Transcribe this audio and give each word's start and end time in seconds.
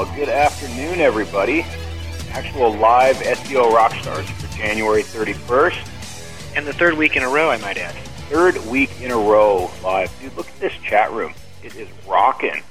Well. 0.00 0.16
Good 0.16 0.28
afternoon, 0.30 1.00
everybody. 1.00 1.62
Actual 2.30 2.74
live 2.76 3.16
SEO 3.16 3.70
Rockstars 3.70 4.24
for 4.24 4.56
January 4.56 5.02
31st. 5.02 6.56
And 6.56 6.66
the 6.66 6.72
third 6.72 6.94
week 6.94 7.16
in 7.16 7.22
a 7.22 7.28
row, 7.28 7.50
I 7.50 7.58
might 7.58 7.76
add. 7.76 7.94
Third 8.30 8.56
week 8.66 8.90
in 9.02 9.10
a 9.10 9.16
row 9.16 9.70
live. 9.84 10.10
Dude, 10.20 10.34
look 10.36 10.48
at 10.48 10.58
this 10.58 10.72
chat 10.84 11.12
room. 11.12 11.34
It 11.62 11.74
is 11.76 11.88
rocking. 12.08 12.62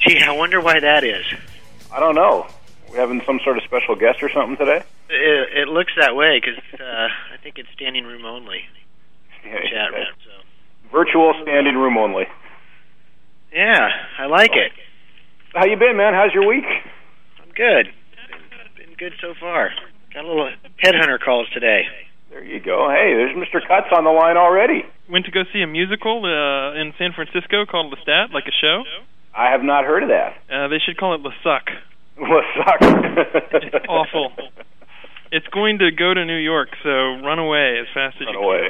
Gee, 0.00 0.18
I 0.20 0.32
wonder 0.32 0.60
why 0.60 0.80
that 0.80 1.02
is. 1.02 1.24
I 1.92 1.98
don't 1.98 2.14
know. 2.14 2.46
We 2.90 2.98
having 2.98 3.22
some 3.24 3.40
sort 3.42 3.56
of 3.56 3.62
special 3.64 3.94
guest 3.94 4.22
or 4.22 4.30
something 4.30 4.56
today? 4.58 4.82
It, 5.08 5.58
it 5.62 5.68
looks 5.68 5.92
that 5.98 6.14
way 6.14 6.40
because 6.40 6.62
uh, 6.78 6.84
I 7.32 7.36
think 7.42 7.58
it's 7.58 7.70
standing 7.74 8.04
room 8.04 8.24
only 8.26 8.64
Yeah, 9.44 9.60
chat 9.70 9.92
room. 9.92 10.06
So 10.24 10.30
Virtual 10.92 11.32
standing 11.42 11.76
room 11.76 11.96
only. 11.96 12.26
yeah, 13.52 13.88
I 14.18 14.26
like 14.26 14.52
it. 14.52 14.72
How 15.54 15.66
you 15.66 15.76
been, 15.76 15.96
man? 15.96 16.14
How's 16.14 16.32
your 16.32 16.46
week? 16.46 16.64
I'm 17.42 17.50
good. 17.50 17.90
Been, 18.30 18.86
been 18.86 18.94
good 18.96 19.12
so 19.20 19.34
far. 19.38 19.70
Got 20.14 20.24
a 20.24 20.28
little 20.28 20.50
headhunter 20.82 21.18
calls 21.18 21.48
today. 21.52 21.82
There 22.30 22.44
you 22.44 22.60
go. 22.60 22.88
Hey, 22.88 23.14
there's 23.14 23.34
Mr. 23.36 23.58
Cutts 23.66 23.90
on 23.96 24.04
the 24.04 24.10
line 24.10 24.36
already. 24.36 24.84
went 25.08 25.24
to 25.24 25.32
go 25.32 25.42
see 25.52 25.62
a 25.62 25.66
musical 25.66 26.22
uh, 26.24 26.80
in 26.80 26.94
San 26.98 27.12
Francisco 27.12 27.66
called 27.66 27.92
Lestat, 27.92 28.32
like 28.32 28.44
a 28.46 28.54
show. 28.60 28.84
I 29.34 29.50
have 29.50 29.62
not 29.64 29.84
heard 29.84 30.04
of 30.04 30.10
that. 30.10 30.38
Uh, 30.48 30.68
they 30.68 30.78
should 30.78 30.96
call 30.96 31.14
it 31.14 31.20
Le 31.20 31.32
Suck. 31.42 31.66
Well, 32.20 32.42
suck. 32.54 32.80
It's 32.82 33.86
awful. 33.88 34.32
It's 35.32 35.46
going 35.48 35.78
to 35.78 35.90
go 35.90 36.12
to 36.12 36.24
New 36.24 36.36
York, 36.36 36.68
so 36.82 36.90
run 37.24 37.38
away 37.38 37.78
as 37.80 37.86
fast 37.94 38.16
as 38.20 38.26
Run 38.26 38.34
you 38.34 38.40
away. 38.42 38.68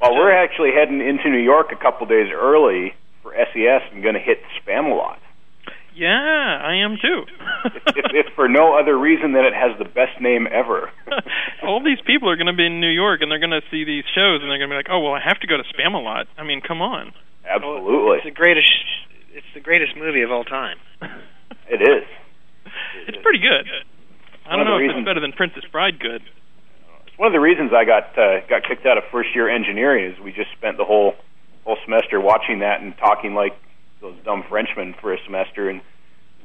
Well, 0.00 0.14
we're 0.14 0.32
actually 0.32 0.70
heading 0.72 1.00
into 1.00 1.28
New 1.28 1.42
York 1.42 1.70
a 1.70 1.76
couple 1.76 2.06
days 2.06 2.32
early 2.32 2.94
for 3.22 3.34
SES 3.34 3.82
and 3.92 4.02
going 4.02 4.14
to 4.14 4.20
hit 4.20 4.38
Spamalot. 4.64 5.18
Can. 5.92 6.00
Yeah, 6.02 6.58
I 6.64 6.76
am 6.84 6.96
too. 7.00 7.24
if, 7.96 8.26
if 8.26 8.34
for 8.34 8.48
no 8.48 8.78
other 8.78 8.98
reason 8.98 9.32
than 9.32 9.44
it 9.44 9.54
has 9.54 9.76
the 9.78 9.84
best 9.84 10.20
name 10.20 10.48
ever. 10.50 10.90
All 11.62 11.82
these 11.82 12.00
people 12.06 12.28
are 12.30 12.36
going 12.36 12.48
to 12.48 12.56
be 12.56 12.66
in 12.66 12.80
New 12.80 12.90
York, 12.90 13.20
and 13.22 13.30
they're 13.30 13.38
going 13.38 13.50
to 13.54 13.62
see 13.70 13.84
these 13.84 14.04
shows, 14.14 14.40
and 14.42 14.50
they're 14.50 14.58
going 14.58 14.70
to 14.70 14.74
be 14.74 14.80
like, 14.80 14.90
"Oh, 14.90 15.00
well, 15.00 15.12
I 15.14 15.20
have 15.20 15.38
to 15.40 15.46
go 15.46 15.56
to 15.56 15.64
Spam 15.74 15.94
a 15.94 16.02
lot." 16.02 16.26
I 16.36 16.44
mean, 16.44 16.60
come 16.60 16.80
on. 16.82 17.12
Absolutely, 17.48 18.18
It's 18.18 18.24
the 18.24 18.30
greatest. 18.30 18.70
It's 19.34 19.46
the 19.54 19.60
greatest 19.60 19.96
movie 19.96 20.22
of 20.22 20.30
all 20.30 20.44
time. 20.44 20.78
it 21.68 21.80
is. 21.82 22.04
It's 23.08 23.18
pretty 23.22 23.40
good. 23.40 23.66
I 24.46 24.56
don't 24.56 24.60
of 24.60 24.66
the 24.66 24.70
know 24.70 24.78
if 24.78 24.96
it's 24.96 25.04
better 25.04 25.20
than 25.20 25.32
Princess 25.32 25.64
Bride. 25.70 25.98
Good. 25.98 26.22
It's 27.06 27.18
one 27.18 27.26
of 27.26 27.32
the 27.32 27.40
reasons 27.40 27.72
I 27.72 27.84
got 27.84 28.16
uh, 28.18 28.40
got 28.48 28.64
kicked 28.66 28.86
out 28.86 28.98
of 28.98 29.04
first 29.10 29.34
year 29.34 29.48
engineering 29.48 30.12
is 30.12 30.18
we 30.20 30.32
just 30.32 30.50
spent 30.56 30.76
the 30.76 30.84
whole 30.84 31.14
whole 31.64 31.76
semester 31.84 32.20
watching 32.20 32.60
that 32.60 32.80
and 32.80 32.96
talking 32.98 33.34
like 33.34 33.52
those 34.02 34.16
dumb 34.24 34.44
Frenchmen 34.48 34.94
for 35.00 35.14
a 35.14 35.18
semester, 35.24 35.70
and 35.70 35.80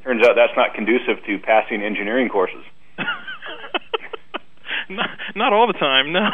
turns 0.03 0.21
out 0.25 0.35
that's 0.35 0.55
not 0.55 0.73
conducive 0.73 1.17
to 1.25 1.39
passing 1.39 1.81
engineering 1.83 2.29
courses. 2.29 2.63
not, 4.89 5.09
not 5.35 5.53
all 5.53 5.67
the 5.67 5.73
time, 5.73 6.13
no. 6.13 6.29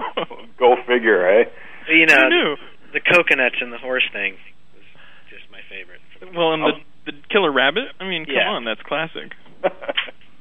Go 0.58 0.76
figure, 0.86 1.28
eh? 1.28 1.44
But, 1.86 1.92
you 1.92 2.06
know, 2.06 2.28
knew? 2.28 2.56
the 2.92 3.00
coconuts 3.00 3.56
and 3.60 3.72
the 3.72 3.78
horse 3.78 4.04
thing 4.12 4.34
was 4.74 4.84
just 5.30 5.44
my 5.52 5.60
favorite. 5.68 6.00
Well, 6.36 6.54
and 6.54 6.62
the 6.62 6.72
the 7.12 7.12
killer 7.30 7.52
rabbit. 7.52 7.84
I 8.00 8.04
mean, 8.08 8.24
come 8.26 8.34
Yeah. 8.34 8.48
on, 8.48 8.64
that's 8.64 8.82
classic. 8.82 9.32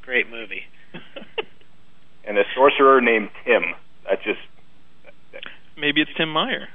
Great 0.02 0.30
movie. 0.30 0.64
and 2.26 2.38
a 2.38 2.44
sorcerer 2.56 3.00
named 3.02 3.30
Tim. 3.46 3.64
That 4.10 4.22
just 4.24 4.40
Maybe 5.78 6.02
it's 6.02 6.12
Tim 6.18 6.34
Mayer. 6.34 6.68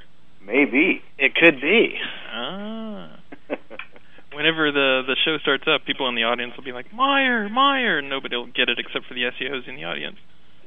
maybe. 0.45 1.03
It 1.19 1.35
could 1.35 1.61
be. 1.61 1.99
Ah. 2.33 3.19
Whenever 4.33 4.73
the 4.73 5.03
the 5.07 5.17
show 5.25 5.37
starts 5.39 5.65
up, 5.69 5.85
people 5.85 6.09
in 6.09 6.15
the 6.15 6.25
audience 6.25 6.57
will 6.57 6.65
be 6.65 6.73
like 6.73 6.89
Mayer, 6.93 7.49
Mayer, 7.49 7.99
and 7.99 8.09
nobody 8.09 8.37
will 8.37 8.47
get 8.49 8.69
it 8.69 8.79
except 8.79 9.05
for 9.07 9.15
the 9.15 9.29
SEOs 9.37 9.69
in 9.69 9.77
the 9.77 9.85
audience. 9.85 10.17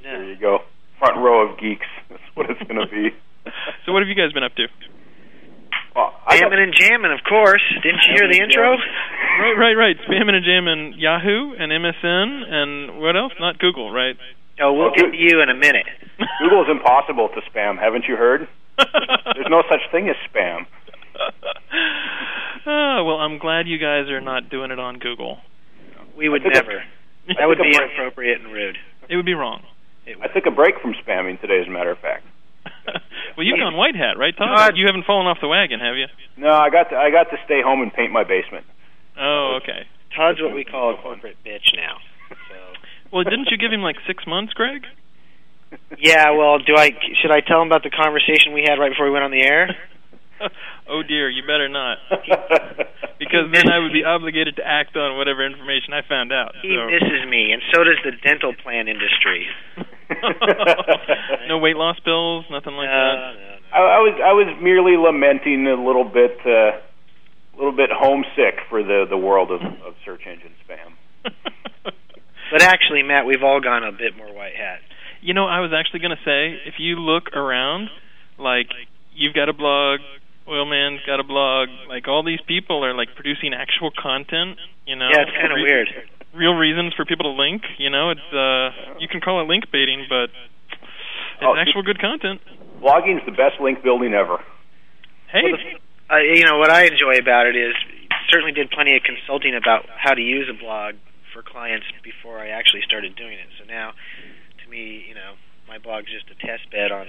there 0.04 0.24
you 0.24 0.36
go. 0.38 0.60
Front 1.00 1.18
row 1.18 1.50
of 1.50 1.58
geeks. 1.60 1.88
That's 2.10 2.22
what 2.36 2.50
it's 2.50 2.62
going 2.64 2.80
to 2.80 2.88
be. 2.88 3.10
So, 3.86 3.94
what 3.94 4.02
have 4.02 4.10
you 4.10 4.16
guys 4.18 4.34
been 4.34 4.42
up 4.44 4.56
to? 4.58 4.66
Well, 5.96 6.14
I 6.26 6.40
got- 6.42 6.50
Jamming 6.50 6.64
and 6.66 6.74
jamming, 6.74 7.12
of 7.14 7.22
course. 7.30 7.62
Didn't 7.84 8.02
you 8.10 8.18
hear 8.18 8.26
the 8.28 8.42
intro? 8.42 8.74
Right, 8.74 9.54
right, 9.54 9.74
right. 9.78 9.96
Spamming 10.10 10.34
and 10.34 10.44
jamming 10.44 10.94
Yahoo 10.98 11.54
and 11.54 11.70
MSN 11.72 12.42
and 12.50 13.00
what 13.00 13.16
else? 13.16 13.34
Not 13.40 13.60
Google, 13.60 13.92
right? 13.92 14.18
Oh, 14.60 14.74
we'll 14.74 14.90
get 14.96 15.12
to 15.12 15.16
you 15.16 15.42
in 15.44 15.50
a 15.50 15.54
minute. 15.54 15.86
Google 16.42 16.64
is 16.64 16.70
impossible 16.72 17.30
to 17.38 17.42
spam. 17.52 17.78
Haven't 17.78 18.06
you 18.10 18.16
heard? 18.16 18.48
There's 18.78 19.46
no 19.50 19.62
such 19.70 19.82
thing 19.92 20.10
as 20.10 20.16
spam. 20.34 20.66
Oh, 22.68 23.04
well, 23.06 23.18
I'm 23.18 23.38
glad 23.38 23.68
you 23.68 23.78
guys 23.78 24.10
are 24.10 24.22
not 24.22 24.50
doing 24.50 24.72
it 24.72 24.80
on 24.80 25.00
Google. 25.00 25.40
We 26.18 26.30
would 26.30 26.42
I 26.42 26.46
took 26.46 26.54
a- 26.54 26.56
never. 26.56 26.84
That 27.40 27.48
would 27.48 27.58
be 27.58 27.74
inappropriate 27.76 28.42
and 28.42 28.54
rude. 28.54 28.78
It 29.10 29.16
would 29.16 29.26
be 29.26 29.34
wrong. 29.34 29.64
It 30.06 30.18
I 30.22 30.28
took 30.28 30.46
a 30.46 30.52
break 30.52 30.76
from 30.82 30.94
spamming 30.94 31.42
today, 31.42 31.60
as 31.62 31.68
a 31.68 31.72
matter 31.72 31.90
of 31.92 31.98
fact. 31.98 32.24
well, 33.38 33.46
you've 33.46 33.58
gone 33.60 33.76
white 33.76 33.96
hat, 33.96 34.18
right, 34.18 34.36
Todd? 34.36 34.56
Todd. 34.56 34.74
You 34.78 34.86
haven't 34.86 35.06
fallen 35.06 35.28
off 35.28 35.38
the 35.42 35.48
wagon, 35.48 35.80
have 35.80 35.96
you? 35.96 36.06
No, 36.38 36.52
I 36.52 36.70
got 36.70 36.90
to 36.90 36.96
I 36.96 37.10
got 37.10 37.30
to 37.32 37.38
stay 37.46 37.62
home 37.62 37.82
and 37.82 37.92
paint 37.94 38.12
my 38.12 38.24
basement. 38.24 38.66
Oh, 39.18 39.60
okay. 39.62 39.88
Todd's 40.16 40.42
what 40.42 40.54
we 40.54 40.64
call 40.64 40.94
a 40.94 40.98
corporate 41.02 41.38
bitch 41.46 41.76
now. 41.76 41.98
So. 42.30 42.56
Well, 43.12 43.24
didn't 43.24 43.50
you 43.50 43.58
give 43.58 43.72
him 43.72 43.82
like 43.82 43.98
six 44.08 44.26
months, 44.28 44.54
Greg? 44.54 44.86
Yeah, 45.98 46.32
well, 46.32 46.60
do 46.60 46.76
I 46.76 46.92
should 47.22 47.32
I 47.32 47.42
tell 47.42 47.62
him 47.62 47.68
about 47.68 47.84
the 47.84 47.90
conversation 47.90 48.54
we 48.54 48.64
had 48.68 48.80
right 48.80 48.92
before 48.92 49.06
we 49.06 49.12
went 49.12 49.24
on 49.24 49.32
the 49.32 49.42
air? 49.42 49.76
oh 50.90 51.02
dear, 51.04 51.30
you 51.30 51.42
better 51.44 51.70
not, 51.70 51.98
because 53.20 53.52
then 53.54 53.70
I 53.72 53.80
would 53.80 53.94
be 53.94 54.04
obligated 54.04 54.56
to 54.58 54.64
act 54.66 54.96
on 54.96 55.18
whatever 55.18 55.46
information 55.46 55.94
I 55.94 56.02
found 56.08 56.32
out. 56.34 56.54
He 56.62 56.76
So. 56.76 56.86
misses 56.88 57.26
me, 57.30 57.52
and 57.52 57.62
so 57.74 57.84
does 57.84 57.98
the 58.04 58.12
dental 58.24 58.54
plan 58.54 58.88
industry. 58.88 59.48
no 61.48 61.58
weight 61.58 61.76
loss 61.78 62.00
pills, 62.04 62.46
nothing 62.52 62.74
like 62.74 62.90
no, 62.90 62.94
that. 62.94 63.16
no, 63.16 63.34
no. 63.34 63.56
I, 63.74 63.80
I 63.80 64.00
was 64.00 64.16
I 64.24 64.34
was 64.34 64.48
merely 64.62 64.98
lamenting 64.98 65.68
a 65.68 65.76
little 65.76 66.06
bit 66.06 66.38
uh, 66.46 66.80
a 66.80 67.56
little 67.58 67.76
bit 67.76 67.90
homesick 67.92 68.60
for 68.70 68.84
the 68.84 69.06
the 69.10 69.18
world 69.18 69.52
of, 69.52 69.62
of 69.62 69.96
search 70.04 70.22
engine 70.28 70.54
spam. 70.68 70.94
But 72.52 72.62
actually, 72.62 73.02
Matt, 73.02 73.26
we've 73.26 73.42
all 73.44 73.60
gone 73.60 73.84
a 73.84 73.92
bit 73.92 74.16
more 74.16 74.32
white 74.32 74.56
hat. 74.56 74.80
You 75.22 75.34
know, 75.34 75.48
I 75.48 75.62
was 75.62 75.72
actually 75.74 76.02
going 76.02 76.12
to 76.16 76.24
say, 76.24 76.62
if 76.68 76.76
you 76.78 76.98
look 76.98 77.34
around, 77.34 77.90
like 78.38 78.68
you've 79.16 79.34
got 79.34 79.50
a 79.50 79.54
blog, 79.54 80.00
Oilman's 80.48 81.02
got 81.06 81.20
a 81.20 81.24
blog, 81.24 81.70
like 81.90 82.08
all 82.08 82.24
these 82.24 82.42
people 82.48 82.84
are 82.86 82.94
like 82.94 83.10
producing 83.16 83.54
actual 83.54 83.92
content. 83.92 84.58
You 84.86 84.96
know, 84.96 85.10
Yeah, 85.12 85.22
it's 85.26 85.32
kind 85.32 85.52
of 85.52 85.58
Re- 85.58 85.64
weird. 85.64 85.90
Real 86.34 86.54
reasons 86.54 86.94
for 86.94 87.06
people 87.06 87.32
to 87.34 87.36
link. 87.42 87.64
You 87.78 87.90
know, 87.90 88.12
it's 88.12 88.30
uh, 88.34 89.00
you 89.00 89.08
can 89.08 89.22
call 89.22 89.42
it 89.42 89.48
link 89.48 89.66
baiting, 89.72 90.06
but 90.10 90.30
it's 90.30 91.42
Oh, 91.42 91.56
actual 91.58 91.82
good 91.84 92.00
content. 92.00 92.42
Blogging's 92.82 93.26
the 93.26 93.32
best 93.32 93.60
link 93.60 93.82
building 93.84 94.14
ever. 94.14 94.38
Hey, 95.32 95.42
Well, 95.52 95.58
the, 95.58 96.14
uh, 96.14 96.18
you 96.22 96.46
know 96.46 96.58
what 96.60 96.70
I 96.70 96.84
enjoy 96.86 97.18
about 97.20 97.48
it 97.48 97.56
is 97.56 97.74
certainly 98.30 98.52
did 98.52 98.70
plenty 98.72 98.96
of 98.96 99.04
consulting 99.04 99.56
about 99.56 99.86
how 99.98 100.14
to 100.14 100.22
use 100.22 100.48
a 100.50 100.54
blog 100.58 100.96
for 101.34 101.42
clients 101.42 101.86
before 102.04 102.40
I 102.40 102.50
actually 102.50 102.82
started 102.86 103.16
doing 103.16 103.34
it. 103.40 103.48
So 103.60 103.66
now, 103.66 103.92
to 104.64 104.70
me, 104.70 105.04
you 105.08 105.16
know, 105.16 105.34
my 105.68 105.78
blog's 105.80 106.12
just 106.12 106.30
a 106.32 106.36
test 106.46 106.70
bed 106.72 106.92
on 106.92 107.08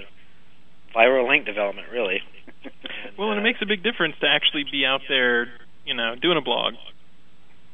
viral 0.95 1.27
link 1.27 1.45
development, 1.45 1.87
really. 1.91 2.21
And, 2.63 2.71
well, 3.17 3.31
and 3.31 3.39
it 3.39 3.41
uh, 3.41 3.43
makes 3.43 3.59
a 3.61 3.65
big 3.65 3.83
difference 3.83 4.15
to 4.21 4.27
actually 4.27 4.63
be 4.71 4.85
out 4.85 5.01
there, 5.07 5.47
you 5.85 5.93
know, 5.93 6.15
doing 6.15 6.37
a 6.37 6.41
blog. 6.41 6.73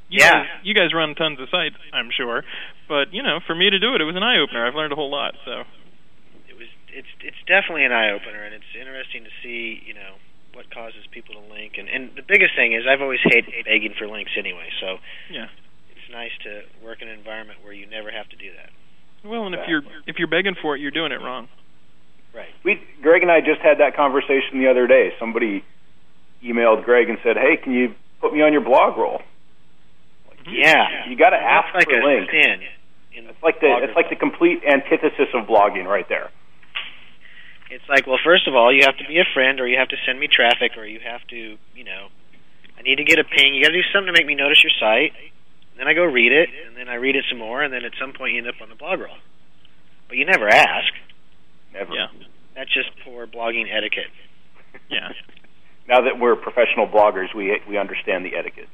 You 0.09 0.19
Yeah. 0.21 0.31
guys, 0.31 0.47
you 0.63 0.73
guys 0.73 0.93
run 0.93 1.15
tons 1.15 1.39
of 1.39 1.49
sites, 1.49 1.75
I'm 1.93 2.09
sure, 2.15 2.43
but 2.87 3.13
you 3.13 3.23
know, 3.23 3.39
for 3.45 3.55
me 3.55 3.69
to 3.69 3.79
do 3.79 3.95
it, 3.95 4.01
it 4.01 4.05
was 4.05 4.15
an 4.15 4.23
eye 4.23 4.37
opener. 4.39 4.65
I've 4.67 4.75
learned 4.75 4.93
a 4.93 4.95
whole 4.95 5.09
lot. 5.09 5.33
So 5.45 5.63
it 6.49 6.57
was 6.57 6.67
it's 6.93 7.07
it's 7.21 7.41
definitely 7.47 7.85
an 7.85 7.91
eye 7.91 8.11
opener, 8.11 8.43
and 8.43 8.53
it's 8.53 8.69
interesting 8.77 9.23
to 9.23 9.31
see 9.41 9.81
you 9.85 9.93
know 9.95 10.15
what 10.53 10.69
causes 10.69 11.01
people 11.09 11.33
to 11.33 11.41
link, 11.51 11.77
and 11.79 11.89
and 11.89 12.11
the 12.15 12.21
biggest 12.21 12.53
thing 12.55 12.73
is 12.73 12.83
I've 12.85 13.01
always 13.01 13.21
hated 13.23 13.65
begging 13.65 13.95
for 13.97 14.07
links 14.07 14.31
anyway. 14.37 14.69
So 14.79 14.99
Yeah. 15.31 15.47
it's 15.89 16.11
nice 16.11 16.35
to 16.43 16.61
work 16.83 17.01
in 17.01 17.07
an 17.07 17.17
environment 17.17 17.63
where 17.63 17.73
you 17.73 17.87
never 17.87 18.11
have 18.11 18.29
to 18.29 18.35
do 18.35 18.51
that. 18.57 18.69
Well, 19.23 19.47
and 19.47 19.55
if 19.55 19.67
you're 19.67 19.81
if 20.05 20.19
you're 20.19 20.27
begging 20.27 20.55
for 20.61 20.75
it, 20.75 20.81
you're 20.81 20.91
doing 20.91 21.11
it 21.11 21.21
wrong. 21.21 21.47
Right. 22.33 22.49
We 22.63 22.81
Greg 23.01 23.21
and 23.21 23.31
I 23.31 23.41
just 23.41 23.61
had 23.61 23.79
that 23.79 23.95
conversation 23.95 24.59
the 24.59 24.69
other 24.69 24.87
day. 24.87 25.13
Somebody 25.19 25.63
emailed 26.43 26.83
Greg 26.83 27.09
and 27.09 27.19
said, 27.23 27.37
"Hey, 27.37 27.57
can 27.57 27.73
you 27.73 27.93
put 28.21 28.33
me 28.33 28.41
on 28.41 28.51
your 28.53 28.63
blog 28.63 28.97
roll?" 28.97 29.21
Mm-hmm. 30.43 30.55
Yeah. 30.55 31.07
You 31.09 31.15
got 31.15 31.29
to 31.31 31.37
ask 31.37 31.73
like 31.73 31.85
for 31.85 31.99
a 31.99 32.05
links. 32.05 32.31
sin. 32.31 32.61
In 33.15 33.29
It's 33.29 33.43
like 33.43 33.59
the 33.59 33.69
it's 33.83 33.95
like 33.95 34.09
the 34.09 34.15
complete 34.15 34.63
antithesis 34.65 35.29
of 35.33 35.45
blogging 35.47 35.85
right 35.85 36.07
there. 36.09 36.29
It's 37.69 37.87
like, 37.89 38.05
well, 38.05 38.19
first 38.23 38.47
of 38.47 38.53
all, 38.53 38.73
you 38.73 38.81
have 38.85 38.97
to 38.97 39.07
be 39.07 39.17
a 39.17 39.25
friend, 39.33 39.59
or 39.59 39.67
you 39.67 39.79
have 39.79 39.89
to 39.89 39.97
send 40.05 40.19
me 40.19 40.27
traffic, 40.27 40.77
or 40.77 40.85
you 40.85 40.99
have 40.99 41.25
to, 41.29 41.57
you 41.73 41.83
know, 41.83 42.09
I 42.77 42.81
need 42.83 42.97
to 42.97 43.03
get 43.03 43.17
a 43.17 43.23
ping. 43.23 43.55
You 43.55 43.63
got 43.63 43.69
to 43.69 43.81
do 43.81 43.87
something 43.93 44.13
to 44.13 44.17
make 44.19 44.27
me 44.27 44.35
notice 44.35 44.61
your 44.61 44.73
site. 44.79 45.13
Then 45.77 45.87
I 45.87 45.93
go 45.93 46.03
read 46.05 46.31
it, 46.31 46.49
and 46.67 46.77
then 46.77 46.87
I 46.87 46.95
read 46.95 47.15
it 47.15 47.25
some 47.29 47.39
more, 47.39 47.63
and 47.63 47.73
then 47.73 47.83
at 47.83 47.93
some 47.99 48.13
point 48.13 48.33
you 48.33 48.39
end 48.39 48.47
up 48.47 48.61
on 48.61 48.69
the 48.69 48.75
blog 48.75 48.99
roll. 48.99 49.17
But 50.07 50.17
you 50.17 50.25
never 50.25 50.47
ask. 50.47 50.93
Never. 51.73 51.93
Yeah. 51.93 52.07
That's 52.55 52.71
just 52.73 52.89
poor 53.03 53.27
blogging 53.27 53.65
etiquette. 53.71 54.11
Yeah. 54.89 55.09
Now 55.85 55.99
that 55.99 56.17
we're 56.17 56.37
professional 56.37 56.87
bloggers, 56.87 57.35
we 57.35 57.59
we 57.67 57.77
understand 57.77 58.23
the 58.23 58.37
etiquette. 58.37 58.69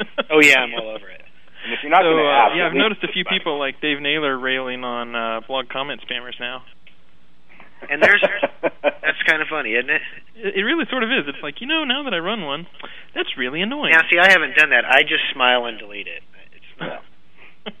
Oh 0.32 0.40
yeah, 0.40 0.64
I'm 0.64 0.72
all 0.72 0.88
over 0.96 1.08
it. 1.10 1.20
And 1.64 1.74
if 1.74 1.80
you're 1.82 1.92
not 1.92 2.00
so, 2.00 2.08
going 2.08 2.16
to 2.16 2.24
uh, 2.24 2.56
yeah, 2.56 2.66
I've 2.68 2.72
noticed 2.72 3.04
a 3.04 3.12
few 3.12 3.24
people 3.28 3.58
like 3.58 3.80
Dave 3.82 4.00
Naylor 4.00 4.38
railing 4.38 4.82
on 4.82 5.14
uh, 5.14 5.40
blog 5.46 5.68
comment 5.68 6.00
spammers 6.08 6.40
now. 6.40 6.64
And 7.84 8.02
there's 8.02 8.24
that's 8.62 9.22
kind 9.28 9.42
of 9.42 9.48
funny, 9.48 9.76
isn't 9.76 9.90
it? 9.90 10.00
It, 10.36 10.54
it 10.56 10.62
really 10.64 10.84
sort 10.88 11.04
of 11.04 11.10
is. 11.10 11.28
It's 11.28 11.42
like 11.42 11.60
you 11.60 11.66
know, 11.66 11.84
now 11.84 12.04
that 12.04 12.14
I 12.14 12.18
run 12.18 12.44
one, 12.44 12.66
that's 13.14 13.36
really 13.36 13.60
annoying. 13.60 13.92
Now, 13.92 14.08
see, 14.08 14.16
I 14.16 14.32
haven't 14.32 14.56
done 14.56 14.70
that. 14.70 14.88
I 14.88 15.02
just 15.02 15.28
smile 15.34 15.66
and 15.66 15.78
delete 15.78 16.08
it. 16.08 16.24
It's 16.56 16.72
not. 16.80 17.04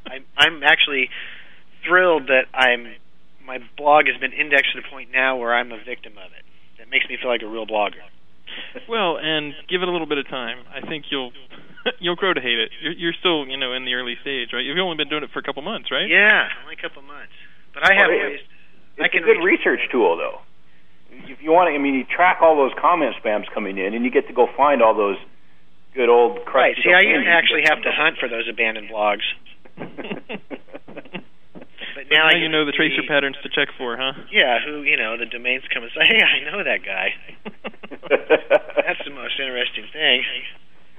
I'm, 0.04 0.24
I'm 0.36 0.62
actually 0.62 1.08
thrilled 1.86 2.28
that 2.28 2.52
I'm 2.52 3.00
my 3.50 3.58
blog 3.76 4.06
has 4.06 4.14
been 4.22 4.32
indexed 4.32 4.70
to 4.74 4.80
the 4.80 4.86
point 4.86 5.10
now 5.10 5.34
where 5.36 5.52
I'm 5.52 5.72
a 5.72 5.82
victim 5.82 6.12
of 6.14 6.30
it. 6.38 6.46
That 6.78 6.88
makes 6.88 7.08
me 7.10 7.18
feel 7.20 7.28
like 7.28 7.42
a 7.42 7.48
real 7.50 7.66
blogger. 7.66 7.98
Well, 8.88 9.18
and 9.18 9.54
give 9.68 9.82
it 9.82 9.88
a 9.88 9.90
little 9.90 10.06
bit 10.06 10.18
of 10.18 10.28
time. 10.28 10.58
I 10.70 10.86
think 10.86 11.06
you'll 11.10 11.32
you'll 11.98 12.14
grow 12.14 12.32
to 12.32 12.40
hate 12.40 12.58
it. 12.58 12.70
You're, 12.80 12.92
you're 12.92 13.12
still, 13.18 13.46
you 13.46 13.56
know, 13.58 13.72
in 13.74 13.84
the 13.84 13.94
early 13.94 14.14
stage, 14.22 14.50
right? 14.52 14.62
You've 14.64 14.78
only 14.78 14.96
been 14.96 15.08
doing 15.08 15.24
it 15.24 15.30
for 15.34 15.40
a 15.40 15.42
couple 15.42 15.62
months, 15.62 15.90
right? 15.90 16.08
Yeah, 16.08 16.46
only 16.62 16.76
a 16.78 16.80
couple 16.82 17.02
months. 17.02 17.32
But 17.74 17.90
I 17.90 17.94
have 17.98 18.06
Well, 18.08 18.30
ways. 18.30 18.40
It's 18.96 19.02
I 19.02 19.08
can 19.08 19.22
a 19.22 19.26
good 19.26 19.42
reach- 19.42 19.60
research 19.66 19.80
tool, 19.90 20.16
though. 20.16 20.38
If 21.10 21.42
you 21.42 21.50
want 21.50 21.68
to, 21.70 21.74
I 21.74 21.78
mean, 21.78 21.94
you 21.94 22.04
track 22.04 22.38
all 22.40 22.54
those 22.54 22.70
comment 22.80 23.14
spams 23.22 23.50
coming 23.52 23.78
in, 23.78 23.94
and 23.94 24.04
you 24.04 24.10
get 24.10 24.26
to 24.28 24.32
go 24.32 24.46
find 24.56 24.82
all 24.82 24.94
those 24.94 25.18
good 25.94 26.08
old 26.08 26.38
Right. 26.54 26.74
crusty 26.78 26.82
See, 26.84 26.94
I 26.94 27.00
used 27.02 27.26
to 27.26 27.30
actually 27.30 27.62
have 27.66 27.82
to 27.82 27.90
hunt 27.90 28.18
for 28.18 28.28
those 28.28 28.46
abandoned 28.48 28.90
blogs. 28.90 29.26
But 31.94 32.10
now, 32.10 32.28
now 32.28 32.36
I 32.36 32.38
you 32.38 32.48
know 32.48 32.64
the 32.64 32.72
tracer 32.72 33.02
see- 33.02 33.08
patterns 33.08 33.36
to 33.42 33.48
check 33.48 33.68
for, 33.76 33.96
huh? 33.96 34.12
Yeah, 34.30 34.58
who 34.64 34.82
you 34.82 34.96
know 34.96 35.16
the 35.16 35.26
domains 35.26 35.64
come 35.72 35.82
and 35.82 35.92
say, 35.92 36.06
"Hey, 36.06 36.22
I 36.22 36.38
know 36.50 36.64
that 36.64 36.84
guy." 36.84 37.14
That's 38.10 39.02
the 39.04 39.10
most 39.14 39.38
interesting 39.38 39.86
thing. 39.92 40.24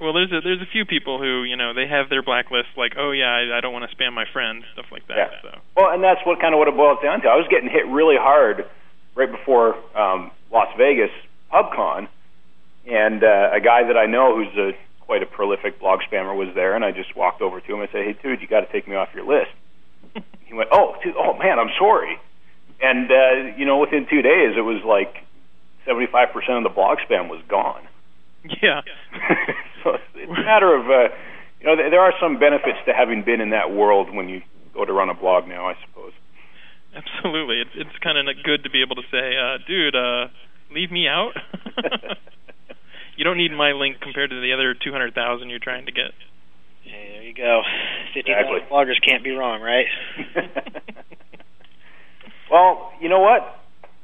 Well, 0.00 0.12
there's 0.12 0.32
a 0.32 0.40
there's 0.40 0.60
a 0.60 0.66
few 0.70 0.84
people 0.84 1.18
who 1.18 1.44
you 1.44 1.56
know 1.56 1.74
they 1.74 1.86
have 1.86 2.08
their 2.08 2.22
blacklist, 2.22 2.68
like, 2.76 2.94
oh 2.98 3.12
yeah, 3.12 3.30
I, 3.30 3.58
I 3.58 3.60
don't 3.60 3.72
want 3.72 3.88
to 3.88 3.94
spam 3.96 4.12
my 4.12 4.24
friends, 4.32 4.64
stuff 4.72 4.86
like 4.90 5.06
that. 5.08 5.16
Yeah. 5.16 5.40
So 5.42 5.58
Well, 5.76 5.90
and 5.94 6.02
that's 6.02 6.20
what 6.26 6.40
kind 6.40 6.54
of 6.54 6.58
what 6.58 6.68
it 6.68 6.76
boils 6.76 6.98
down 7.02 7.20
to. 7.22 7.28
I 7.28 7.36
was 7.36 7.46
getting 7.48 7.70
hit 7.70 7.86
really 7.86 8.16
hard 8.18 8.66
right 9.14 9.30
before 9.30 9.76
um, 9.96 10.30
Las 10.50 10.68
Vegas 10.76 11.10
PubCon, 11.52 12.08
and 12.90 13.22
uh, 13.22 13.50
a 13.52 13.60
guy 13.60 13.84
that 13.86 13.96
I 13.96 14.06
know 14.06 14.34
who's 14.34 14.56
a 14.56 14.72
quite 15.00 15.22
a 15.22 15.26
prolific 15.26 15.78
blog 15.78 16.00
spammer 16.10 16.34
was 16.34 16.48
there, 16.54 16.74
and 16.74 16.84
I 16.84 16.90
just 16.90 17.14
walked 17.14 17.42
over 17.42 17.60
to 17.60 17.74
him 17.74 17.80
and 17.80 17.88
said, 17.92 18.04
"Hey, 18.04 18.16
dude, 18.20 18.40
you 18.40 18.48
got 18.48 18.60
to 18.60 18.72
take 18.72 18.88
me 18.88 18.96
off 18.96 19.10
your 19.14 19.24
list." 19.24 19.52
he 20.46 20.54
went, 20.54 20.68
"Oh, 20.72 20.96
dude, 21.02 21.14
oh 21.16 21.36
man, 21.38 21.58
I'm 21.58 21.70
sorry." 21.78 22.18
And 22.80 23.10
uh, 23.10 23.56
you 23.56 23.64
know, 23.64 23.78
within 23.78 24.06
two 24.10 24.22
days, 24.22 24.54
it 24.56 24.64
was 24.64 24.82
like 24.84 25.22
75% 25.86 26.58
of 26.58 26.62
the 26.62 26.68
blog 26.68 26.98
spam 27.08 27.28
was 27.28 27.42
gone. 27.48 27.82
yeah, 28.62 28.80
so 29.84 29.96
it's 30.14 30.30
a 30.30 30.42
matter 30.42 30.74
of, 30.74 30.86
uh, 30.86 31.14
you 31.60 31.66
know, 31.66 31.76
th- 31.76 31.90
there 31.90 32.00
are 32.00 32.12
some 32.20 32.38
benefits 32.38 32.78
to 32.86 32.92
having 32.92 33.22
been 33.22 33.40
in 33.40 33.50
that 33.50 33.70
world 33.70 34.12
when 34.12 34.28
you 34.28 34.42
go 34.74 34.84
to 34.84 34.92
run 34.92 35.08
a 35.08 35.14
blog 35.14 35.46
now, 35.46 35.68
I 35.68 35.74
suppose. 35.86 36.12
absolutely. 36.94 37.60
It's 37.60 37.70
it's 37.74 37.98
kind 38.02 38.18
of 38.18 38.26
good 38.42 38.64
to 38.64 38.70
be 38.70 38.82
able 38.82 38.96
to 38.96 39.06
say, 39.10 39.36
uh, 39.36 39.58
dude, 39.66 39.94
uh, 39.94 40.26
leave 40.70 40.90
me 40.90 41.06
out. 41.06 41.32
you 43.16 43.24
don't 43.24 43.36
need 43.36 43.52
my 43.52 43.72
link 43.72 44.00
compared 44.00 44.30
to 44.30 44.40
the 44.40 44.52
other 44.52 44.74
200,000 44.74 45.48
you're 45.50 45.58
trying 45.58 45.86
to 45.86 45.92
get. 45.92 46.12
Hey, 46.84 47.08
there 47.12 47.22
you 47.22 47.34
go. 47.34 47.62
Fifty 48.14 48.32
Exactly. 48.32 48.60
bloggers 48.70 49.00
can't 49.06 49.22
be 49.24 49.30
wrong, 49.30 49.62
right? 49.62 49.86
well, 52.50 52.92
you 53.00 53.08
know 53.08 53.20
what? 53.20 53.58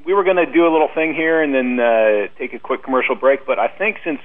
We 0.07 0.15
were 0.15 0.25
going 0.25 0.37
to 0.37 0.47
do 0.47 0.67
a 0.67 0.73
little 0.73 0.89
thing 0.95 1.15
here 1.15 1.43
and 1.43 1.55
then 1.55 1.79
uh, 1.81 2.29
take 2.39 2.55
a 2.55 2.59
quick 2.59 2.83
commercial 2.83 3.15
break, 3.15 3.47
but 3.47 3.59
I 3.59 3.69
think 3.69 3.99
since 4.05 4.21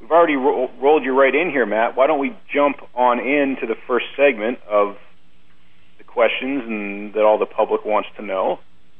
we've 0.00 0.10
already 0.10 0.36
ro- 0.36 0.70
rolled 0.80 1.04
you 1.04 1.18
right 1.18 1.34
in 1.34 1.50
here, 1.50 1.64
Matt, 1.64 1.96
why 1.96 2.06
don't 2.06 2.18
we 2.18 2.36
jump 2.52 2.76
on 2.94 3.18
into 3.20 3.66
the 3.66 3.76
first 3.86 4.06
segment 4.16 4.58
of 4.68 4.96
the 5.96 6.04
questions 6.04 6.64
and 6.66 7.14
that 7.14 7.22
all 7.22 7.38
the 7.38 7.46
public 7.46 7.84
wants 7.84 8.08
to 8.16 8.22
know, 8.22 8.58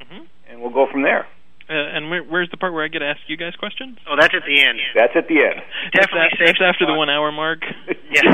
hmm 0.08 0.22
and 0.48 0.60
we'll 0.60 0.72
go 0.72 0.86
from 0.90 1.02
there. 1.02 1.26
Uh, 1.70 1.74
and 1.74 2.10
where, 2.10 2.22
where's 2.22 2.50
the 2.50 2.56
part 2.56 2.72
where 2.72 2.84
I 2.84 2.88
get 2.88 3.00
to 3.00 3.06
ask 3.06 3.20
you 3.28 3.36
guys 3.36 3.54
questions? 3.54 3.98
Oh, 4.08 4.16
that's 4.18 4.34
at 4.34 4.42
the 4.46 4.58
end. 4.60 4.78
That's 4.94 5.14
at 5.14 5.28
the 5.28 5.38
end. 5.38 5.62
Definitely 5.94 6.34
that's, 6.42 6.58
that's 6.58 6.74
after 6.74 6.86
the 6.86 6.94
one 6.94 7.10
hour 7.10 7.30
mark. 7.32 7.62
Yeah. 8.12 8.28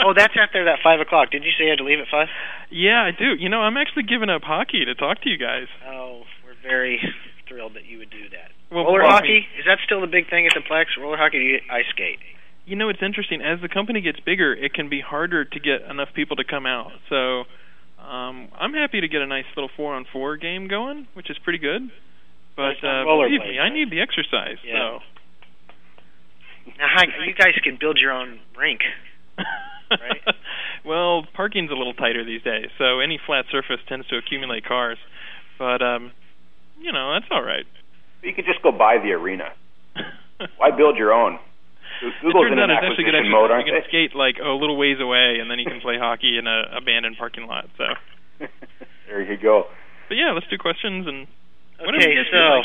oh, 0.00 0.14
that's 0.16 0.32
after 0.32 0.64
that 0.64 0.78
five 0.82 0.98
o'clock. 0.98 1.30
Did 1.30 1.44
you 1.44 1.52
say 1.52 1.64
you 1.64 1.70
had 1.76 1.76
to 1.76 1.84
leave 1.84 2.00
at 2.00 2.08
five? 2.10 2.28
Yeah, 2.70 3.04
I 3.04 3.10
do. 3.12 3.36
You 3.36 3.50
know, 3.50 3.60
I'm 3.60 3.76
actually 3.76 4.04
giving 4.04 4.30
up 4.30 4.40
hockey 4.40 4.82
to 4.86 4.94
talk 4.94 5.20
to 5.24 5.28
you 5.28 5.36
guys. 5.36 5.68
Oh, 5.84 6.22
we're 6.40 6.56
very 6.62 6.96
thrilled 7.46 7.74
that 7.74 7.84
you 7.84 7.98
would 7.98 8.08
do 8.08 8.30
that. 8.32 8.48
Well, 8.72 8.84
Roller 8.84 9.02
well, 9.02 9.10
hockey 9.10 9.44
is 9.58 9.66
that 9.66 9.76
still 9.84 10.00
the 10.00 10.06
big 10.06 10.30
thing 10.30 10.46
at 10.46 10.54
the 10.54 10.64
Plex? 10.64 10.96
Roller 10.98 11.18
hockey, 11.18 11.38
do 11.38 11.44
you 11.44 11.58
ice 11.70 11.84
skate? 11.90 12.18
You 12.64 12.76
know, 12.76 12.88
it's 12.88 13.02
interesting. 13.02 13.42
As 13.42 13.60
the 13.60 13.68
company 13.68 14.00
gets 14.00 14.20
bigger, 14.20 14.54
it 14.54 14.72
can 14.72 14.88
be 14.88 15.02
harder 15.02 15.44
to 15.44 15.60
get 15.60 15.82
enough 15.90 16.08
people 16.14 16.36
to 16.36 16.44
come 16.44 16.64
out. 16.64 16.92
So, 17.10 17.44
um, 18.00 18.48
I'm 18.56 18.72
happy 18.72 19.00
to 19.00 19.08
get 19.08 19.20
a 19.20 19.26
nice 19.26 19.44
little 19.56 19.70
four 19.76 19.94
on 19.94 20.06
four 20.10 20.36
game 20.36 20.68
going, 20.68 21.08
which 21.14 21.28
is 21.28 21.36
pretty 21.42 21.58
good. 21.58 21.90
But 22.56 22.82
uh, 22.82 23.04
believe 23.04 23.40
rollerblades, 23.40 23.48
me, 23.48 23.58
I 23.58 23.72
need 23.72 23.90
the 23.90 24.00
exercise. 24.00 24.58
Yeah. 24.64 24.98
Now, 26.78 26.88
how, 26.94 27.02
you 27.24 27.34
guys 27.34 27.54
can 27.64 27.78
build 27.80 27.98
your 27.98 28.12
own 28.12 28.38
rink. 28.56 28.80
Right. 29.90 30.22
well, 30.84 31.26
parking's 31.34 31.70
a 31.70 31.74
little 31.74 31.94
tighter 31.94 32.24
these 32.24 32.42
days, 32.42 32.70
so 32.78 33.00
any 33.00 33.18
flat 33.24 33.46
surface 33.50 33.80
tends 33.88 34.06
to 34.08 34.16
accumulate 34.18 34.64
cars. 34.64 34.98
But 35.58 35.82
um, 35.82 36.12
you 36.80 36.92
know, 36.92 37.12
that's 37.14 37.30
all 37.30 37.42
right. 37.42 37.66
You 38.22 38.32
could 38.34 38.44
just 38.44 38.62
go 38.62 38.72
buy 38.72 38.98
the 39.02 39.12
arena. 39.12 39.52
Why 40.56 40.70
build 40.70 40.96
your 40.96 41.12
own? 41.12 41.38
it 42.00 42.32
turns 42.32 42.52
in 42.52 42.58
an 42.58 42.70
out 42.70 42.80
it's 42.80 42.96
actually 42.96 43.04
good 43.04 43.18
exercise. 43.18 43.32
mode, 43.32 43.50
aren't 43.50 43.66
you 43.66 43.72
can 43.76 43.82
skate 43.88 44.14
like 44.16 44.36
a 44.40 44.48
little 44.48 44.76
ways 44.76 44.96
away, 45.00 45.36
and 45.40 45.50
then 45.50 45.58
you 45.58 45.66
can 45.66 45.80
play 45.80 45.98
hockey 45.98 46.38
in 46.38 46.46
a 46.46 46.76
abandoned 46.76 47.16
parking 47.18 47.46
lot. 47.46 47.68
So, 47.76 47.84
there 49.08 49.20
you 49.20 49.36
go. 49.36 49.64
but 50.08 50.16
yeah, 50.16 50.32
let's 50.32 50.46
do 50.48 50.56
questions 50.56 51.06
and 51.06 51.26
whatever 51.26 51.39
Okay, 51.80 52.14
so 52.30 52.62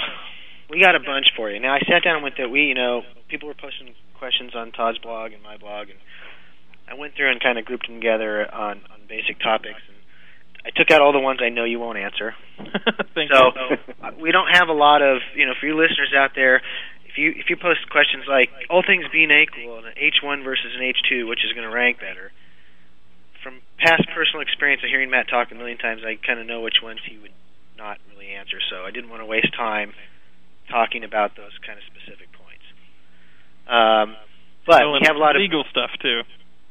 we 0.70 0.82
got 0.82 0.96
a 0.96 1.00
bunch 1.00 1.28
for 1.36 1.50
you. 1.50 1.60
Now, 1.60 1.74
I 1.74 1.80
sat 1.88 2.04
down 2.04 2.24
with 2.24 2.34
the 2.38 2.50
we, 2.50 2.64
you 2.64 2.76
know, 2.76 3.04
people 3.30 3.48
were 3.48 3.56
posting 3.56 3.94
questions 4.18 4.56
on 4.56 4.72
Todd's 4.72 4.98
blog 4.98 5.32
and 5.32 5.42
my 5.42 5.58
blog, 5.58 5.90
and 5.90 6.00
I 6.88 6.96
went 6.96 7.16
through 7.16 7.32
and 7.32 7.42
kind 7.42 7.58
of 7.58 7.66
grouped 7.66 7.88
them 7.88 7.96
together 7.96 8.44
on 8.54 8.82
on 8.92 9.08
basic 9.08 9.40
topics. 9.40 9.80
And 9.88 9.98
I 10.66 10.70
took 10.76 10.92
out 10.92 11.02
all 11.02 11.14
the 11.14 11.20
ones 11.20 11.40
I 11.42 11.50
know 11.50 11.64
you 11.64 11.80
won't 11.80 11.98
answer. 11.98 12.36
Thank 13.16 13.32
so 13.32 13.52
you. 13.56 13.78
uh, 14.04 14.12
we 14.20 14.32
don't 14.32 14.50
have 14.52 14.68
a 14.68 14.74
lot 14.74 15.02
of 15.02 15.22
you 15.36 15.46
know 15.46 15.54
for 15.60 15.66
you 15.68 15.78
listeners 15.78 16.14
out 16.16 16.32
there. 16.36 16.62
If 17.08 17.18
you 17.18 17.32
if 17.32 17.50
you 17.50 17.56
post 17.56 17.88
questions 17.90 18.26
like 18.28 18.50
all 18.70 18.84
things 18.86 19.06
being 19.12 19.32
equal, 19.32 19.80
an 19.80 19.94
H 19.96 20.20
one 20.24 20.44
versus 20.44 20.76
an 20.76 20.84
H 20.84 20.98
two, 21.08 21.28
which 21.28 21.46
is 21.46 21.54
going 21.54 21.68
to 21.68 21.74
rank 21.74 22.00
better? 22.00 22.32
From 23.44 23.62
past 23.78 24.04
personal 24.14 24.42
experience 24.42 24.82
of 24.84 24.90
hearing 24.90 25.12
Matt 25.12 25.30
talk 25.30 25.52
a 25.52 25.56
million 25.56 25.78
times, 25.78 26.02
I 26.04 26.18
kind 26.18 26.40
of 26.40 26.48
know 26.48 26.62
which 26.62 26.82
ones 26.82 27.00
he 27.08 27.18
would 27.20 27.32
not 27.78 27.98
really 28.12 28.32
answer. 28.32 28.58
So 28.70 28.84
I 28.86 28.92
didn't 28.92 29.10
want 29.10 29.22
to 29.22 29.26
waste 29.26 29.54
time 29.56 29.94
talking 30.70 31.04
about 31.04 31.36
those 31.36 31.54
kind 31.66 31.78
of 31.78 31.86
specific 31.86 32.32
points. 32.34 32.66
Um, 33.68 34.16
but 34.66 34.82
Oh, 34.84 34.94
we 34.94 35.00
have 35.06 35.16
a 35.16 35.20
lot 35.20 35.36
of 35.36 35.42
legal 35.42 35.64
stuff 35.70 35.92
too. 36.02 36.22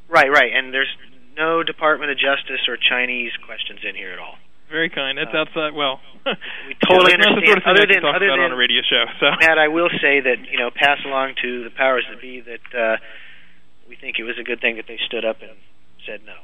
right, 0.08 0.30
right, 0.30 0.52
and 0.54 0.72
there's 0.74 0.90
no 1.36 1.62
Department 1.62 2.10
of 2.10 2.18
Justice 2.18 2.66
or 2.68 2.76
Chinese 2.76 3.32
questions 3.46 3.80
in 3.82 3.94
here 3.94 4.12
at 4.12 4.18
all. 4.18 4.36
Very 4.70 4.88
kind. 4.88 5.18
That's 5.18 5.34
Uh, 5.34 5.38
outside. 5.46 5.74
Well, 5.74 6.00
We 6.24 6.74
totally 6.88 7.12
yeah, 7.12 7.18
that's 7.18 7.36
not 7.36 7.44
the 7.44 7.46
understand. 7.46 7.46
sort 7.46 7.58
of 7.58 7.66
Other 7.66 7.86
than- 7.86 8.04
other 8.04 8.26
than- 8.30 8.40
on 8.40 8.52
a 8.52 8.56
radio 8.56 8.82
show. 8.82 9.04
So 9.20 9.26
Matt, 9.40 9.58
I 9.58 9.68
will 9.68 9.90
say 10.00 10.20
that 10.20 10.48
you 10.50 10.58
know 10.58 10.70
pass 10.70 10.98
along 11.04 11.34
to 11.42 11.64
the 11.64 11.70
powers 11.70 12.04
that 12.08 12.20
be 12.20 12.40
that 12.40 12.66
uh, 12.74 12.96
we 13.88 13.94
think 13.96 14.18
it 14.18 14.24
was 14.24 14.38
a 14.38 14.42
good 14.42 14.60
thing 14.60 14.76
that 14.76 14.86
they 14.86 14.98
stood 15.06 15.24
up 15.24 15.42
and 15.42 15.52
said 16.06 16.20
no. 16.24 16.34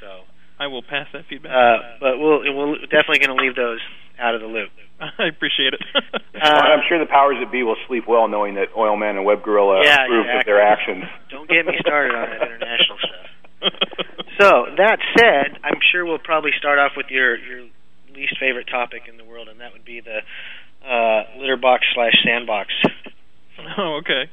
So, 0.00 0.24
I 0.62 0.66
will 0.68 0.82
pass 0.82 1.06
that 1.12 1.24
feedback. 1.28 1.50
uh, 1.50 1.98
but 1.98 2.18
we'll 2.18 2.40
we'll 2.54 2.74
definitely 2.86 3.18
going 3.18 3.36
to 3.36 3.42
leave 3.42 3.56
those 3.56 3.80
out 4.18 4.34
of 4.34 4.40
the 4.40 4.46
loop. 4.46 4.70
I 5.00 5.26
appreciate 5.26 5.74
it. 5.74 5.82
Uh, 6.42 6.48
I'm 6.74 6.82
sure 6.88 6.98
the 6.98 7.06
powers 7.06 7.36
that 7.38 7.52
be 7.52 7.62
will 7.62 7.76
sleep 7.86 8.02
well 8.08 8.26
knowing 8.26 8.54
that 8.56 8.72
Oilman 8.74 9.14
and 9.14 9.24
Web 9.24 9.44
Gorilla 9.44 9.82
Yeah, 9.84 10.06
approved 10.06 10.28
of 10.28 10.44
their 10.44 10.60
actions. 10.60 11.04
Don't 11.30 11.48
get 11.48 11.64
me 11.66 11.74
started 11.78 12.16
on 12.16 12.30
that 12.30 12.42
international 12.42 12.98
stuff. 12.98 13.70
So 14.40 14.66
that 14.76 14.98
said, 15.16 15.58
I'm 15.62 15.78
sure 15.92 16.04
we'll 16.04 16.18
probably 16.18 16.50
start 16.58 16.80
off 16.80 16.92
with 16.96 17.06
your 17.10 17.36
your 17.38 17.68
least 18.12 18.34
favorite 18.40 18.66
topic 18.66 19.02
in 19.08 19.18
the 19.18 19.24
world, 19.24 19.46
and 19.46 19.60
that 19.60 19.72
would 19.72 19.84
be 19.84 20.00
the 20.00 20.18
uh, 20.82 21.38
litter 21.38 21.56
box 21.56 21.86
slash 21.94 22.14
sandbox. 22.26 22.72
oh, 23.78 24.00
okay. 24.02 24.26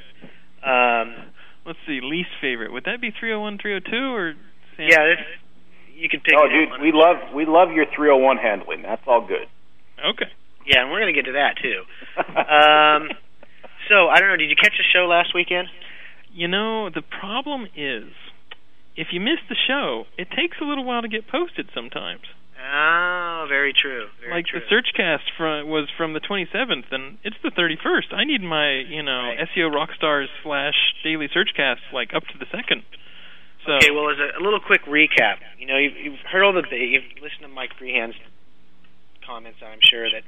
Um, 0.65 1.29
Let's 1.65 1.79
see. 1.85 1.99
Least 2.01 2.29
favorite. 2.41 2.71
Would 2.73 2.85
that 2.85 2.99
be 3.01 3.11
301, 3.11 3.59
302, 3.61 4.15
or? 4.15 4.33
San- 4.77 4.87
yeah, 4.89 5.05
this, 5.05 5.21
you 5.99 6.09
could 6.09 6.23
pick. 6.23 6.33
Oh, 6.37 6.47
dude, 6.47 6.81
we 6.81 6.91
love 6.93 7.17
we 7.35 7.45
love 7.45 7.71
your 7.71 7.85
301 7.95 8.37
handling. 8.37 8.81
That's 8.81 9.01
all 9.05 9.21
good. 9.27 9.47
Okay. 9.99 10.31
Yeah, 10.65 10.83
and 10.83 10.91
we're 10.91 10.99
gonna 10.99 11.13
get 11.13 11.25
to 11.25 11.33
that 11.33 11.55
too. 11.61 11.83
Um, 12.39 13.09
so 13.89 14.07
I 14.07 14.19
don't 14.19 14.29
know. 14.29 14.37
Did 14.37 14.49
you 14.49 14.55
catch 14.55 14.77
the 14.77 14.83
show 14.93 15.05
last 15.07 15.33
weekend? 15.33 15.67
You 16.33 16.47
know, 16.47 16.89
the 16.89 17.01
problem 17.01 17.65
is, 17.75 18.11
if 18.95 19.07
you 19.11 19.19
miss 19.19 19.39
the 19.49 19.55
show, 19.67 20.05
it 20.17 20.29
takes 20.29 20.57
a 20.61 20.65
little 20.65 20.83
while 20.85 21.01
to 21.01 21.07
get 21.07 21.27
posted 21.27 21.69
sometimes. 21.73 22.21
Oh, 22.59 23.45
very 23.49 23.73
true. 23.73 24.07
Very 24.21 24.33
like 24.35 24.45
true. 24.45 24.59
the 24.59 24.65
Searchcast 24.69 25.25
from 25.37 25.69
was 25.69 25.87
from 25.97 26.13
the 26.13 26.19
27th, 26.19 26.91
and 26.91 27.17
it's 27.23 27.37
the 27.41 27.49
31st. 27.51 28.13
I 28.13 28.25
need 28.25 28.41
my, 28.43 28.83
you 28.87 29.01
know, 29.01 29.31
Right. 29.33 29.47
SEO 29.55 29.71
Rockstars 29.73 30.27
slash 30.43 30.75
Daily 31.03 31.27
Searchcast 31.29 31.79
like 31.93 32.13
up 32.13 32.23
to 32.27 32.37
the 32.37 32.45
second. 32.51 32.83
So 33.65 33.73
Okay, 33.75 33.91
well, 33.91 34.09
as 34.09 34.17
a, 34.17 34.39
a 34.39 34.41
little 34.41 34.59
quick 34.59 34.85
recap, 34.85 35.43
you 35.57 35.67
know, 35.67 35.77
you've, 35.77 35.97
you've 35.97 36.23
heard 36.31 36.43
all 36.43 36.53
the, 36.53 36.63
you've 36.71 37.03
listened 37.21 37.43
to 37.43 37.47
Mike 37.47 37.71
Grehan's 37.77 38.15
comments. 39.25 39.59
I'm 39.61 39.83
sure 39.83 40.09
that 40.09 40.23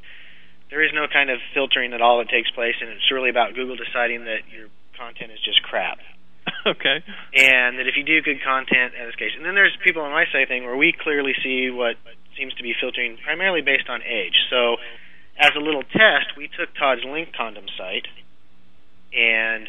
there 0.72 0.84
is 0.84 0.92
no 0.94 1.06
kind 1.12 1.30
of 1.30 1.40
filtering 1.54 1.94
at 1.94 2.02
all 2.02 2.20
that 2.20 2.30
takes 2.30 2.50
place, 2.52 2.76
and 2.80 2.90
it's 2.90 3.12
really 3.12 3.30
about 3.30 3.54
Google 3.54 3.76
deciding 3.76 4.26
that 4.26 4.48
your 4.48 4.72
content 4.98 5.32
is 5.32 5.40
just 5.44 5.62
crap, 5.64 6.00
okay, 6.66 7.04
and 7.36 7.78
that 7.78 7.88
if 7.92 8.00
you 8.00 8.04
do 8.08 8.22
good 8.24 8.40
content, 8.44 8.96
in 8.96 9.06
this 9.06 9.20
case, 9.20 9.36
and 9.36 9.46
then 9.46 9.54
there's 9.54 9.76
people 9.84 10.02
on 10.02 10.12
my 10.12 10.26
site 10.32 10.48
thing 10.48 10.64
where 10.64 10.78
we 10.78 10.96
clearly 10.96 11.34
see 11.44 11.70
what 11.70 12.00
seems 12.40 12.54
to 12.56 12.64
be 12.64 12.74
filtering 12.80 13.18
primarily 13.24 13.62
based 13.62 13.90
on 13.90 14.02
age. 14.02 14.38
So, 14.50 14.80
as 15.38 15.52
a 15.58 15.60
little 15.60 15.84
test, 15.84 16.38
we 16.38 16.48
took 16.48 16.72
Todd's 16.80 17.04
link 17.04 17.36
condom 17.36 17.68
site, 17.78 18.08
and 19.12 19.68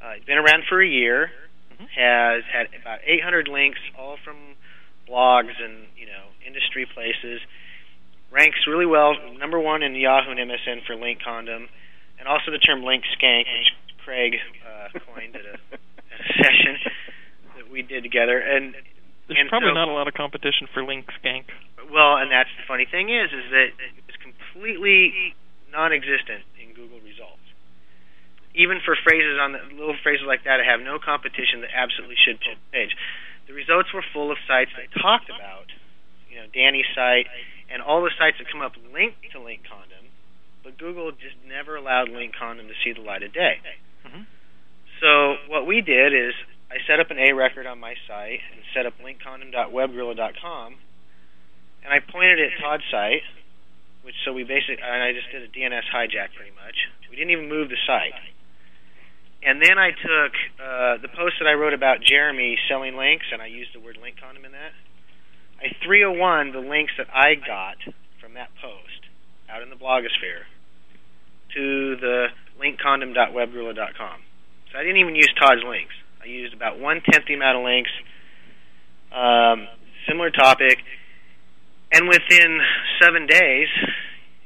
uh, 0.00 0.16
it's 0.16 0.24
been 0.24 0.38
around 0.38 0.64
for 0.68 0.80
a 0.80 0.88
year. 0.88 1.30
Has 1.94 2.42
had 2.52 2.68
about 2.80 3.00
800 3.04 3.48
links, 3.48 3.78
all 3.98 4.16
from 4.24 4.36
blogs 5.08 5.52
and 5.62 5.86
you 5.96 6.06
know 6.06 6.30
industry 6.46 6.86
places. 6.86 7.40
Ranks 8.30 8.64
really 8.66 8.86
well, 8.86 9.12
number 9.38 9.60
one 9.60 9.82
in 9.82 9.94
Yahoo 9.94 10.30
and 10.30 10.40
MSN 10.40 10.86
for 10.86 10.96
link 10.96 11.20
condom, 11.22 11.68
and 12.18 12.26
also 12.26 12.50
the 12.50 12.58
term 12.58 12.82
link 12.82 13.04
skank, 13.12 13.44
which 13.44 13.70
Craig 14.04 14.36
uh, 14.64 14.88
coined 15.12 15.36
at 15.36 15.44
a, 15.44 15.56
a 15.76 16.42
session 16.42 16.78
that 17.56 17.70
we 17.70 17.82
did 17.82 18.02
together. 18.02 18.38
And 18.40 18.72
there's 19.28 19.38
And 19.38 19.48
probably 19.50 19.68
so- 19.70 19.74
not 19.74 19.88
a 19.88 19.92
lot 19.92 20.08
of 20.08 20.14
competition 20.14 20.66
for 20.72 20.82
Link 20.82 21.06
Skank. 21.22 21.44
well, 21.92 22.16
and 22.16 22.30
that's 22.32 22.48
the 22.56 22.64
funny 22.66 22.86
thing 22.90 23.10
is, 23.10 23.28
is 23.32 23.50
that 23.52 23.68
it's 24.08 24.16
completely 24.24 25.34
non-existent 25.70 26.42
in 26.56 26.72
Google 26.74 27.00
results. 27.04 27.41
Even 28.54 28.80
for 28.84 28.96
phrases 28.96 29.38
on 29.40 29.52
the 29.52 29.60
little 29.72 29.96
phrases 30.02 30.26
like 30.26 30.44
that, 30.44 30.60
I 30.60 30.64
have 30.64 30.80
no 30.80 30.98
competition 30.98 31.62
that 31.62 31.70
absolutely 31.72 32.16
should 32.20 32.40
pull 32.40 32.54
the 32.54 32.68
page. 32.72 32.92
The 33.46 33.54
results 33.54 33.92
were 33.92 34.04
full 34.12 34.30
of 34.30 34.38
sites 34.46 34.70
that 34.76 34.92
talked 35.00 35.30
about, 35.30 35.72
you 36.28 36.36
know, 36.36 36.46
Danny's 36.52 36.86
site 36.94 37.26
and 37.70 37.80
all 37.80 38.02
the 38.02 38.12
sites 38.18 38.36
that 38.38 38.48
come 38.52 38.60
up 38.60 38.76
linked 38.92 39.24
to 39.32 39.40
Link 39.40 39.64
Condom, 39.64 40.12
but 40.62 40.76
Google 40.76 41.10
just 41.12 41.36
never 41.48 41.76
allowed 41.76 42.10
Link 42.10 42.34
Condom 42.36 42.68
to 42.68 42.74
see 42.84 42.92
the 42.92 43.00
light 43.00 43.22
of 43.22 43.32
day. 43.32 43.58
Mhm. 44.04 44.26
So 45.00 45.38
what 45.48 45.66
we 45.66 45.80
did 45.80 46.12
is 46.12 46.34
I 46.70 46.78
set 46.86 47.00
up 47.00 47.10
an 47.10 47.18
A 47.18 47.32
record 47.32 47.66
on 47.66 47.80
my 47.80 47.96
site 48.06 48.42
and 48.52 48.62
set 48.72 48.86
up 48.86 48.98
linkcondom.webgorilla.com, 49.00 50.78
and 51.84 51.92
I 51.92 51.98
pointed 52.00 52.38
it 52.38 52.52
at 52.52 52.58
Todd's 52.60 52.84
site, 52.90 53.24
which 54.02 54.14
so 54.24 54.32
we 54.32 54.44
basically 54.44 54.82
and 54.82 55.02
I 55.02 55.12
just 55.12 55.30
did 55.30 55.42
a 55.42 55.48
DNS 55.48 55.88
hijack 55.88 56.34
pretty 56.34 56.52
much. 56.52 56.88
We 57.10 57.16
didn't 57.16 57.30
even 57.32 57.48
move 57.48 57.68
the 57.68 57.76
site. 57.86 58.14
And 59.44 59.60
then 59.60 59.76
I 59.76 59.90
took 59.90 60.32
uh, 60.62 61.02
the 61.02 61.08
post 61.08 61.34
that 61.40 61.48
I 61.48 61.54
wrote 61.54 61.74
about 61.74 61.98
Jeremy 62.00 62.56
selling 62.68 62.96
links, 62.96 63.26
and 63.32 63.42
I 63.42 63.46
used 63.46 63.74
the 63.74 63.80
word 63.80 63.98
link 64.00 64.16
condom 64.22 64.44
in 64.44 64.52
that. 64.52 64.70
I 65.58 65.74
301 65.84 66.52
the 66.52 66.60
links 66.60 66.92
that 66.98 67.08
I 67.12 67.34
got 67.34 67.76
from 68.20 68.34
that 68.34 68.50
post 68.62 69.02
out 69.50 69.62
in 69.62 69.70
the 69.70 69.76
blogosphere 69.76 70.46
to 71.54 71.96
the 71.96 72.26
linkcondom.webgorilla.com. 72.58 74.18
So 74.70 74.78
I 74.78 74.82
didn't 74.82 74.98
even 74.98 75.16
use 75.16 75.28
Todd's 75.38 75.62
links. 75.66 75.94
I 76.22 76.26
used 76.26 76.54
about 76.54 76.78
one 76.78 77.02
tenth 77.10 77.26
the 77.26 77.34
amount 77.34 77.58
of 77.58 77.64
links, 77.64 77.90
um, 79.12 79.66
similar 80.08 80.30
topic, 80.30 80.78
and 81.92 82.08
within 82.08 82.60
seven 83.02 83.26
days, 83.26 83.68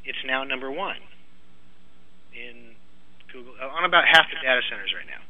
it's 0.05 0.19
now 0.25 0.43
number 0.45 0.71
one 0.71 0.97
Google 3.37 3.55
on 3.61 3.85
about 3.85 4.05
half 4.09 4.25
the 4.33 4.37
data 4.41 4.63
centers 4.69 4.93
right 4.97 5.07
now, 5.07 5.21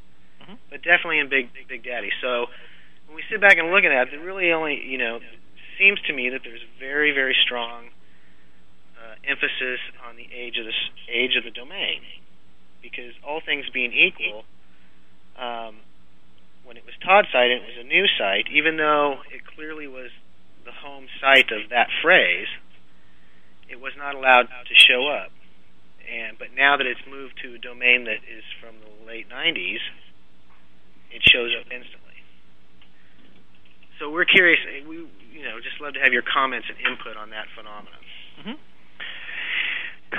Mhm. 0.47 0.59
but 0.71 0.83
definitely 0.83 1.19
in 1.19 1.29
Big 1.29 1.51
Big 1.67 1.83
Daddy. 1.83 2.13
So 2.21 2.47
when 3.07 3.17
we 3.17 3.23
sit 3.29 3.41
back 3.41 3.59
and 3.59 3.71
look 3.73 3.85
at 3.85 3.91
that, 3.91 4.15
it 4.15 4.21
really 4.21 4.53
only 4.53 4.79
you 4.85 4.99
know 4.99 5.21
seems 5.79 6.01
to 6.03 6.13
me 6.13 6.31
that 6.31 6.43
there's 6.45 6.63
very 6.79 7.11
very 7.11 7.35
strong 7.35 7.91
uh, 8.97 9.15
emphasis 9.25 9.81
on 10.07 10.17
the 10.17 10.29
age 10.33 10.59
of 10.59 10.65
the 10.67 10.75
age 11.09 11.37
of 11.37 11.45
the 11.45 11.51
domain, 11.51 12.03
because 12.81 13.13
all 13.23 13.41
things 13.41 13.69
being 13.71 13.93
equal, 13.93 14.45
um, 15.37 15.77
when 16.65 16.77
it 16.77 16.85
was 16.87 16.95
Todd's 17.05 17.29
site, 17.31 17.51
it 17.51 17.63
was 17.63 17.77
a 17.79 17.85
new 17.85 18.07
site, 18.19 18.49
even 18.49 18.77
though 18.77 19.21
it 19.31 19.45
clearly 19.47 19.87
was 19.87 20.11
the 20.65 20.73
home 20.73 21.07
site 21.21 21.53
of 21.53 21.69
that 21.71 21.89
phrase, 22.03 22.49
it 23.69 23.81
was 23.81 23.93
not 23.97 24.15
allowed 24.15 24.49
to 24.67 24.75
show 24.75 25.07
up. 25.09 25.31
And 26.07 26.39
but 26.39 26.49
now 26.57 26.77
that 26.77 26.87
it's 26.87 27.01
moved 27.11 27.35
to 27.43 27.55
a 27.55 27.59
domain 27.59 28.05
that 28.05 28.23
is 28.25 28.45
from 28.61 28.75
the 28.81 29.07
late 29.07 29.29
'90s, 29.29 29.83
it 31.11 31.23
shows 31.23 31.53
up 31.59 31.67
instantly. 31.71 32.15
So 33.99 34.11
we're 34.11 34.25
curious. 34.27 34.61
We 34.87 34.97
you 35.33 35.43
know 35.45 35.59
just 35.63 35.81
love 35.81 35.95
to 35.95 36.01
have 36.01 36.13
your 36.13 36.23
comments 36.23 36.67
and 36.69 36.79
input 36.87 37.17
on 37.17 37.31
that 37.31 37.47
phenomenon. 37.57 38.03
hmm 38.43 38.59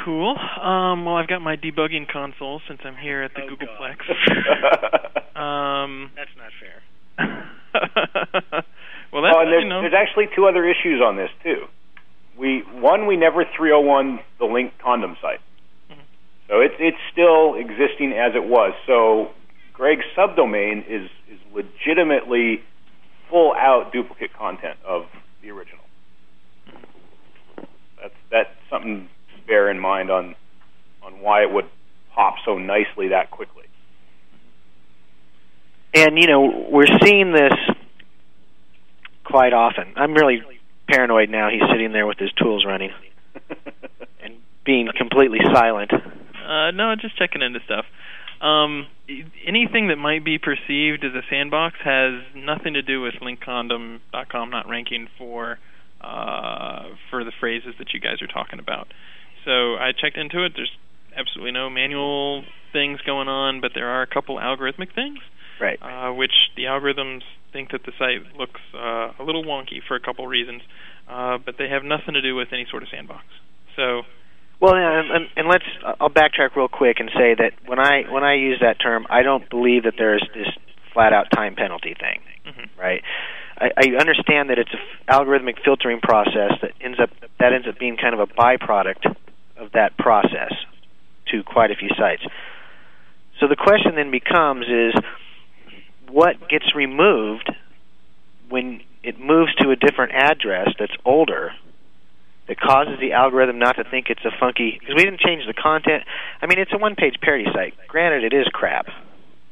Cool. 0.03 0.35
Um, 0.61 1.05
well, 1.05 1.15
I've 1.15 1.29
got 1.29 1.41
my 1.41 1.55
debugging 1.55 2.11
console 2.11 2.61
since 2.67 2.81
I'm 2.83 2.97
here 2.97 3.23
at 3.23 3.31
the 3.33 3.43
Oh, 3.43 3.55
Googleplex. 3.55 3.97
Um, 5.37 6.11
That's 6.15 6.31
not 6.35 6.51
fair. 6.59 6.81
well, 9.13 9.21
that's 9.21 9.35
oh, 9.37 9.41
and 9.41 9.51
there's, 9.51 9.63
you 9.63 9.69
know. 9.69 9.81
there's 9.81 9.93
actually 9.93 10.27
two 10.35 10.47
other 10.47 10.67
issues 10.67 10.99
on 10.99 11.15
this 11.15 11.29
too. 11.43 11.65
We 12.37 12.63
one 12.73 13.05
we 13.05 13.17
never 13.17 13.45
301 13.55 14.19
the 14.39 14.45
link 14.45 14.73
condom 14.83 15.15
site. 15.21 15.39
So 16.47 16.61
it's 16.61 16.75
it's 16.79 16.97
still 17.11 17.55
existing 17.55 18.13
as 18.13 18.33
it 18.35 18.43
was. 18.43 18.73
So 18.85 19.31
Greg's 19.73 20.05
subdomain 20.17 20.85
is 20.87 21.09
is 21.29 21.39
legitimately 21.53 22.63
full 23.29 23.53
out 23.53 23.91
duplicate 23.91 24.33
content 24.33 24.77
of 24.85 25.05
the 25.41 25.51
original. 25.51 25.83
That's 28.01 28.15
that's 28.31 28.49
something 28.69 29.09
to 29.35 29.47
bear 29.47 29.69
in 29.69 29.79
mind 29.79 30.09
on 30.09 30.35
on 31.03 31.19
why 31.19 31.43
it 31.43 31.51
would 31.51 31.65
pop 32.13 32.35
so 32.45 32.57
nicely 32.57 33.09
that 33.09 33.29
quickly. 33.29 33.65
And 35.93 36.17
you 36.17 36.27
know, 36.27 36.67
we're 36.69 36.87
seeing 37.03 37.33
this 37.33 37.53
quite 39.23 39.53
often. 39.53 39.93
I'm 39.95 40.13
really 40.13 40.41
paranoid 40.87 41.29
now. 41.29 41.49
He's 41.49 41.61
sitting 41.69 41.91
there 41.91 42.07
with 42.07 42.17
his 42.17 42.31
tools 42.33 42.65
running 42.65 42.91
and 44.23 44.35
being 44.65 44.87
completely 44.97 45.39
silent. 45.53 45.91
Uh, 46.47 46.71
no, 46.71 46.95
just 46.95 47.17
checking 47.17 47.41
into 47.41 47.59
stuff. 47.65 47.85
Um, 48.41 48.87
anything 49.45 49.87
that 49.87 49.97
might 49.97 50.23
be 50.23 50.37
perceived 50.37 51.03
as 51.03 51.11
a 51.13 51.21
sandbox 51.29 51.75
has 51.83 52.21
nothing 52.35 52.73
to 52.75 52.81
do 52.83 53.01
with 53.01 53.15
linkcondom.com 53.15 54.49
not 54.49 54.69
ranking 54.69 55.07
for 55.17 55.57
uh, 56.01 56.83
for 57.09 57.23
the 57.23 57.31
phrases 57.39 57.73
that 57.79 57.93
you 57.93 57.99
guys 57.99 58.21
are 58.21 58.27
talking 58.27 58.59
about. 58.59 58.87
So 59.45 59.75
I 59.75 59.91
checked 59.99 60.17
into 60.17 60.45
it. 60.45 60.53
There's 60.55 60.71
absolutely 61.17 61.51
no 61.51 61.69
manual 61.69 62.43
things 62.71 62.99
going 63.01 63.27
on, 63.27 63.59
but 63.61 63.71
there 63.73 63.87
are 63.89 64.03
a 64.03 64.07
couple 64.07 64.37
algorithmic 64.37 64.93
things, 64.93 65.17
Right. 65.59 65.79
uh, 65.81 66.13
which 66.13 66.33
the 66.55 66.65
algorithms 66.65 67.21
think 67.51 67.71
that 67.71 67.81
the 67.85 67.91
site 67.97 68.37
looks 68.37 68.61
uh, 68.75 69.13
a 69.17 69.23
little 69.23 69.43
wonky 69.43 69.81
for 69.87 69.95
a 69.95 69.99
couple 69.99 70.27
reasons, 70.27 70.61
uh, 71.09 71.39
but 71.43 71.55
they 71.57 71.69
have 71.69 71.83
nothing 71.83 72.13
to 72.13 72.21
do 72.21 72.35
with 72.35 72.49
any 72.53 72.67
sort 72.69 72.83
of 72.83 72.89
sandbox. 72.89 73.25
So 73.75 74.03
Well, 74.59 74.73
and, 74.75 75.11
and, 75.11 75.25
and 75.35 75.47
let's. 75.47 75.65
I'll 75.99 76.09
backtrack 76.09 76.55
real 76.55 76.67
quick 76.67 76.97
and 76.99 77.09
say 77.15 77.35
that 77.35 77.51
when 77.65 77.79
I 77.79 78.03
when 78.11 78.23
I 78.23 78.35
use 78.35 78.59
that 78.61 78.77
term, 78.81 79.05
I 79.09 79.21
don't 79.21 79.47
believe 79.49 79.83
that 79.83 79.93
there's 79.97 80.25
this 80.33 80.47
flat 80.93 81.13
out 81.13 81.27
time 81.31 81.55
penalty 81.55 81.93
thing. 81.99 82.21
mhm. 82.45 82.69
Right. 82.77 83.03
I, 83.59 83.69
I 83.77 83.83
understand 83.99 84.49
that 84.49 84.57
it's 84.59 84.71
an 84.73 84.79
algorithmic 85.09 85.63
filtering 85.63 85.99
process 86.01 86.53
that 86.61 86.71
ends 86.81 86.99
up 86.99 87.09
that 87.39 87.53
ends 87.53 87.67
up 87.67 87.77
being 87.79 87.97
kind 87.97 88.13
of 88.13 88.19
a 88.19 88.27
byproduct 88.27 89.05
of 89.57 89.71
that 89.73 89.97
process 89.97 90.53
to 91.31 91.43
quite 91.43 91.71
a 91.71 91.75
few 91.75 91.89
sites. 91.97 92.23
So 93.39 93.47
the 93.47 93.55
question 93.55 93.95
then 93.95 94.09
becomes 94.11 94.65
is 94.67 94.93
what 96.09 96.49
gets 96.49 96.73
removed 96.75 97.51
when 98.49 98.81
it 99.03 99.19
moves 99.19 99.53
to 99.55 99.69
a 99.71 99.75
different 99.75 100.13
address 100.13 100.69
that's 100.79 100.93
older 101.05 101.51
that 102.47 102.59
causes 102.59 102.99
the 102.99 103.13
algorithm 103.13 103.59
not 103.59 103.75
to 103.75 103.83
think 103.83 104.07
it's 104.09 104.23
a 104.25 104.31
funky 104.39 104.77
because 104.79 104.95
we 104.95 105.03
didn't 105.03 105.19
change 105.19 105.43
the 105.45 105.53
content. 105.53 106.03
I 106.41 106.47
mean, 106.47 106.59
it's 106.59 106.71
a 106.73 106.77
one-page 106.77 107.15
parody 107.21 107.45
site. 107.53 107.75
Granted, 107.87 108.23
it 108.23 108.35
is 108.35 108.47
crap. 108.51 108.87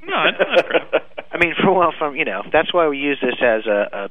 No, 0.06 0.24
it's 0.28 0.40
not 0.40 0.66
crap. 0.66 1.28
I 1.32 1.38
mean, 1.38 1.54
for 1.62 1.74
well, 1.74 1.94
from 1.98 2.16
you 2.16 2.25
know, 2.25 2.44
that's 2.52 2.74
why 2.74 2.88
we 2.88 2.98
use 2.98 3.20
this 3.22 3.36
as 3.42 3.66
a, 3.66 3.90
a 3.92 4.10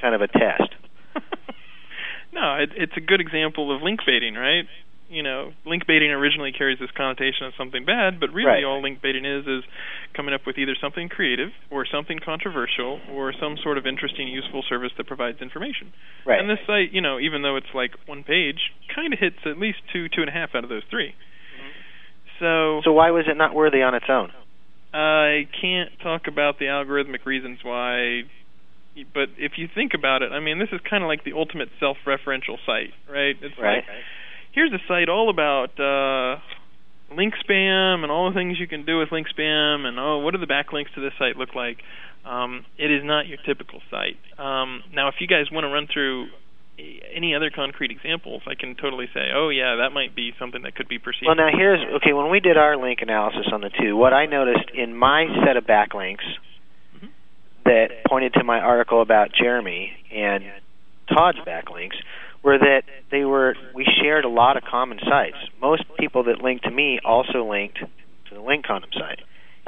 kind 0.00 0.14
of 0.14 0.20
a 0.20 0.28
test. 0.28 0.74
no, 2.32 2.56
it, 2.56 2.70
it's 2.76 2.96
a 2.96 3.00
good 3.00 3.20
example 3.20 3.74
of 3.74 3.82
link 3.82 4.00
baiting, 4.06 4.34
right? 4.34 4.66
You 5.08 5.22
know, 5.22 5.52
link 5.64 5.86
baiting 5.86 6.10
originally 6.10 6.52
carries 6.52 6.78
this 6.78 6.90
connotation 6.96 7.46
of 7.46 7.54
something 7.56 7.84
bad, 7.84 8.18
but 8.18 8.32
really 8.32 8.62
Right. 8.62 8.64
all 8.64 8.82
link 8.82 9.00
baiting 9.00 9.24
is 9.24 9.46
is 9.46 9.64
coming 10.14 10.34
up 10.34 10.46
with 10.46 10.58
either 10.58 10.74
something 10.74 11.08
creative 11.08 11.52
or 11.70 11.86
something 11.86 12.18
controversial 12.18 13.00
or 13.10 13.32
some 13.32 13.56
sort 13.58 13.78
of 13.78 13.86
interesting, 13.86 14.26
useful 14.28 14.62
service 14.68 14.92
that 14.96 15.06
provides 15.06 15.40
information. 15.40 15.92
Right. 16.24 16.40
And 16.40 16.50
this 16.50 16.58
site, 16.66 16.92
you 16.92 17.00
know, 17.00 17.20
even 17.20 17.42
though 17.42 17.56
it's 17.56 17.72
like 17.74 17.92
one 18.06 18.24
page, 18.24 18.72
kind 18.94 19.12
of 19.12 19.18
hits 19.18 19.38
at 19.46 19.58
least 19.58 19.78
two, 19.92 20.08
two 20.08 20.22
and 20.22 20.28
a 20.28 20.32
half 20.32 20.54
out 20.54 20.64
of 20.64 20.70
those 20.70 20.84
3 20.90 21.08
mm-hmm. 21.08 21.70
So, 22.40 22.80
So 22.84 22.92
why 22.92 23.10
was 23.10 23.26
it 23.28 23.36
not 23.36 23.54
worthy 23.54 23.82
on 23.82 23.94
its 23.94 24.06
own? 24.08 24.32
I 24.92 25.46
can't 25.60 25.90
talk 26.02 26.26
about 26.26 26.58
the 26.58 26.66
algorithmic 26.66 27.26
reasons 27.26 27.58
why, 27.62 28.22
but 29.12 29.28
if 29.36 29.52
you 29.58 29.68
think 29.72 29.92
about 29.94 30.22
it, 30.22 30.32
I 30.32 30.40
mean, 30.40 30.58
this 30.58 30.70
is 30.72 30.80
kind 30.88 31.02
of 31.04 31.08
like 31.08 31.22
the 31.24 31.34
ultimate 31.34 31.68
self-referential 31.78 32.56
site, 32.64 32.94
right? 33.08 33.36
It's 33.40 33.58
Right. 33.58 33.84
like 33.86 34.04
here's 34.56 34.72
a 34.72 34.80
site 34.88 35.08
all 35.08 35.30
about 35.30 35.78
uh, 35.78 36.40
link 37.14 37.34
spam 37.48 38.02
and 38.02 38.10
all 38.10 38.28
the 38.28 38.34
things 38.34 38.58
you 38.58 38.66
can 38.66 38.84
do 38.84 38.98
with 38.98 39.12
link 39.12 39.28
spam 39.28 39.84
and 39.86 39.96
oh 40.00 40.18
what 40.18 40.32
do 40.32 40.38
the 40.38 40.46
backlinks 40.46 40.92
to 40.96 41.00
this 41.00 41.12
site 41.18 41.36
look 41.36 41.54
like 41.54 41.78
um, 42.24 42.64
it 42.76 42.90
is 42.90 43.02
not 43.04 43.28
your 43.28 43.38
typical 43.46 43.80
site 43.90 44.16
um, 44.38 44.82
now 44.92 45.06
if 45.08 45.14
you 45.20 45.28
guys 45.28 45.44
want 45.52 45.62
to 45.64 45.68
run 45.68 45.86
through 45.86 46.26
any 47.14 47.34
other 47.34 47.48
concrete 47.48 47.90
examples 47.90 48.42
i 48.46 48.54
can 48.54 48.74
totally 48.74 49.06
say 49.14 49.30
oh 49.34 49.48
yeah 49.50 49.76
that 49.76 49.90
might 49.94 50.14
be 50.16 50.32
something 50.38 50.62
that 50.62 50.74
could 50.74 50.88
be 50.88 50.98
perceived 50.98 51.26
Well, 51.26 51.36
now 51.36 51.48
here's 51.56 51.80
okay. 52.02 52.12
When 52.12 52.28
we 52.30 52.40
did 52.40 52.56
our 52.58 52.76
link 52.76 52.98
analysis 53.02 53.46
on 53.52 53.60
the 53.62 53.70
two, 53.80 53.96
what 53.96 54.12
I 54.12 54.26
noticed 54.26 54.68
in 54.74 54.94
my 54.94 55.24
set 55.46 55.56
of 55.56 55.64
backlinks 55.64 56.26
Mhm. 56.98 57.08
that 57.64 58.04
pointed 58.08 58.34
to 58.34 58.44
my 58.44 58.58
article 58.60 59.00
about 59.00 59.32
Jeremy 59.32 59.92
and 60.12 60.44
Todd's 61.08 61.38
backlinks 61.46 61.96
were 62.46 62.58
that 62.58 62.84
they 63.10 63.24
were 63.24 63.56
we 63.74 63.84
shared 64.00 64.24
a 64.24 64.28
lot 64.28 64.56
of 64.56 64.62
common 64.62 65.00
sites. 65.00 65.36
Most 65.60 65.82
people 65.98 66.22
that 66.24 66.40
linked 66.40 66.64
to 66.64 66.70
me 66.70 67.00
also 67.04 67.44
linked 67.44 67.78
to 67.78 68.34
the 68.34 68.40
link 68.40 68.64
condom 68.64 68.90
site. 68.92 69.18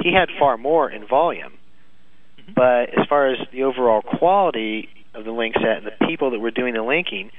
He 0.01 0.13
had 0.13 0.29
far 0.39 0.57
more 0.57 0.89
in 0.89 1.05
volume, 1.05 1.57
Mhm. 2.39 2.55
but 2.55 2.89
as 2.97 3.05
far 3.07 3.27
as 3.27 3.37
the 3.51 3.63
overall 3.63 4.01
quality 4.01 4.87
of 5.13 5.25
the 5.25 5.31
link 5.31 5.55
set 5.55 5.77
and 5.79 5.87
the 5.87 6.05
people 6.07 6.31
that 6.31 6.39
were 6.39 6.51
doing 6.51 6.73
the 6.73 6.81
linking, 6.81 7.31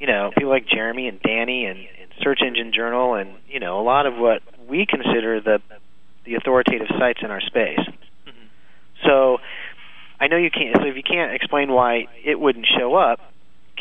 you 0.00 0.08
know, 0.08 0.32
people 0.36 0.50
like 0.50 0.66
Jeremy 0.66 1.06
and 1.06 1.22
Danny 1.22 1.64
and, 1.66 1.78
and 1.78 2.10
Search 2.20 2.42
Engine 2.42 2.72
Journal 2.72 3.14
and 3.14 3.30
you 3.48 3.60
know 3.60 3.78
a 3.78 3.84
lot 3.84 4.06
of 4.06 4.16
what 4.16 4.42
we 4.66 4.84
consider 4.84 5.40
the 5.40 5.60
the 6.24 6.34
authoritative 6.34 6.88
sites 6.98 7.20
in 7.22 7.30
our 7.30 7.40
space. 7.40 7.78
Mhm. 8.26 8.48
So 9.04 9.40
I 10.18 10.26
know 10.26 10.36
you 10.36 10.50
can't. 10.50 10.76
So 10.76 10.86
if 10.86 10.96
you 10.96 11.04
can't 11.04 11.32
explain 11.32 11.70
why 11.70 12.08
it 12.24 12.40
wouldn't 12.40 12.66
show 12.66 12.94
up, 12.96 13.31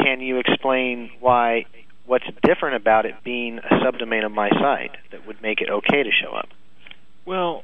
can 0.04 0.22
you 0.22 0.40
explain 0.40 1.12
why 1.20 1.66
what's 2.06 2.26
different 2.44 2.76
about 2.76 3.06
it 3.06 3.16
being 3.24 3.60
a 3.60 3.76
subdomain 3.76 4.26
of 4.26 4.32
my 4.32 4.50
site 4.50 4.98
that 5.12 5.26
would 5.28 5.42
make 5.42 5.62
it 5.62 5.70
okay 5.70 6.04
to 6.04 6.10
show 6.12 6.36
up? 6.36 6.50
Well, 7.26 7.64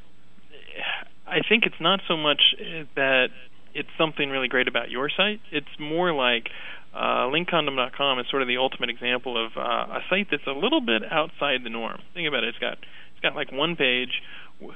I 1.28 1.40
think 1.48 1.66
it's 1.66 1.82
not 1.82 2.02
so 2.08 2.16
much 2.16 2.42
uh, 2.60 2.86
that 2.96 3.28
it's 3.74 3.90
something 3.98 4.30
really 4.30 4.48
great 4.48 4.68
about 4.68 4.90
your 4.90 5.10
site. 5.10 5.42
It's 5.52 5.68
more 5.80 6.14
like 6.14 6.50
uh, 6.94 7.30
linkcondom.com 7.30 8.20
is 8.20 8.26
sort 8.30 8.42
of 8.42 8.48
the 8.48 8.58
ultimate 8.58 8.90
example 8.90 9.44
of 9.44 9.52
uh, 9.58 9.98
a 9.98 10.00
site 10.10 10.28
that's 10.32 10.48
a 10.48 10.52
little 10.52 10.82
bit 10.82 11.04
outside 11.12 11.64
the 11.64 11.70
norm. 11.70 12.00
Think 12.14 12.28
about 12.28 12.44
it. 12.44 12.50
It's 12.50 12.60
got 12.60 12.74
it's 12.74 13.22
got 13.22 13.36
like 13.36 13.52
one 13.52 13.76
page. 13.76 14.22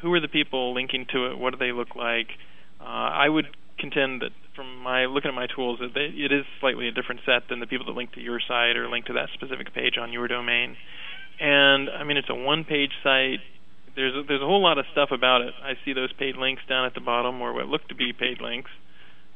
Who 0.02 0.14
are 0.14 0.20
the 0.20 0.28
people 0.28 0.74
linking 0.74 1.08
to 1.14 1.32
it? 1.32 1.40
What 1.40 1.52
do 1.52 1.58
they 1.58 1.72
look 1.72 1.96
like? 1.96 2.28
Uh, 2.80 2.84
I 2.84 3.30
would 3.30 3.48
contend 3.82 4.22
that 4.22 4.32
from 4.56 4.78
my 4.80 5.06
looking 5.06 5.30
at 5.30 5.36
my 5.36 5.48
tools 5.48 5.80
that 5.82 5.94
they, 5.94 6.13
it 6.13 6.32
is 6.32 6.46
slightly 6.62 6.88
a 6.88 6.91
different 6.91 7.22
set 7.26 7.50
than 7.50 7.60
the 7.60 7.67
people 7.67 7.86
that 7.88 7.98
link 7.98 8.13
to 8.13 8.22
your 8.22 8.39
site 8.39 8.78
or 8.78 8.88
link 8.88 9.06
to 9.08 9.13
that 9.13 9.30
specific 9.34 9.74
page 9.74 9.98
on 10.00 10.13
your 10.13 10.28
domain. 10.28 10.78
And 11.39 11.89
I 11.89 12.04
mean, 12.04 12.17
it's 12.17 12.30
a 12.30 12.36
one-page 12.36 12.91
site 13.04 13.41
there's 13.96 14.15
a, 14.15 14.24
there's 14.28 14.41
a 14.41 14.46
whole 14.46 14.62
lot 14.62 14.78
of 14.78 14.86
stuff 14.91 15.10
about 15.12 15.41
it. 15.41 15.54
I 15.63 15.74
see 15.84 15.94
those 15.94 16.12
paid 16.13 16.38
links 16.38 16.62
down 16.67 16.86
at 16.86 16.94
the 16.94 17.02
bottom, 17.02 17.41
or 17.41 17.54
what 17.54 17.67
look 17.67 17.88
to 17.89 17.96
be 17.96 18.13
paid 18.13 18.41
links. 18.41 18.72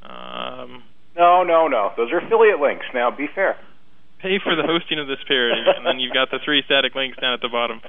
Um, 0.04 0.84
No, 1.16 1.44
no, 1.44 1.68
no. 1.68 1.92
Those 1.98 2.12
are 2.12 2.20
affiliate 2.20 2.60
links. 2.60 2.86
Now, 2.94 3.12
be 3.12 3.28
fair. 3.34 3.58
pay 4.22 4.40
for 4.40 4.56
the 4.56 4.64
hosting 4.64 5.00
of 5.00 5.08
this 5.08 5.20
parody, 5.28 5.62
and 5.76 5.86
then 5.86 6.00
you've 6.00 6.14
got 6.14 6.32
the 6.32 6.40
three 6.44 6.64
static 6.66 6.96
links 6.96 7.18
down 7.20 7.34
at 7.34 7.42
the 7.42 7.50
bottom. 7.50 7.82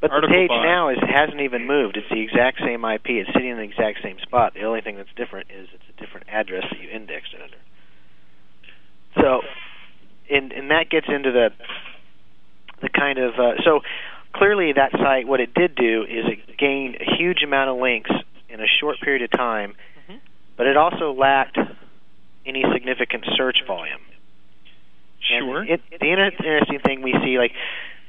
But 0.00 0.12
Article 0.12 0.28
the 0.30 0.40
page 0.42 0.48
five. 0.48 0.62
now 0.64 0.88
is 0.90 0.98
hasn't 1.00 1.40
even 1.40 1.66
moved. 1.66 1.96
It's 1.96 2.08
the 2.08 2.20
exact 2.20 2.60
same 2.60 2.84
IP. 2.84 3.06
It's 3.10 3.32
sitting 3.32 3.50
in 3.50 3.56
the 3.56 3.64
exact 3.64 3.98
same 4.02 4.18
spot. 4.20 4.54
The 4.54 4.62
only 4.62 4.80
thing 4.80 4.96
that's 4.96 5.08
different 5.16 5.48
is 5.50 5.68
it's 5.74 5.82
a 5.96 6.00
different 6.00 6.28
address 6.30 6.64
that 6.70 6.80
you 6.80 6.88
indexed 6.88 7.34
it 7.34 7.42
under. 7.42 7.56
So, 9.20 9.42
and 10.30 10.52
and 10.52 10.70
that 10.70 10.88
gets 10.90 11.06
into 11.08 11.32
the 11.32 11.50
the 12.80 12.88
kind 12.88 13.18
of 13.18 13.34
uh, 13.38 13.54
so 13.64 13.80
clearly 14.34 14.72
that 14.72 14.92
site 14.92 15.26
what 15.26 15.40
it 15.40 15.52
did 15.54 15.74
do 15.74 16.02
is 16.04 16.26
it 16.26 16.56
gained 16.56 16.96
a 17.00 17.16
huge 17.16 17.42
amount 17.42 17.70
of 17.70 17.78
links 17.78 18.10
in 18.48 18.60
a 18.60 18.66
short 18.80 19.00
period 19.00 19.22
of 19.22 19.30
time, 19.30 19.74
Mhm. 20.08 20.20
but 20.56 20.66
it 20.68 20.76
also 20.76 21.12
lacked 21.12 21.58
any 22.46 22.64
significant 22.72 23.24
search 23.36 23.58
volume. 23.66 24.00
And 25.30 25.44
Sure. 25.44 25.64
It, 25.64 25.80
the 25.90 26.08
inter- 26.10 26.26
interesting 26.30 26.78
thing 26.78 27.02
we 27.02 27.12
see, 27.24 27.36
like 27.38 27.52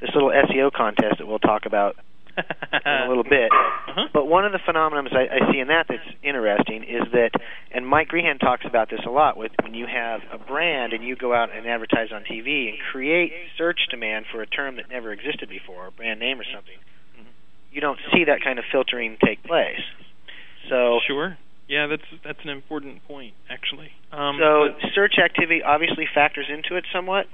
this 0.01 0.09
little 0.13 0.29
SEO 0.29 0.71
contest 0.71 1.17
that 1.19 1.27
we'll 1.27 1.39
talk 1.39 1.65
about 1.65 1.95
in 2.37 2.91
a 2.91 3.07
little 3.09 3.23
bit. 3.23 3.51
Uh-huh. 3.51 4.07
But 4.13 4.25
one 4.27 4.45
of 4.45 4.51
the 4.53 4.59
phenomena 4.65 5.09
I, 5.11 5.43
I 5.43 5.51
see 5.51 5.59
in 5.59 5.67
that 5.67 5.87
that's 5.89 6.07
interesting 6.23 6.83
is 6.83 7.03
that, 7.11 7.31
and 7.73 7.85
Mike 7.85 8.07
Grehan 8.09 8.39
talks 8.39 8.63
about 8.65 8.89
this 8.89 9.01
a 9.05 9.09
lot, 9.09 9.35
with 9.35 9.51
when 9.61 9.73
you 9.73 9.87
have 9.87 10.21
a 10.31 10.37
brand 10.37 10.93
and 10.93 11.03
you 11.03 11.15
go 11.17 11.33
out 11.33 11.49
and 11.53 11.67
advertise 11.67 12.09
on 12.13 12.23
TV 12.23 12.69
and 12.69 12.77
create 12.91 13.33
search 13.57 13.79
demand 13.91 14.25
for 14.31 14.41
a 14.41 14.47
term 14.47 14.77
that 14.77 14.89
never 14.89 15.11
existed 15.11 15.49
before, 15.49 15.87
a 15.87 15.91
brand 15.91 16.19
name 16.19 16.39
or 16.39 16.45
something, 16.45 16.77
Mhm. 17.19 17.25
you 17.73 17.81
don't 17.81 17.99
see 18.13 18.23
that 18.25 18.41
kind 18.41 18.57
of 18.57 18.65
filtering 18.71 19.17
take 19.23 19.43
place. 19.43 19.81
So, 20.69 20.99
Sure. 21.07 21.37
Yeah, 21.69 21.85
that's 21.85 22.09
that's 22.25 22.39
an 22.43 22.49
important 22.49 23.05
point, 23.05 23.35
actually. 23.47 23.93
Um, 24.11 24.41
so 24.41 24.73
search 24.95 25.21
activity 25.23 25.61
obviously 25.61 26.09
factors 26.09 26.49
into 26.49 26.75
it 26.75 26.83
somewhat. 26.91 27.27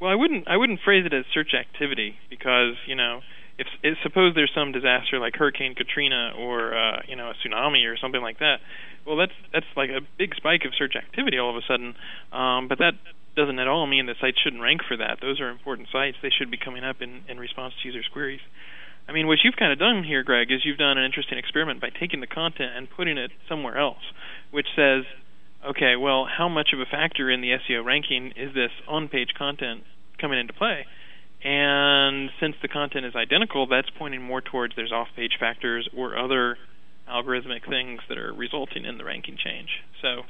Well, 0.00 0.10
I 0.10 0.16
wouldn't 0.16 0.48
I 0.48 0.56
wouldn't 0.56 0.80
phrase 0.84 1.06
it 1.06 1.14
as 1.14 1.24
search 1.32 1.54
activity 1.54 2.16
because 2.28 2.74
you 2.88 2.96
know 2.96 3.20
if, 3.56 3.68
if 3.84 3.96
suppose 4.02 4.34
there's 4.34 4.50
some 4.52 4.72
disaster 4.72 5.20
like 5.20 5.34
Hurricane 5.36 5.76
Katrina 5.76 6.32
or 6.36 6.74
uh, 6.74 7.02
you 7.06 7.14
know 7.14 7.30
a 7.30 7.34
tsunami 7.38 7.86
or 7.86 7.96
something 7.96 8.20
like 8.20 8.40
that. 8.40 8.58
Well, 9.06 9.16
that's 9.16 9.38
that's 9.52 9.70
like 9.76 9.90
a 9.90 10.00
big 10.18 10.34
spike 10.34 10.66
of 10.66 10.72
search 10.76 10.94
activity 10.98 11.38
all 11.38 11.50
of 11.50 11.56
a 11.56 11.62
sudden. 11.62 11.94
Um, 12.32 12.66
but 12.66 12.78
that 12.78 12.98
doesn't 13.36 13.60
at 13.60 13.68
all 13.68 13.86
mean 13.86 14.06
that 14.06 14.16
sites 14.20 14.38
shouldn't 14.42 14.60
rank 14.60 14.80
for 14.82 14.96
that. 14.96 15.18
Those 15.22 15.40
are 15.40 15.50
important 15.50 15.86
sites. 15.92 16.16
They 16.20 16.34
should 16.36 16.50
be 16.50 16.58
coming 16.58 16.82
up 16.82 16.96
in, 17.00 17.22
in 17.28 17.38
response 17.38 17.74
to 17.80 17.86
users' 17.86 18.10
queries. 18.12 18.42
I 19.08 19.12
mean, 19.12 19.26
what 19.26 19.38
you've 19.42 19.56
kind 19.56 19.72
of 19.72 19.78
done 19.78 20.04
here, 20.04 20.22
Greg, 20.22 20.52
is 20.52 20.60
you've 20.64 20.78
done 20.78 20.98
an 20.98 21.04
interesting 21.04 21.38
experiment 21.38 21.80
by 21.80 21.88
taking 21.88 22.20
the 22.20 22.26
content 22.26 22.76
and 22.76 22.88
putting 22.94 23.16
it 23.16 23.30
somewhere 23.48 23.78
else, 23.78 24.04
which 24.50 24.66
says, 24.76 25.04
okay, 25.66 25.96
well, 25.96 26.26
how 26.28 26.48
much 26.48 26.70
of 26.74 26.80
a 26.80 26.84
factor 26.84 27.30
in 27.30 27.40
the 27.40 27.56
SEO 27.56 27.84
ranking 27.84 28.32
is 28.36 28.52
this 28.54 28.70
on-page 28.86 29.30
content 29.36 29.82
coming 30.20 30.38
into 30.38 30.52
play? 30.52 30.84
And 31.42 32.30
since 32.38 32.56
the 32.60 32.68
content 32.68 33.06
is 33.06 33.14
identical, 33.16 33.66
that's 33.66 33.88
pointing 33.96 34.22
more 34.22 34.42
towards 34.42 34.74
there's 34.76 34.92
off-page 34.92 35.38
factors 35.40 35.88
or 35.96 36.18
other 36.18 36.58
algorithmic 37.08 37.66
things 37.66 38.00
that 38.08 38.18
are 38.18 38.34
resulting 38.34 38.84
in 38.84 38.98
the 38.98 39.04
ranking 39.04 39.38
change. 39.42 39.70
So, 40.02 40.22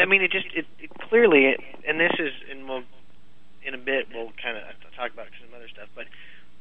I 0.00 0.06
mean, 0.06 0.22
it 0.22 0.32
just 0.32 0.46
it, 0.56 0.64
it 0.78 0.90
clearly, 1.08 1.54
and 1.86 2.00
this 2.00 2.12
is, 2.18 2.32
and 2.50 2.68
we'll 2.68 2.84
in 3.66 3.74
a 3.74 3.78
bit 3.78 4.06
we'll 4.14 4.32
kind 4.42 4.56
of 4.56 4.62
talk 4.96 5.12
about 5.12 5.26
some 5.42 5.52
other 5.54 5.68
stuff, 5.68 5.88
but 5.94 6.06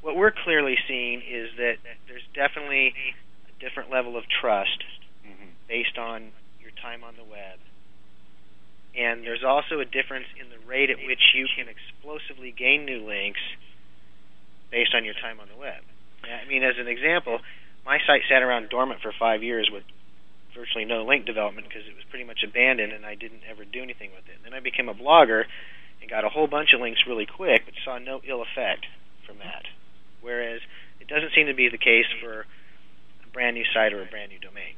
what 0.01 0.15
we're 0.15 0.31
clearly 0.31 0.77
seeing 0.87 1.21
is 1.21 1.49
that 1.57 1.77
there's 2.07 2.25
definitely 2.33 2.93
a 3.49 3.63
different 3.63 3.89
level 3.91 4.17
of 4.17 4.23
trust 4.29 4.83
Mm-hmm. 5.27 5.51
based 5.67 5.97
on 5.97 6.31
your 6.61 6.71
time 6.81 7.03
on 7.03 7.15
the 7.17 7.23
web, 7.23 7.59
and 8.95 9.23
there's 9.23 9.43
also 9.43 9.79
a 9.81 9.85
difference 9.85 10.27
in 10.39 10.47
the 10.49 10.59
rate 10.65 10.89
at 10.89 10.97
which 11.05 11.19
you 11.35 11.47
can 11.51 11.67
explosively 11.67 12.51
gain 12.51 12.85
new 12.85 13.05
links 13.05 13.41
based 14.71 14.95
on 14.95 15.03
your 15.03 15.15
time 15.15 15.39
on 15.39 15.47
the 15.51 15.59
web. 15.59 15.83
I 16.23 16.47
mean, 16.47 16.63
as 16.63 16.75
an 16.79 16.87
example, 16.87 17.39
my 17.85 17.99
site 18.07 18.21
sat 18.29 18.41
around 18.41 18.69
dormant 18.69 19.01
for 19.01 19.11
five 19.19 19.43
years 19.43 19.69
with 19.71 19.83
virtually 20.55 20.85
no 20.85 21.03
link 21.05 21.25
development 21.25 21.67
because 21.67 21.85
it 21.87 21.95
was 21.95 22.03
pretty 22.09 22.25
much 22.25 22.39
abandoned, 22.43 22.93
and 22.93 23.05
I 23.05 23.15
didn't 23.15 23.41
ever 23.49 23.65
do 23.65 23.83
anything 23.83 24.11
with 24.15 24.27
it. 24.27 24.39
Then 24.43 24.53
I 24.53 24.61
became 24.61 24.87
a 24.87 24.95
blogger 24.95 25.43
and 26.01 26.09
got 26.09 26.23
a 26.23 26.29
whole 26.29 26.47
bunch 26.47 26.73
of 26.73 26.79
links 26.79 27.01
really 27.05 27.25
quick, 27.27 27.65
but 27.65 27.73
saw 27.83 27.97
no 27.99 28.21
ill 28.27 28.41
effect 28.41 28.85
from 29.25 29.39
that. 29.39 29.67
Whereas 30.27 30.59
it 30.99 31.07
doesn't 31.07 31.31
seem 31.31 31.47
to 31.47 31.55
be 31.55 31.69
the 31.71 31.79
case 31.79 32.11
for 32.19 32.43
a 33.23 33.29
brand 33.31 33.55
new 33.55 33.63
site 33.73 33.93
or 33.93 34.03
a 34.03 34.05
brand 34.11 34.35
new 34.35 34.39
domain. 34.39 34.75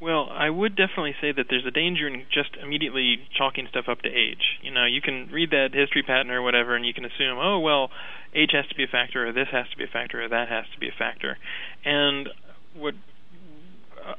Well, 0.00 0.28
I 0.32 0.48
would 0.48 0.74
definitely 0.74 1.14
say 1.20 1.32
that 1.32 1.46
there's 1.48 1.66
a 1.66 1.70
danger 1.70 2.08
in 2.08 2.24
just 2.32 2.56
immediately 2.56 3.28
chalking 3.36 3.68
stuff 3.68 3.88
up 3.88 4.00
to 4.02 4.08
age. 4.08 4.60
You 4.62 4.72
know, 4.72 4.86
you 4.86 5.00
can 5.00 5.28
read 5.30 5.50
that 5.50 5.72
history 5.72 6.02
pattern 6.02 6.30
or 6.30 6.40
whatever, 6.40 6.74
and 6.74 6.84
you 6.84 6.92
can 6.92 7.04
assume, 7.04 7.36
oh 7.38 7.60
well, 7.60 7.90
age 8.34 8.50
has 8.52 8.66
to 8.68 8.74
be 8.74 8.84
a 8.84 8.88
factor, 8.88 9.28
or 9.28 9.32
this 9.32 9.48
has 9.52 9.68
to 9.70 9.76
be 9.76 9.84
a 9.84 9.92
factor, 9.92 10.24
or 10.24 10.28
that 10.28 10.48
has 10.48 10.64
to 10.72 10.80
be 10.80 10.88
a 10.88 10.96
factor. 10.98 11.36
And 11.84 12.28
what 12.74 12.94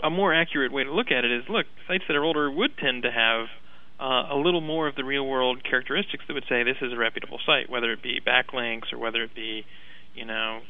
a 0.03 0.09
more 0.09 0.33
accurate 0.33 0.71
way 0.71 0.83
to 0.83 0.93
look 0.93 1.11
at 1.11 1.25
it 1.25 1.31
is, 1.31 1.43
look, 1.49 1.65
sites 1.87 2.05
that 2.07 2.15
are 2.15 2.23
older 2.23 2.49
would 2.49 2.77
tend 2.77 3.03
to 3.03 3.11
have 3.11 3.47
uh, 3.99 4.33
a 4.33 4.37
little 4.37 4.61
more 4.61 4.87
of 4.87 4.95
the 4.95 5.03
real 5.03 5.25
world 5.25 5.63
characteristics 5.63 6.23
that 6.27 6.33
would 6.33 6.45
say 6.49 6.63
this 6.63 6.81
is 6.81 6.93
a 6.93 6.97
reputable 6.97 7.39
site, 7.45 7.69
whether 7.69 7.91
it 7.91 8.01
be 8.01 8.19
backlinks 8.25 8.91
or 8.91 8.97
whether 8.97 9.23
it 9.23 9.35
be, 9.35 9.65
you 10.15 10.25
know, 10.25 10.61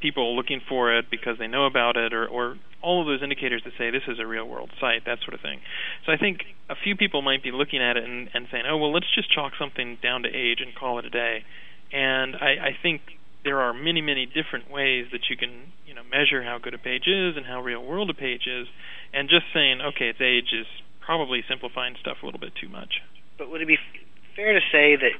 people 0.00 0.36
looking 0.36 0.60
for 0.68 0.96
it 0.96 1.06
because 1.10 1.38
they 1.38 1.46
know 1.46 1.66
about 1.66 1.96
it, 1.96 2.12
or, 2.12 2.26
or 2.26 2.56
all 2.82 3.00
of 3.00 3.06
those 3.06 3.22
indicators 3.22 3.62
that 3.64 3.72
say 3.78 3.90
this 3.90 4.02
is 4.08 4.18
a 4.18 4.26
real 4.26 4.44
world 4.44 4.70
site, 4.80 5.06
that 5.06 5.18
sort 5.22 5.34
of 5.34 5.40
thing. 5.40 5.60
So 6.04 6.12
I 6.12 6.16
think 6.16 6.40
a 6.68 6.74
few 6.74 6.96
people 6.96 7.22
might 7.22 7.42
be 7.42 7.52
looking 7.52 7.80
at 7.82 7.96
it 7.96 8.04
and, 8.04 8.28
and 8.34 8.46
saying, 8.50 8.64
oh, 8.68 8.76
well, 8.76 8.92
let's 8.92 9.06
just 9.14 9.32
chalk 9.32 9.52
something 9.58 9.98
down 10.02 10.24
to 10.24 10.28
age 10.28 10.58
and 10.60 10.74
call 10.74 10.98
it 10.98 11.06
a 11.06 11.10
day. 11.10 11.44
And 11.92 12.36
I, 12.36 12.74
I 12.74 12.76
think 12.82 13.02
there 13.44 13.60
are 13.60 13.72
many, 13.72 14.00
many 14.00 14.26
different 14.26 14.70
ways 14.70 15.06
that 15.12 15.30
you 15.30 15.36
can, 15.36 15.72
you 15.86 15.94
know, 15.94 16.02
measure 16.02 16.42
how 16.42 16.58
good 16.58 16.74
a 16.74 16.78
page 16.78 17.06
is 17.06 17.36
and 17.36 17.46
how 17.46 17.62
real 17.62 17.82
world 17.82 18.10
a 18.10 18.14
page 18.14 18.46
is. 18.46 18.66
And 19.12 19.28
just 19.28 19.46
saying, 19.54 19.80
okay, 19.94 20.08
its 20.08 20.20
age 20.20 20.50
is 20.52 20.66
probably 21.04 21.42
simplifying 21.48 21.94
stuff 22.00 22.18
a 22.22 22.26
little 22.26 22.40
bit 22.40 22.52
too 22.60 22.68
much. 22.68 23.02
But 23.38 23.50
would 23.50 23.60
it 23.60 23.68
be 23.68 23.78
fair 24.34 24.54
to 24.54 24.60
say 24.72 24.96
that 24.96 25.14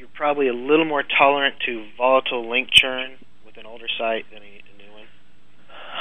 you're 0.00 0.08
probably 0.14 0.48
a 0.48 0.54
little 0.54 0.86
more 0.86 1.02
tolerant 1.02 1.56
to 1.66 1.84
volatile 1.98 2.48
link 2.48 2.70
churn 2.72 3.18
with 3.44 3.58
an 3.58 3.66
older 3.66 3.84
site 3.98 4.24
than 4.32 4.40
a, 4.40 4.46
a 4.46 4.82
new 4.82 4.90
one? 4.94 5.04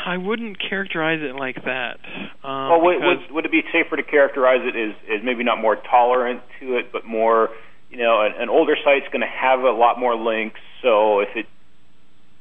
I 0.05 0.15
wouldn't 0.15 0.57
characterize 0.57 1.19
it 1.21 1.35
like 1.35 1.65
that. 1.65 1.99
Um, 2.41 2.69
well, 2.69 2.81
would, 2.81 3.03
would, 3.03 3.31
would 3.31 3.45
it 3.45 3.51
be 3.51 3.62
safer 3.73 3.97
to 3.97 4.03
characterize 4.03 4.62
it 4.63 4.77
as, 4.77 4.95
as 5.13 5.21
maybe 5.21 5.43
not 5.43 5.59
more 5.59 5.75
tolerant 5.75 6.41
to 6.62 6.77
it, 6.77 6.93
but 6.93 7.05
more, 7.05 7.49
you 7.89 7.97
know, 7.97 8.21
an, 8.21 8.31
an 8.39 8.47
older 8.47 8.77
site's 8.85 9.07
going 9.12 9.19
to 9.19 9.27
have 9.27 9.59
a 9.59 9.71
lot 9.71 9.99
more 9.99 10.15
links. 10.15 10.62
So 10.81 11.19
if 11.19 11.35
it 11.35 11.47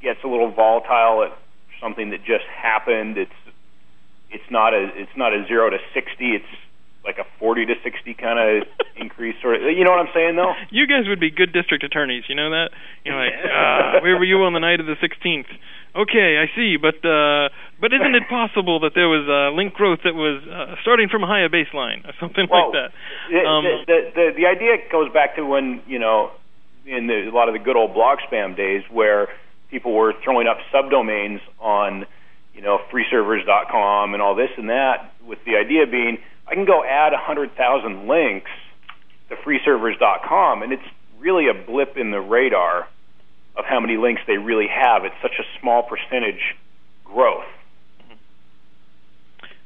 gets 0.01 0.23
a 0.23 0.27
little 0.27 0.51
volatile 0.51 1.25
at 1.25 1.37
something 1.81 2.11
that 2.11 2.19
just 2.19 2.45
happened, 2.45 3.17
it's 3.17 3.31
it's 4.31 4.49
not 4.49 4.73
a 4.73 4.91
it's 4.95 5.17
not 5.17 5.33
a 5.33 5.45
zero 5.45 5.69
to 5.69 5.77
sixty. 5.93 6.35
It's 6.35 6.45
like 7.09 7.17
a 7.17 7.25
40 7.41 7.65
to 7.65 7.75
60 7.81 8.13
kind 8.21 8.37
of 8.37 8.69
increase 8.95 9.33
sort 9.41 9.57
of 9.57 9.61
you 9.73 9.81
know 9.83 9.89
what 9.89 10.05
I'm 10.05 10.13
saying 10.13 10.37
though? 10.37 10.53
You 10.69 10.85
guys 10.85 11.09
would 11.09 11.19
be 11.19 11.33
good 11.33 11.51
district 11.51 11.83
attorneys 11.83 12.29
you 12.29 12.35
know 12.35 12.53
that? 12.53 12.69
You 13.03 13.11
know 13.11 13.17
like 13.17 13.33
uh, 13.33 14.05
where 14.05 14.13
were 14.13 14.29
you 14.29 14.37
on 14.45 14.53
the 14.53 14.61
night 14.61 14.79
of 14.79 14.85
the 14.85 14.93
16th 15.01 15.49
okay 15.97 16.37
I 16.37 16.45
see 16.53 16.77
but 16.77 17.01
uh 17.01 17.49
but 17.81 17.89
isn't 17.89 18.13
it 18.13 18.29
possible 18.29 18.79
that 18.85 18.93
there 18.93 19.09
was 19.09 19.25
uh, 19.25 19.55
link 19.57 19.73
growth 19.73 20.05
that 20.05 20.13
was 20.13 20.45
uh, 20.45 20.77
starting 20.85 21.09
from 21.09 21.23
a 21.23 21.27
higher 21.27 21.49
baseline 21.49 22.05
or 22.05 22.13
something 22.19 22.45
well, 22.45 22.69
like 22.69 22.77
that? 22.77 22.89
um, 23.49 23.65
the, 23.65 23.73
the, 23.89 23.99
the 24.13 24.25
the 24.37 24.45
idea 24.45 24.77
goes 24.91 25.11
back 25.11 25.35
to 25.35 25.45
when 25.45 25.81
you 25.87 25.97
know 25.97 26.29
in 26.85 27.07
the, 27.07 27.29
a 27.29 27.33
lot 27.33 27.49
of 27.49 27.53
the 27.53 27.59
good 27.59 27.75
old 27.75 27.93
blog 27.93 28.19
spam 28.29 28.55
days 28.55 28.83
where 28.91 29.29
people 29.71 29.93
were 29.93 30.13
throwing 30.23 30.47
up 30.47 30.57
subdomains 30.73 31.39
on 31.59 32.05
you 32.53 32.61
know 32.61 32.79
freeservers.com 32.91 34.13
and 34.13 34.21
all 34.21 34.35
this 34.35 34.49
and 34.57 34.69
that 34.69 35.13
with 35.25 35.39
the 35.45 35.55
idea 35.55 35.85
being 35.89 36.17
I 36.49 36.55
can 36.55 36.65
go 36.65 36.83
add 36.83 37.13
100,000 37.13 38.07
links 38.07 38.49
to 39.29 39.35
freeservers.com, 39.35 40.63
and 40.63 40.73
it's 40.73 40.83
really 41.19 41.47
a 41.47 41.53
blip 41.53 41.95
in 41.95 42.11
the 42.11 42.19
radar 42.19 42.87
of 43.55 43.65
how 43.65 43.79
many 43.79 43.97
links 43.97 44.21
they 44.25 44.37
really 44.37 44.67
have. 44.67 45.05
It's 45.05 45.15
such 45.21 45.37
a 45.39 45.43
small 45.59 45.83
percentage 45.83 46.55
growth. 47.03 47.45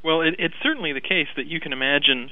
Well, 0.04 0.22
it, 0.22 0.36
it's 0.38 0.56
certainly 0.62 0.92
the 0.92 1.02
case 1.02 1.28
that 1.38 1.46
you 1.46 1.62
can 1.62 1.72
imagine, 1.72 2.30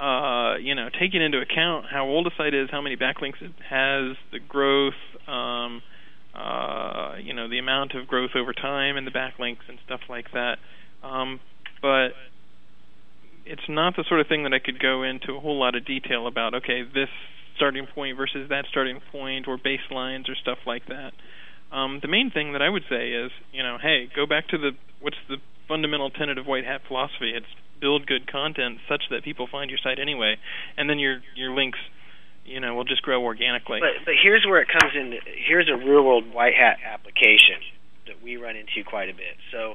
uh, 0.00 0.56
you 0.56 0.74
know, 0.74 0.88
taking 0.88 1.20
into 1.20 1.40
account 1.40 1.86
how 1.90 2.06
old 2.06 2.26
a 2.26 2.30
site 2.38 2.54
is, 2.54 2.70
how 2.70 2.80
many 2.80 2.96
backlinks 2.96 3.42
it 3.42 3.52
has, 3.68 4.16
the 4.32 4.38
growth, 4.38 4.94
um, 5.28 5.82
uh, 6.34 7.16
you 7.22 7.34
know, 7.34 7.48
the 7.48 7.58
amount 7.58 7.94
of 7.94 8.06
growth 8.06 8.30
over 8.34 8.54
time 8.54 8.96
and 8.96 9.06
the 9.06 9.10
backlinks 9.10 9.68
and 9.68 9.78
stuff 9.84 10.00
like 10.08 10.32
that. 10.32 10.56
Um, 11.02 11.40
but 11.82 12.12
it's 13.44 13.68
not 13.68 13.96
the 13.96 14.04
sort 14.08 14.20
of 14.20 14.28
thing 14.28 14.44
that 14.44 14.52
I 14.52 14.58
could 14.58 14.78
go 14.78 15.02
into 15.02 15.34
a 15.34 15.40
whole 15.40 15.58
lot 15.58 15.74
of 15.74 15.84
detail 15.84 16.26
about. 16.26 16.54
Okay, 16.54 16.82
this 16.82 17.08
starting 17.56 17.86
point 17.86 18.16
versus 18.16 18.48
that 18.48 18.64
starting 18.70 19.00
point, 19.10 19.46
or 19.48 19.58
baselines, 19.58 20.28
or 20.28 20.34
stuff 20.34 20.58
like 20.66 20.86
that. 20.86 21.12
Um, 21.72 22.00
the 22.02 22.08
main 22.08 22.30
thing 22.30 22.52
that 22.52 22.62
I 22.62 22.68
would 22.68 22.84
say 22.88 23.12
is, 23.12 23.30
you 23.52 23.62
know, 23.62 23.78
hey, 23.80 24.08
go 24.14 24.26
back 24.26 24.48
to 24.48 24.58
the 24.58 24.72
what's 25.00 25.16
the 25.28 25.36
fundamental 25.68 26.10
tenet 26.10 26.38
of 26.38 26.46
white 26.46 26.64
hat 26.64 26.82
philosophy? 26.86 27.32
It's 27.34 27.46
build 27.80 28.06
good 28.06 28.30
content 28.30 28.78
such 28.88 29.02
that 29.10 29.24
people 29.24 29.48
find 29.50 29.70
your 29.70 29.78
site 29.82 29.98
anyway, 29.98 30.36
and 30.76 30.88
then 30.88 30.98
your 30.98 31.20
your 31.34 31.54
links, 31.54 31.78
you 32.44 32.60
know, 32.60 32.74
will 32.74 32.84
just 32.84 33.02
grow 33.02 33.24
organically. 33.24 33.80
But 33.80 34.04
but 34.04 34.14
here's 34.22 34.44
where 34.46 34.60
it 34.60 34.68
comes 34.68 34.92
in. 34.94 35.18
Here's 35.48 35.68
a 35.68 35.76
real 35.76 36.04
world 36.04 36.32
white 36.32 36.54
hat 36.54 36.78
application 36.84 37.58
that 38.06 38.22
we 38.22 38.36
run 38.36 38.56
into 38.56 38.84
quite 38.86 39.08
a 39.08 39.14
bit. 39.14 39.36
So 39.50 39.74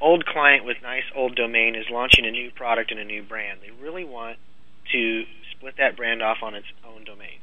old 0.00 0.24
client 0.26 0.64
with 0.64 0.76
nice 0.82 1.04
old 1.14 1.34
domain 1.36 1.74
is 1.74 1.86
launching 1.90 2.26
a 2.26 2.30
new 2.30 2.50
product 2.50 2.90
and 2.90 3.00
a 3.00 3.04
new 3.04 3.22
brand. 3.22 3.60
They 3.62 3.70
really 3.82 4.04
want 4.04 4.38
to 4.92 5.24
split 5.52 5.74
that 5.78 5.96
brand 5.96 6.22
off 6.22 6.38
on 6.42 6.54
its 6.54 6.66
own 6.86 7.04
domain. 7.04 7.40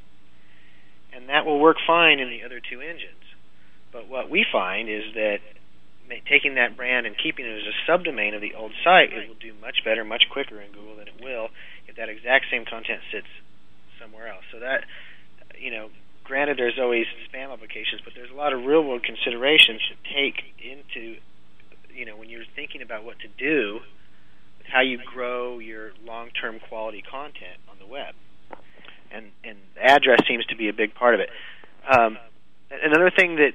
And 1.13 1.29
that 1.29 1.45
will 1.45 1.59
work 1.59 1.77
fine 1.85 2.19
in 2.19 2.29
the 2.29 2.43
other 2.43 2.59
two 2.59 2.81
engines. 2.81 3.23
But 3.91 4.09
what 4.09 4.29
we 4.29 4.45
find 4.51 4.89
is 4.89 5.13
that 5.13 5.39
taking 6.29 6.55
that 6.55 6.75
brand 6.75 7.05
and 7.05 7.15
keeping 7.17 7.45
it 7.45 7.55
as 7.55 7.63
a 7.65 7.75
subdomain 7.89 8.35
of 8.35 8.41
the 8.41 8.53
old 8.53 8.71
site, 8.83 9.13
it 9.13 9.27
will 9.27 9.39
do 9.39 9.53
much 9.61 9.83
better, 9.83 10.03
much 10.03 10.23
quicker 10.31 10.59
in 10.61 10.71
Google 10.71 10.97
than 10.97 11.07
it 11.07 11.21
will 11.21 11.49
if 11.87 11.95
that 11.95 12.09
exact 12.09 12.45
same 12.51 12.65
content 12.65 13.01
sits 13.11 13.27
somewhere 13.99 14.27
else. 14.27 14.43
So 14.51 14.59
that, 14.59 14.83
you 15.57 15.71
know, 15.71 15.89
granted 16.23 16.57
there's 16.57 16.77
always 16.79 17.05
spam 17.31 17.51
applications, 17.53 18.01
but 18.03 18.13
there's 18.15 18.31
a 18.31 18.35
lot 18.35 18.53
of 18.53 18.65
real 18.65 18.83
world 18.83 19.03
considerations 19.03 19.81
to 19.87 19.95
take 20.13 20.43
into 20.59 21.17
you 21.95 22.05
know 22.05 22.15
when 22.15 22.29
you're 22.29 22.45
thinking 22.55 22.81
about 22.81 23.03
what 23.03 23.19
to 23.19 23.27
do, 23.27 23.79
with 24.57 24.67
how 24.67 24.81
you 24.81 24.99
grow 25.13 25.59
your 25.59 25.91
long-term 26.05 26.59
quality 26.67 27.01
content 27.01 27.59
on 27.69 27.77
the 27.79 27.87
web, 27.87 28.15
and 29.11 29.31
and 29.43 29.57
address 29.81 30.19
seems 30.27 30.45
to 30.47 30.55
be 30.55 30.69
a 30.69 30.73
big 30.73 30.93
part 30.93 31.13
of 31.13 31.21
it. 31.21 31.29
Um, 31.89 32.17
another 32.69 33.11
thing 33.15 33.37
that 33.37 33.53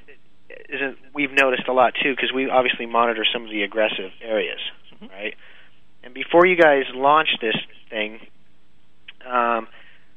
isn't 0.68 0.98
we've 1.14 1.32
noticed 1.32 1.68
a 1.68 1.72
lot 1.72 1.94
too 2.02 2.14
because 2.14 2.32
we 2.32 2.48
obviously 2.48 2.86
monitor 2.86 3.24
some 3.32 3.44
of 3.44 3.50
the 3.50 3.62
aggressive 3.62 4.10
areas, 4.22 4.60
mm-hmm. 4.94 5.12
right? 5.12 5.34
And 6.02 6.14
before 6.14 6.46
you 6.46 6.56
guys 6.56 6.84
launched 6.94 7.38
this 7.40 7.56
thing, 7.90 8.20
um, 9.26 9.68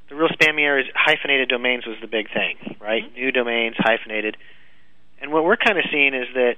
the 0.09 0.15
real 0.15 0.29
spammy 0.29 0.61
areas, 0.61 0.87
hyphenated 0.95 1.49
domains 1.49 1.85
was 1.85 1.97
the 2.01 2.07
big 2.07 2.27
thing, 2.31 2.77
right? 2.79 3.03
Mm-hmm. 3.03 3.15
New 3.15 3.31
domains, 3.31 3.75
hyphenated. 3.77 4.37
And 5.21 5.31
what 5.31 5.43
we're 5.43 5.57
kind 5.57 5.77
of 5.77 5.85
seeing 5.91 6.13
is 6.13 6.27
that 6.35 6.55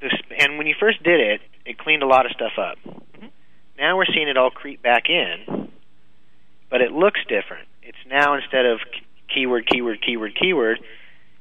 this, 0.00 0.12
and 0.38 0.58
when 0.58 0.66
you 0.66 0.74
first 0.78 1.02
did 1.02 1.20
it, 1.20 1.40
it 1.64 1.78
cleaned 1.78 2.02
a 2.02 2.06
lot 2.06 2.26
of 2.26 2.32
stuff 2.32 2.52
up. 2.58 2.78
Mm-hmm. 2.86 3.26
Now 3.78 3.96
we're 3.96 4.06
seeing 4.06 4.28
it 4.28 4.36
all 4.36 4.50
creep 4.50 4.82
back 4.82 5.04
in, 5.08 5.70
but 6.70 6.80
it 6.80 6.92
looks 6.92 7.20
different. 7.28 7.68
It's 7.82 7.98
now 8.08 8.34
instead 8.34 8.66
of 8.66 8.80
keyword, 9.32 9.66
keyword, 9.66 10.00
keyword, 10.04 10.32
keyword, 10.40 10.78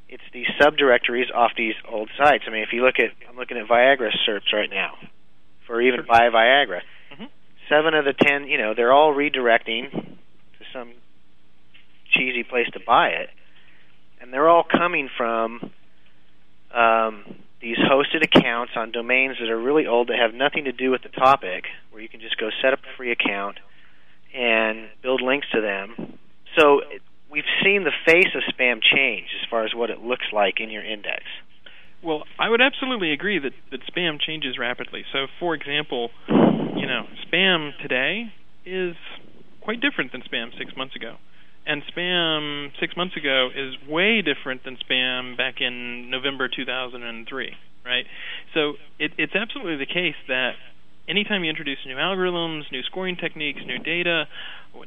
it's 0.10 0.24
these 0.34 0.48
subdirectories 0.60 1.34
off 1.34 1.52
these 1.58 1.76
old 1.90 2.10
sites. 2.18 2.46
I 2.48 2.52
mean, 2.52 2.64
if 2.64 2.70
you 2.72 2.84
look 2.84 2.96
at, 3.00 3.12
I'm 3.30 3.36
looking 3.36 3.58
at 3.58 3.68
Viagra 3.68 4.10
SERPs 4.28 4.54
right 4.54 4.70
now, 4.70 4.96
for 5.66 5.82
even 5.82 6.06
buy 6.08 6.30
Viagra. 6.30 6.82
Mm-hmm. 7.14 7.26
Seven 7.70 7.94
of 7.94 8.06
the 8.06 8.14
ten, 8.14 8.48
you 8.48 8.58
know, 8.58 8.74
they're 8.74 8.94
all 8.94 9.14
redirecting 9.14 9.92
to 9.92 10.66
some 10.72 10.94
cheesy 12.14 12.44
place 12.44 12.68
to 12.74 12.80
buy 12.80 13.10
it, 13.10 13.30
and 14.22 14.32
they're 14.32 14.48
all 14.48 14.64
coming 14.64 15.10
from 15.18 15.72
um, 16.74 17.36
these 17.62 17.78
hosted 17.78 18.24
accounts 18.24 18.74
on 18.76 18.92
domains 18.92 19.38
that 19.40 19.50
are 19.50 19.60
really 19.60 19.88
old 19.88 20.10
that 20.10 20.18
have 20.20 20.34
nothing 20.34 20.66
to 20.66 20.72
do 20.72 20.92
with 20.92 21.02
the 21.02 21.10
topic, 21.10 21.66
where 21.92 22.02
you 22.02 22.10
can 22.10 22.20
just 22.20 22.38
go 22.38 22.50
set 22.62 22.74
up 22.74 22.80
a 22.80 22.98
free 22.98 23.12
account 23.12 23.58
and 24.34 24.90
build 25.02 25.22
links 25.22 25.48
to 25.54 25.62
them. 25.62 26.20
So 26.58 26.82
we've 27.32 27.50
seen 27.64 27.84
the 27.84 27.94
face 28.06 28.30
of 28.36 28.44
spam 28.54 28.80
change 28.82 29.30
as 29.42 29.50
far 29.50 29.66
as 29.66 29.74
what 29.74 29.90
it 29.90 30.02
looks 30.02 30.26
like 30.32 30.60
in 30.60 30.70
your 30.70 30.84
index. 30.84 31.24
Well, 32.04 32.24
I 32.38 32.50
would 32.50 32.62
absolutely 32.62 33.12
agree 33.12 33.40
that, 33.40 33.54
that 33.72 33.82
spam 33.92 34.22
changes 34.22 34.58
rapidly. 34.60 35.04
So, 35.12 35.26
for 35.40 35.56
example, 35.56 36.12
you 36.28 36.86
know, 36.86 37.08
spam 37.26 37.72
today 37.82 38.32
is 38.66 38.96
quite 39.62 39.82
different 39.82 40.12
than 40.12 40.22
spam 40.22 40.56
six 40.58 40.76
months 40.78 40.96
ago 40.96 41.16
and 41.68 41.84
spam 41.94 42.70
six 42.80 42.96
months 42.96 43.16
ago 43.18 43.50
is 43.54 43.76
way 43.88 44.22
different 44.22 44.64
than 44.64 44.78
spam 44.78 45.38
back 45.38 45.56
in 45.60 46.10
November 46.10 46.48
2003, 46.48 47.52
right? 47.86 48.06
So 48.54 48.74
it, 49.00 49.12
it's 49.18 49.36
absolutely 49.36 49.78
the 49.78 49.86
case 49.86 50.16
that 50.28 50.54
anytime 51.08 51.44
you 51.44 51.50
introduce 51.50 51.80
new 51.86 51.96
algorithms, 51.96 52.72
new 52.72 52.82
scoring 52.84 53.18
techniques, 53.18 53.60
new 53.66 53.80
data, 53.80 54.26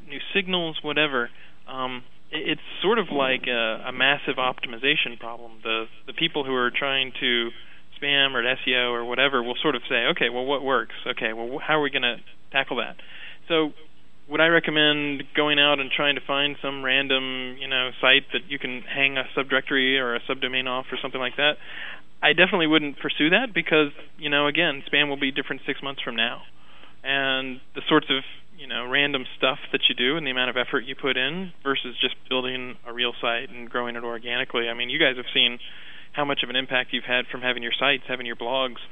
new 0.08 0.20
signals, 0.34 0.78
whatever, 0.82 1.30
um, 1.68 2.02
it's 2.32 2.60
sort 2.82 2.98
of 2.98 3.06
like 3.12 3.46
a, 3.46 3.84
a 3.88 3.92
massive 3.92 4.36
optimization 4.36 5.18
problem. 5.18 5.52
The 5.62 5.86
the 6.06 6.12
people 6.12 6.44
who 6.44 6.54
are 6.54 6.70
trying 6.70 7.12
to 7.20 7.50
spam 8.00 8.34
or 8.34 8.42
SEO 8.42 8.92
or 8.92 9.04
whatever 9.04 9.42
will 9.42 9.56
sort 9.60 9.74
of 9.74 9.82
say, 9.88 10.06
okay, 10.12 10.30
well, 10.30 10.44
what 10.44 10.62
works? 10.62 10.94
Okay, 11.06 11.32
well, 11.32 11.58
how 11.58 11.78
are 11.78 11.82
we 11.82 11.90
going 11.90 12.02
to 12.02 12.16
tackle 12.52 12.76
that? 12.76 12.96
So, 13.48 13.72
would 14.30 14.40
I 14.40 14.46
recommend 14.46 15.24
going 15.34 15.58
out 15.58 15.80
and 15.80 15.90
trying 15.90 16.14
to 16.14 16.20
find 16.24 16.56
some 16.62 16.84
random, 16.84 17.56
you 17.60 17.66
know, 17.66 17.90
site 18.00 18.30
that 18.32 18.48
you 18.48 18.58
can 18.58 18.82
hang 18.82 19.18
a 19.18 19.24
subdirectory 19.36 19.98
or 19.98 20.14
a 20.14 20.20
subdomain 20.20 20.66
off 20.66 20.86
or 20.92 20.98
something 21.02 21.20
like 21.20 21.36
that? 21.36 21.54
I 22.22 22.32
definitely 22.32 22.68
wouldn't 22.68 22.98
pursue 23.00 23.30
that 23.30 23.52
because, 23.52 23.90
you 24.18 24.30
know, 24.30 24.46
again, 24.46 24.82
spam 24.86 25.08
will 25.08 25.18
be 25.18 25.32
different 25.32 25.62
six 25.66 25.82
months 25.82 26.02
from 26.02 26.16
now, 26.16 26.42
and 27.02 27.60
the 27.74 27.82
sorts 27.88 28.06
of 28.10 28.22
you 28.60 28.66
know 28.66 28.86
random 28.86 29.24
stuff 29.38 29.58
that 29.72 29.80
you 29.88 29.94
do 29.94 30.18
and 30.18 30.26
the 30.26 30.30
amount 30.30 30.50
of 30.50 30.56
effort 30.56 30.84
you 30.84 30.94
put 30.94 31.16
in 31.16 31.50
versus 31.64 31.96
just 32.00 32.14
building 32.28 32.76
a 32.86 32.92
real 32.92 33.12
site 33.20 33.48
and 33.48 33.70
growing 33.70 33.96
it 33.96 34.04
organically. 34.04 34.68
I 34.68 34.74
mean, 34.74 34.90
you 34.90 34.98
guys 34.98 35.16
have 35.16 35.24
seen 35.32 35.58
how 36.12 36.26
much 36.26 36.40
of 36.44 36.50
an 36.50 36.56
impact 36.56 36.92
you've 36.92 37.08
had 37.08 37.24
from 37.32 37.40
having 37.40 37.62
your 37.62 37.72
sites, 37.78 38.02
having 38.06 38.26
your 38.26 38.36
blogs, 38.36 38.84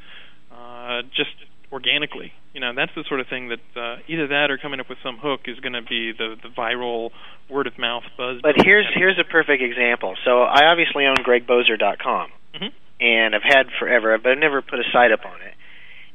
uh, 0.51 1.03
just 1.15 1.37
organically. 1.73 2.33
You 2.55 2.61
know, 2.61 2.73
that's 2.75 2.93
the 2.95 3.05
sort 3.09 3.21
of 3.21 3.29
thing 3.29 3.49
that 3.49 3.61
uh, 3.77 3.97
either 4.09 4.29
that 4.29 4.51
or 4.51 4.59
coming 4.59 4.81
up 4.81 4.89
with 4.89 4.99
some 5.03 5.19
hook 5.19 5.43
is 5.47 5.61
going 5.61 5.75
to 5.75 5.83
be 5.83 6.13
the 6.13 6.37
the 6.43 6.49
viral 6.49 7.11
word 7.49 7.67
of 7.67 7.79
mouth 7.79 8.05
buzz. 8.17 8.41
But 8.43 8.55
here's 8.65 8.87
here's 8.95 9.19
a 9.19 9.25
perfect 9.25 9.63
example. 9.63 10.17
So 10.25 10.43
I 10.43 10.67
obviously 10.67 11.07
own 11.07 11.17
GregBoser.com, 11.17 12.31
mm-hmm. 12.55 12.67
and 13.01 13.35
I've 13.35 13.43
had 13.43 13.67
forever, 13.79 14.17
but 14.19 14.33
I've 14.33 14.39
never 14.39 14.63
put 14.63 14.81
a 14.81 14.85
site 14.93 15.13
up 15.13 15.25
on 15.25 15.41
it. 15.43 15.55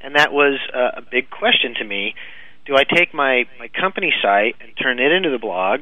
And 0.01 0.15
that 0.15 0.33
was 0.33 0.59
uh, 0.73 0.99
a 0.99 1.01
big 1.01 1.29
question 1.29 1.75
to 1.75 1.83
me 1.85 2.15
do 2.65 2.75
I 2.75 2.83
take 2.83 3.13
my 3.13 3.45
my 3.59 3.67
company 3.67 4.13
site 4.21 4.55
and 4.61 4.71
turn 4.81 4.99
it 4.99 5.11
into 5.11 5.29
the 5.29 5.39
blog, 5.39 5.81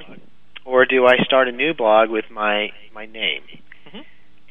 or 0.66 0.86
do 0.86 1.06
I 1.06 1.18
start 1.24 1.48
a 1.48 1.52
new 1.52 1.74
blog 1.74 2.10
with 2.10 2.26
my 2.32 2.70
my 2.94 3.06
name? 3.06 3.44
Mm-hmm. 3.88 4.02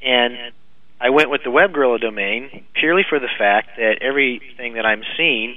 And 0.02 0.52
I 1.00 1.10
went 1.10 1.30
with 1.30 1.42
the 1.42 1.50
WebGorilla 1.50 2.00
domain 2.00 2.64
purely 2.74 3.02
for 3.08 3.18
the 3.18 3.28
fact 3.38 3.70
that 3.78 3.98
everything 4.02 4.74
that 4.74 4.84
I'm 4.84 5.02
seeing 5.16 5.56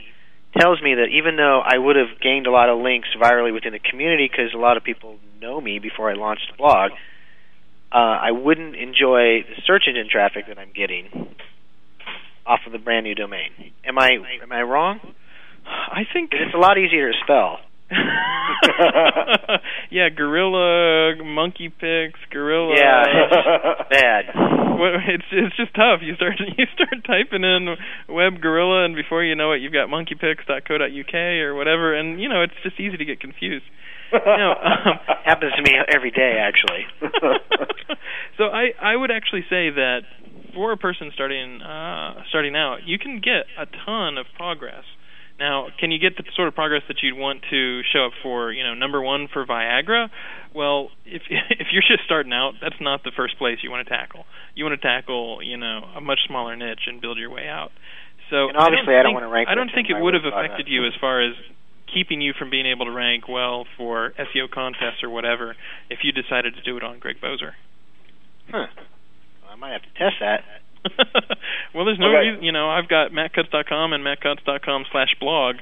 tells 0.58 0.82
me 0.82 0.96
that 0.96 1.08
even 1.12 1.36
though 1.36 1.60
I 1.60 1.78
would 1.78 1.96
have 1.96 2.20
gained 2.22 2.48
a 2.48 2.52
lot 2.52 2.70
of 2.70 2.80
links 2.80 3.10
virally 3.20 3.54
within 3.54 3.74
the 3.74 3.80
community 3.80 4.30
because 4.32 4.54
a 4.54 4.58
lot 4.58 4.78
of 4.78 4.84
people 4.84 5.18
know 5.42 5.60
me 5.60 5.80
before 5.80 6.10
I 6.10 6.14
launched 6.14 6.48
the 6.52 6.58
blog, 6.58 6.92
uh, 7.92 7.96
I 7.96 8.32
wouldn't 8.32 8.76
enjoy 8.76 9.44
the 9.44 9.62
search 9.66 9.84
engine 9.88 10.08
traffic 10.10 10.48
that 10.48 10.58
I'm 10.58 10.72
getting 10.74 11.36
off 12.46 12.62
of 12.66 12.72
the 12.72 12.80
brand 12.80 13.06
new 13.06 13.16
domain. 13.16 13.74
Am 13.86 14.00
I 14.00 14.12
am 14.42 14.52
I 14.52 14.62
wrong? 14.62 15.00
I 15.66 16.04
think 16.12 16.32
it's 16.34 16.54
a 16.54 16.58
lot 16.58 16.78
easier 16.78 17.12
to 17.12 17.18
spell. 17.24 17.60
yeah, 19.92 20.10
gorilla, 20.10 21.16
monkey 21.24 21.70
pics, 21.70 22.20
gorilla. 22.32 22.76
Yeah, 22.76 23.04
it's 23.06 23.90
bad. 23.90 24.26
It's 24.84 25.24
it's 25.32 25.56
just 25.56 25.74
tough. 25.76 26.02
You 26.02 26.16
start 26.16 26.34
you 26.58 26.66
start 26.74 27.06
typing 27.06 27.44
in 27.44 27.76
web 28.10 28.42
gorilla, 28.42 28.86
and 28.86 28.96
before 28.96 29.24
you 29.24 29.36
know 29.36 29.52
it, 29.54 29.62
you've 29.62 29.72
got 29.72 29.88
monkeypics.co.uk 29.88 31.14
or 31.14 31.56
whatever, 31.56 31.94
and 31.94 32.20
you 32.20 32.28
know 32.28 32.42
it's 32.42 32.56
just 32.64 32.80
easy 32.80 32.98
to 32.98 33.06
get 33.06 33.20
confused. 33.20 33.66
You 34.12 34.20
know, 34.20 34.52
um, 34.52 35.00
happens 35.24 35.54
to 35.56 35.62
me 35.62 35.78
every 35.94 36.12
day, 36.12 36.38
actually. 36.42 36.86
so 38.38 38.46
I 38.46 38.74
I 38.82 38.96
would 38.96 39.12
actually 39.12 39.46
say 39.48 39.70
that 39.70 40.02
for 40.56 40.72
a 40.72 40.78
person 40.78 41.12
starting 41.14 41.62
uh, 41.62 42.24
starting 42.30 42.56
out, 42.56 42.80
you 42.86 42.98
can 42.98 43.22
get 43.22 43.46
a 43.58 43.68
ton 43.86 44.18
of 44.18 44.26
progress 44.36 44.84
now, 45.40 45.68
can 45.80 45.92
you 45.92 46.00
get 46.00 46.16
the 46.18 46.24
sort 46.36 46.48
of 46.48 46.56
progress 46.56 46.84
that 46.88 46.98
you'd 47.02 47.18
want 47.18 47.42
to 47.50 47.82
show 47.92 48.06
up 48.06 48.12
for, 48.22 48.52
you 48.52 48.64
know, 48.64 48.74
number 48.74 49.02
one 49.02 49.28
for 49.32 49.46
Viagra? 49.46 50.10
Well, 50.54 50.90
if 51.06 51.24
if 51.30 51.68
you're 51.72 51.84
just 51.88 52.06
starting 52.06 52.34
out, 52.34 52.54
that's 52.62 52.80
not 52.80 53.04
the 53.04 53.12
first 53.16 53.38
place 53.38 53.58
you 53.64 53.72
want 53.72 53.88
to 53.88 53.90
tackle. 53.90 54.26
You 54.56 54.66
want 54.66 54.80
to 54.80 54.88
tackle, 54.88 55.42
you 55.42 55.58
know, 55.58 55.82
a 55.96 56.02
much 56.02 56.20
smaller 56.28 56.56
niche 56.56 56.86
and 56.88 57.02
build 57.02 57.18
your 57.18 57.30
way 57.30 57.48
out. 57.48 57.72
So, 58.30 58.48
and 58.50 58.58
obviously, 58.58 58.96
I 58.96 59.04
don't, 59.04 59.14
I 59.14 59.14
don't 59.14 59.14
want 59.14 59.26
to 59.26 59.34
rank. 59.34 59.50
I 59.50 59.56
don't 59.56 59.72
think 59.74 59.90
it 59.90 60.00
would 60.00 60.14
have 60.14 60.26
affected 60.26 60.68
you 60.68 60.86
as 60.86 60.94
far 61.02 61.22
as 61.22 61.34
keeping 61.94 62.22
you 62.22 62.34
from 62.38 62.50
being 62.50 62.66
able 62.66 62.86
to 62.86 62.92
rank 62.92 63.28
well 63.28 63.66
for 63.78 64.14
SEO 64.18 64.50
contests 64.50 65.04
or 65.04 65.10
whatever 65.10 65.56
if 65.90 66.00
you 66.04 66.12
decided 66.12 66.56
to 66.56 66.62
do 66.62 66.78
it 66.78 66.84
on 66.84 67.00
Greg 67.00 67.18
Boser. 67.22 67.54
Huh. 68.50 68.66
Well, 69.44 69.52
I 69.52 69.56
might 69.56 69.72
have 69.74 69.84
to 69.84 69.94
test 69.98 70.16
that. 70.22 70.42
well, 71.74 71.86
there's 71.86 72.00
no 72.00 72.10
okay. 72.10 72.30
reason. 72.30 72.44
You 72.44 72.52
know, 72.52 72.70
I've 72.70 72.88
got 72.88 73.12
mattcutts.com 73.12 73.94
and 73.94 74.04
mattcutts.com 74.04 74.86
slash 74.92 75.16
blog 75.20 75.58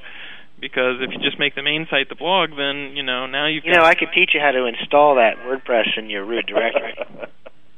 because 0.60 1.02
if 1.02 1.12
you 1.12 1.20
just 1.20 1.40
make 1.40 1.56
the 1.56 1.64
main 1.64 1.88
site 1.90 2.10
the 2.10 2.16
blog, 2.16 2.52
then 2.58 2.96
you 2.96 3.04
know 3.04 3.26
now 3.26 3.48
you've. 3.48 3.66
You 3.66 3.74
know, 3.74 3.84
I 3.84 3.96
could 3.96 4.10
teach 4.14 4.32
you 4.34 4.40
how 4.40 4.52
to 4.52 4.66
install 4.66 5.16
that 5.16 5.38
WordPress 5.46 5.98
in 5.98 6.10
your 6.10 6.26
root 6.26 6.46
directory. 6.46 6.96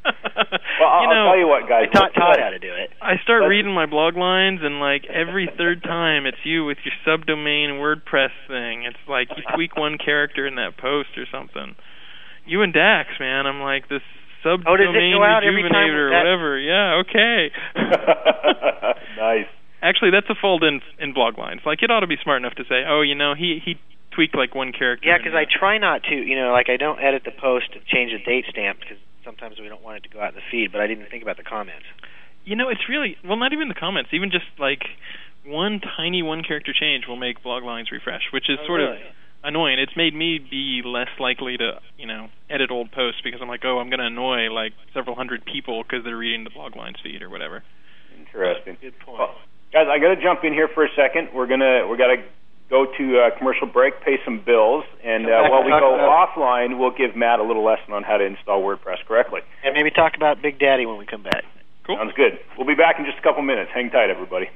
well, 0.03 0.89
I'll, 0.89 1.03
you 1.03 1.09
know, 1.09 1.15
I'll 1.15 1.31
tell 1.31 1.39
you 1.39 1.47
what, 1.47 1.67
guys. 1.67 1.87
I 1.89 1.97
taught 1.97 2.13
Todd 2.13 2.37
how 2.39 2.49
to 2.49 2.59
do 2.59 2.73
it. 2.73 2.91
I 3.01 3.15
start 3.23 3.47
reading 3.47 3.73
my 3.73 3.85
Bloglines, 3.85 4.63
and 4.63 4.79
like 4.79 5.05
every 5.05 5.49
third 5.57 5.81
time, 5.81 6.25
it's 6.25 6.43
you 6.43 6.65
with 6.65 6.77
your 6.83 6.93
subdomain 7.07 7.79
WordPress 7.79 8.35
thing. 8.47 8.83
It's 8.83 8.99
like 9.07 9.29
you 9.35 9.43
tweak 9.55 9.77
one 9.77 9.97
character 9.97 10.45
in 10.45 10.55
that 10.55 10.77
post 10.77 11.09
or 11.17 11.25
something. 11.31 11.75
You 12.45 12.61
and 12.61 12.73
Dax, 12.73 13.09
man. 13.19 13.47
I'm 13.47 13.61
like 13.61 13.87
this 13.87 14.01
subdomain 14.43 14.67
oh, 14.67 14.77
does 14.77 14.93
it 14.93 15.15
go 15.15 15.23
out 15.23 15.43
every 15.43 15.63
time 15.63 15.89
or 15.91 16.11
whatever. 16.11 16.59
Yeah, 16.59 17.01
okay. 17.01 17.51
nice. 19.17 19.47
Actually, 19.81 20.11
that's 20.11 20.29
a 20.29 20.35
fold 20.39 20.63
in 20.63 20.81
in 20.99 21.13
Bloglines. 21.13 21.65
Like 21.65 21.83
it 21.83 21.91
ought 21.91 22.01
to 22.01 22.07
be 22.07 22.17
smart 22.21 22.41
enough 22.41 22.55
to 22.55 22.63
say, 22.63 22.83
oh, 22.87 23.01
you 23.01 23.15
know, 23.15 23.33
he 23.35 23.59
he 23.63 23.75
tweaked 24.11 24.35
like 24.35 24.55
one 24.55 24.71
character. 24.71 25.07
Yeah, 25.07 25.17
because 25.17 25.33
I 25.33 25.43
uh, 25.43 25.59
try 25.59 25.77
not 25.77 26.03
to. 26.03 26.15
You 26.15 26.35
know, 26.35 26.51
like 26.51 26.69
I 26.69 26.77
don't 26.77 26.99
edit 26.99 27.23
the 27.25 27.35
post 27.35 27.73
to 27.73 27.79
change 27.87 28.11
the 28.11 28.23
date 28.23 28.45
stamp 28.49 28.79
because 28.79 28.97
sometimes 29.25 29.59
we 29.59 29.67
don't 29.67 29.83
want 29.83 29.97
it 29.97 30.03
to 30.07 30.09
go 30.09 30.21
out 30.21 30.29
in 30.29 30.35
the 30.35 30.47
feed. 30.51 30.71
But 30.71 30.81
I 30.81 30.87
didn't 30.87 31.09
think 31.09 31.23
about 31.23 31.37
the 31.37 31.43
comments. 31.43 31.85
You 32.45 32.55
know, 32.55 32.69
it's 32.69 32.87
really 32.87 33.17
well, 33.23 33.37
not 33.37 33.53
even 33.53 33.67
the 33.67 33.79
comments. 33.79 34.11
Even 34.13 34.31
just 34.31 34.47
like 34.59 34.83
one 35.45 35.81
tiny 35.81 36.23
one 36.23 36.43
character 36.43 36.71
change 36.71 37.05
will 37.07 37.19
make 37.19 37.43
Bloglines 37.43 37.91
refresh, 37.91 38.31
which 38.31 38.49
is 38.49 38.57
oh, 38.63 38.67
sort 38.67 38.79
really? 38.81 39.03
of 39.03 39.22
annoying. 39.43 39.79
It's 39.79 39.95
made 39.95 40.15
me 40.15 40.39
be 40.39 40.81
less 40.85 41.09
likely 41.19 41.57
to, 41.57 41.79
you 41.97 42.07
know, 42.07 42.29
edit 42.49 42.71
old 42.71 42.91
posts 42.91 43.21
because 43.23 43.41
I'm 43.41 43.47
like, 43.47 43.63
oh, 43.65 43.79
I'm 43.79 43.89
going 43.89 43.99
to 43.99 44.07
annoy 44.07 44.51
like 44.51 44.73
several 44.93 45.15
hundred 45.15 45.45
people 45.45 45.83
because 45.83 46.03
they're 46.03 46.17
reading 46.17 46.43
the 46.43 46.49
Bloglines 46.49 47.01
feed 47.03 47.21
or 47.21 47.29
whatever. 47.29 47.63
Interesting. 48.17 48.77
Good 48.81 48.99
point. 48.99 49.19
Well, 49.19 49.35
guys, 49.71 49.87
I 49.89 49.99
got 49.99 50.15
to 50.15 50.21
jump 50.21 50.43
in 50.43 50.53
here 50.53 50.67
for 50.67 50.85
a 50.85 50.89
second. 50.95 51.29
We're 51.33 51.47
gonna 51.47 51.87
we 51.87 51.97
got 51.97 52.07
to 52.07 52.23
go 52.69 52.85
to 52.85 53.19
a 53.19 53.37
commercial 53.37 53.67
break, 53.67 54.01
pay 54.01 54.17
some 54.25 54.41
bills, 54.43 54.83
and 55.03 55.25
uh, 55.25 55.45
while 55.49 55.63
we 55.63 55.69
go 55.69 55.93
offline, 55.99 56.79
we'll 56.79 56.95
give 56.95 57.15
Matt 57.15 57.39
a 57.39 57.43
little 57.43 57.63
lesson 57.63 57.93
on 57.93 58.03
how 58.03 58.17
to 58.17 58.25
install 58.25 58.63
WordPress 58.63 59.05
correctly. 59.07 59.41
And 59.63 59.75
maybe 59.75 59.91
talk 59.91 60.15
about 60.15 60.41
Big 60.41 60.57
Daddy 60.57 60.85
when 60.85 60.97
we 60.97 61.05
come 61.05 61.21
back. 61.23 61.43
Cool. 61.85 61.97
Sounds 61.97 62.13
good. 62.15 62.39
We'll 62.57 62.67
be 62.67 62.75
back 62.75 62.97
in 62.97 63.05
just 63.05 63.19
a 63.19 63.21
couple 63.21 63.43
minutes. 63.43 63.69
Hang 63.73 63.89
tight, 63.89 64.09
everybody. 64.09 64.49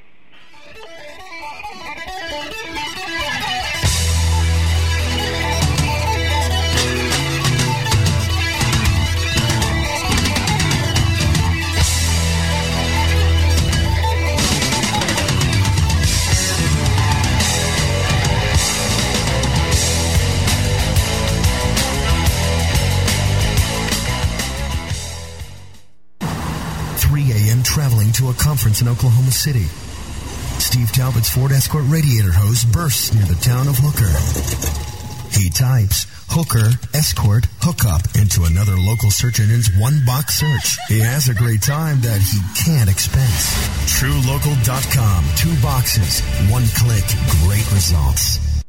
A 28.29 28.33
conference 28.33 28.81
in 28.81 28.87
Oklahoma 28.87 29.31
City. 29.31 29.65
Steve 30.59 30.91
Talbot's 30.91 31.29
Ford 31.29 31.51
Escort 31.51 31.85
radiator 31.87 32.31
hose 32.31 32.65
bursts 32.65 33.13
near 33.13 33.25
the 33.25 33.35
town 33.35 33.67
of 33.67 33.75
Hooker. 33.77 34.09
He 35.37 35.49
types 35.49 36.07
Hooker 36.29 36.71
Escort 36.93 37.45
Hookup 37.61 38.01
into 38.15 38.43
another 38.43 38.75
local 38.75 39.11
search 39.11 39.39
engine's 39.39 39.69
one 39.77 40.03
box 40.05 40.39
search. 40.39 40.77
He 40.87 40.99
has 40.99 41.29
a 41.29 41.35
great 41.35 41.61
time 41.61 42.01
that 42.01 42.19
he 42.19 42.39
can't 42.63 42.89
expense. 42.89 43.53
TrueLocal.com. 43.99 45.25
Two 45.37 45.55
boxes, 45.61 46.21
one 46.51 46.65
click, 46.75 47.05
great 47.45 47.71
results. 47.71 48.56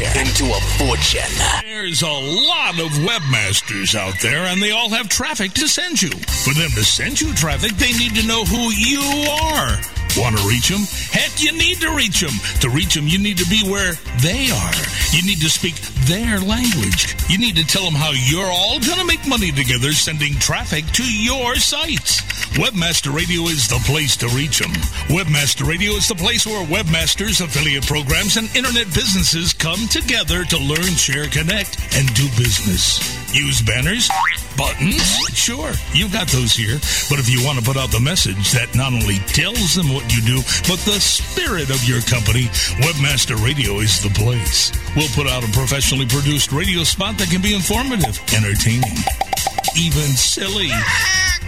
into 0.00 0.44
a 0.46 0.60
fortune. 0.78 1.20
There's 1.62 2.02
a 2.02 2.06
lot 2.08 2.78
of 2.80 2.90
webmasters 3.04 3.94
out 3.94 4.18
there, 4.20 4.46
and 4.46 4.62
they 4.62 4.70
all 4.70 4.88
have 4.88 5.08
traffic 5.08 5.52
to 5.54 5.68
send 5.68 6.00
you. 6.00 6.10
For 6.10 6.54
them 6.54 6.70
to 6.70 6.84
send 6.84 7.20
you 7.20 7.34
traffic, 7.34 7.72
they 7.72 7.92
need 7.92 8.14
to 8.14 8.26
know 8.26 8.44
who 8.44 8.70
you 8.70 9.02
are. 9.30 10.01
Want 10.16 10.36
to 10.36 10.46
reach 10.46 10.68
them? 10.68 10.84
Heck, 11.10 11.42
you 11.42 11.52
need 11.52 11.80
to 11.80 11.94
reach 11.96 12.20
them. 12.20 12.36
To 12.60 12.68
reach 12.68 12.94
them, 12.94 13.08
you 13.08 13.18
need 13.18 13.38
to 13.38 13.48
be 13.48 13.62
where 13.64 13.94
they 14.20 14.50
are. 14.50 14.74
You 15.12 15.24
need 15.24 15.40
to 15.40 15.48
speak 15.48 15.74
their 16.04 16.38
language. 16.38 17.16
You 17.30 17.38
need 17.38 17.56
to 17.56 17.64
tell 17.64 17.84
them 17.84 17.94
how 17.94 18.12
you're 18.12 18.44
all 18.44 18.78
going 18.78 18.98
to 18.98 19.06
make 19.06 19.26
money 19.26 19.52
together 19.52 19.92
sending 19.92 20.34
traffic 20.34 20.84
to 20.92 21.04
your 21.04 21.54
sites. 21.56 22.20
Webmaster 22.58 23.14
Radio 23.14 23.44
is 23.44 23.68
the 23.68 23.80
place 23.86 24.16
to 24.18 24.28
reach 24.28 24.58
them. 24.58 24.72
Webmaster 25.08 25.66
Radio 25.66 25.92
is 25.92 26.08
the 26.08 26.14
place 26.14 26.46
where 26.46 26.66
webmasters, 26.66 27.40
affiliate 27.40 27.86
programs, 27.86 28.36
and 28.36 28.54
internet 28.54 28.92
businesses 28.92 29.54
come 29.54 29.88
together 29.88 30.44
to 30.44 30.58
learn, 30.58 30.92
share, 30.92 31.26
connect, 31.28 31.78
and 31.96 32.12
do 32.14 32.28
business. 32.36 33.21
Use 33.32 33.62
banners, 33.62 34.10
buttons, 34.58 35.00
sure, 35.32 35.72
you've 35.94 36.12
got 36.12 36.28
those 36.28 36.52
here. 36.52 36.76
But 37.08 37.18
if 37.18 37.30
you 37.30 37.44
want 37.46 37.58
to 37.58 37.64
put 37.64 37.78
out 37.78 37.90
the 37.90 38.00
message 38.00 38.52
that 38.52 38.74
not 38.74 38.92
only 38.92 39.18
tells 39.20 39.74
them 39.74 39.88
what 39.88 40.04
you 40.12 40.20
do, 40.20 40.36
but 40.68 40.78
the 40.84 41.00
spirit 41.00 41.70
of 41.70 41.82
your 41.84 42.02
company, 42.02 42.52
Webmaster 42.84 43.42
Radio 43.42 43.80
is 43.80 44.02
the 44.02 44.10
place. 44.10 44.70
We'll 44.94 45.08
put 45.16 45.26
out 45.26 45.48
a 45.48 45.50
professionally 45.52 46.06
produced 46.06 46.52
radio 46.52 46.84
spot 46.84 47.16
that 47.18 47.30
can 47.30 47.40
be 47.40 47.54
informative, 47.54 48.20
entertaining, 48.36 49.00
even 49.76 50.12
silly. 50.12 50.70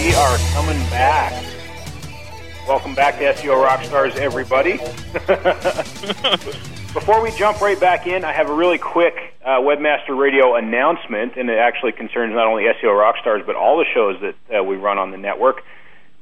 We 0.00 0.14
are 0.14 0.38
coming 0.54 0.78
back. 0.88 1.44
Welcome 2.66 2.94
back 2.94 3.18
to 3.18 3.34
SEO 3.34 3.62
Rockstars, 3.62 4.16
everybody. 4.16 4.72
Before 6.94 7.22
we 7.22 7.30
jump 7.32 7.60
right 7.60 7.78
back 7.78 8.06
in, 8.06 8.24
I 8.24 8.32
have 8.32 8.48
a 8.48 8.54
really 8.54 8.78
quick 8.78 9.14
uh, 9.44 9.60
Webmaster 9.60 10.18
Radio 10.18 10.54
announcement, 10.54 11.36
and 11.36 11.50
it 11.50 11.58
actually 11.58 11.92
concerns 11.92 12.34
not 12.34 12.46
only 12.46 12.64
SEO 12.64 12.84
Rockstars, 12.84 13.44
but 13.44 13.56
all 13.56 13.76
the 13.76 13.84
shows 13.92 14.18
that 14.22 14.58
uh, 14.58 14.64
we 14.64 14.76
run 14.76 14.96
on 14.96 15.10
the 15.10 15.18
network. 15.18 15.64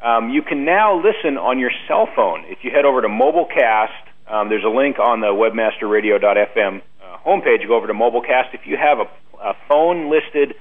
Um, 0.03 0.31
you 0.31 0.43
can 0.43 0.65
now 0.65 1.01
listen 1.01 1.39
on 1.39 1.61
your 1.61 1.71
cell 1.87 2.09
phone. 2.17 2.47
If 2.47 2.65
you 2.65 2.73
head 2.73 2.85
over 2.85 3.01
to 3.01 3.09
Mobilecast, 3.09 3.93
um, 4.27 4.49
there's 4.49 4.65
a 4.65 4.69
link 4.69 4.99
on 4.99 5.21
the 5.21 5.29
webmasterradio.fm 5.29 6.83
uh, 7.01 7.17
homepage. 7.25 7.69
Go 7.69 7.77
over 7.77 7.87
to 7.87 7.95
Mobilecast. 7.95 8.55
If 8.55 8.67
you 8.67 8.77
have 8.77 8.99
a, 8.99 9.09
a 9.41 9.55
phone 9.69 10.11
listed 10.11 10.57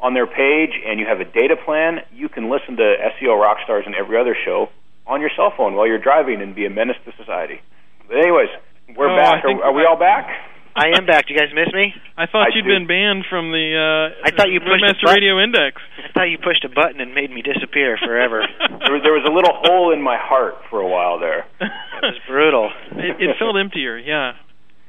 on 0.00 0.14
their 0.14 0.26
page 0.26 0.70
and 0.86 1.00
you 1.00 1.06
have 1.06 1.20
a 1.20 1.24
data 1.24 1.56
plan, 1.64 2.00
you 2.12 2.28
can 2.28 2.50
listen 2.50 2.76
to 2.76 2.82
SEO 3.18 3.34
Rockstars 3.36 3.86
and 3.86 3.94
every 3.94 4.18
other 4.18 4.36
show 4.44 4.68
on 5.06 5.20
your 5.20 5.30
cell 5.36 5.52
phone 5.56 5.74
while 5.74 5.86
you're 5.86 5.98
driving 6.02 6.40
and 6.42 6.54
be 6.54 6.66
a 6.66 6.70
menace 6.70 6.96
to 7.04 7.12
society. 7.16 7.60
But 8.06 8.18
anyways, 8.18 8.48
we're 8.96 9.10
Oh, 9.12 9.16
back. 9.16 9.44
Are, 9.44 9.64
are 9.64 9.72
we 9.72 9.84
all 9.84 9.98
back? 9.98 10.28
I 10.76 10.94
am 10.96 11.06
back. 11.06 11.26
Do 11.26 11.34
you 11.34 11.40
guys 11.40 11.48
miss 11.52 11.72
me? 11.74 11.92
I 12.16 12.26
thought 12.26 12.52
I 12.52 12.54
you'd 12.54 12.62
do. 12.62 12.68
been 12.70 12.86
banned 12.86 13.24
from 13.28 13.50
the 13.50 13.66
uh, 14.14 14.22
I 14.22 14.30
thought 14.30 14.48
you 14.52 14.60
pushed 14.60 14.78
the 14.78 14.94
Webmaster 14.94 15.02
button. 15.10 15.14
Radio 15.16 15.42
Index. 15.42 15.82
I 15.98 16.12
thought 16.12 16.30
you 16.30 16.38
pushed 16.38 16.62
a 16.64 16.68
button 16.68 17.00
and 17.00 17.14
made 17.16 17.32
me 17.32 17.42
disappear 17.42 17.98
forever. 17.98 18.46
There 18.78 18.94
was, 18.94 19.02
there 19.02 19.12
was 19.12 19.26
a 19.28 19.32
little 19.34 19.52
hole 19.52 19.92
in 19.92 20.00
my 20.00 20.16
heart 20.16 20.54
for 20.70 20.78
a 20.80 20.86
while 20.86 21.18
there. 21.18 21.44
It 21.60 22.02
was 22.02 22.18
brutal. 22.28 22.70
it, 22.92 23.20
it 23.20 23.36
felt 23.38 23.56
emptier. 23.58 23.98
Yeah. 23.98 24.32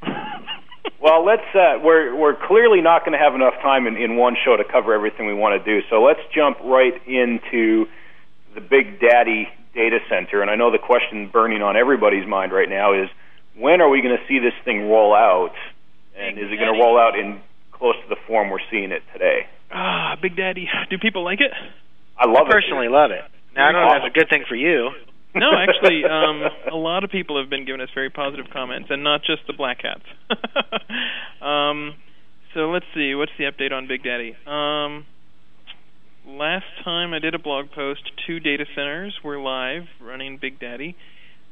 Well, 1.01 1.25
let's. 1.25 1.47
Uh, 1.55 1.79
we're 1.81 2.13
we're 2.13 2.35
clearly 2.35 2.81
not 2.81 3.05
going 3.05 3.13
to 3.13 3.23
have 3.23 3.33
enough 3.33 3.53
time 3.61 3.87
in, 3.87 3.95
in 3.95 4.17
one 4.17 4.35
show 4.43 4.57
to 4.57 4.65
cover 4.65 4.93
everything 4.93 5.27
we 5.27 5.33
want 5.33 5.55
to 5.55 5.63
do. 5.63 5.79
So 5.89 6.03
let's 6.03 6.19
jump 6.35 6.59
right 6.59 6.93
into 7.07 7.85
the 8.53 8.59
Big 8.59 8.99
Daddy 8.99 9.47
data 9.73 9.99
center. 10.09 10.41
And 10.41 10.51
I 10.51 10.55
know 10.55 10.71
the 10.71 10.77
question 10.77 11.29
burning 11.31 11.61
on 11.61 11.77
everybody's 11.77 12.27
mind 12.27 12.51
right 12.51 12.67
now 12.67 12.93
is 13.01 13.09
when 13.55 13.79
are 13.79 13.89
we 13.89 14.01
going 14.01 14.17
to 14.17 14.23
see 14.27 14.39
this 14.39 14.53
thing 14.65 14.89
roll 14.89 15.15
out? 15.15 15.55
And 16.17 16.37
is 16.37 16.51
it 16.51 16.57
going 16.59 16.73
to 16.73 16.79
roll 16.79 16.99
out 16.99 17.17
in 17.17 17.39
close 17.71 17.95
to 18.03 18.09
the 18.09 18.19
form 18.27 18.49
we're 18.49 18.59
seeing 18.69 18.91
it 18.91 19.03
today? 19.13 19.47
Ah, 19.71 20.17
Big 20.21 20.35
Daddy. 20.35 20.67
Do 20.89 20.97
people 20.97 21.23
like 21.23 21.39
it? 21.39 21.51
I 22.17 22.27
love 22.27 22.47
I 22.47 22.51
personally 22.51 22.89
love 22.89 23.11
it. 23.11 23.23
Now 23.55 23.69
I 23.69 23.71
don't 23.71 23.81
know 23.81 23.95
if 23.95 24.01
that's 24.03 24.15
a 24.15 24.19
good 24.19 24.29
thing 24.29 24.43
for 24.47 24.55
you. 24.55 24.91
No, 25.35 25.51
actually, 25.53 26.03
um, 26.05 26.41
a 26.71 26.75
lot 26.75 27.03
of 27.03 27.11
people 27.11 27.39
have 27.39 27.49
been 27.49 27.65
giving 27.65 27.81
us 27.81 27.89
very 27.93 28.09
positive 28.09 28.47
comments, 28.51 28.89
and 28.89 29.03
not 29.03 29.21
just 29.21 29.41
the 29.47 29.53
black 29.53 29.79
hats. 29.83 30.05
um, 31.41 31.93
so 32.53 32.71
let's 32.71 32.85
see, 32.95 33.13
what's 33.13 33.31
the 33.37 33.45
update 33.45 33.71
on 33.71 33.87
Big 33.87 34.03
Daddy? 34.03 34.35
Um, 34.47 35.05
last 36.25 36.65
time 36.83 37.13
I 37.13 37.19
did 37.19 37.35
a 37.35 37.39
blog 37.39 37.71
post, 37.71 38.01
two 38.25 38.39
data 38.39 38.65
centers 38.75 39.19
were 39.23 39.39
live 39.39 39.83
running 40.01 40.39
Big 40.41 40.59
Daddy. 40.59 40.95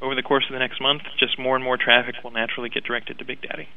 over 0.00 0.14
the 0.14 0.22
course 0.22 0.44
of 0.48 0.52
the 0.52 0.60
next 0.60 0.80
month, 0.80 1.02
just 1.18 1.36
more 1.38 1.56
and 1.56 1.64
more 1.64 1.76
traffic 1.76 2.14
will 2.22 2.30
naturally 2.30 2.68
get 2.68 2.84
directed 2.84 3.18
to 3.18 3.24
Big 3.24 3.42
Daddy. 3.42 3.68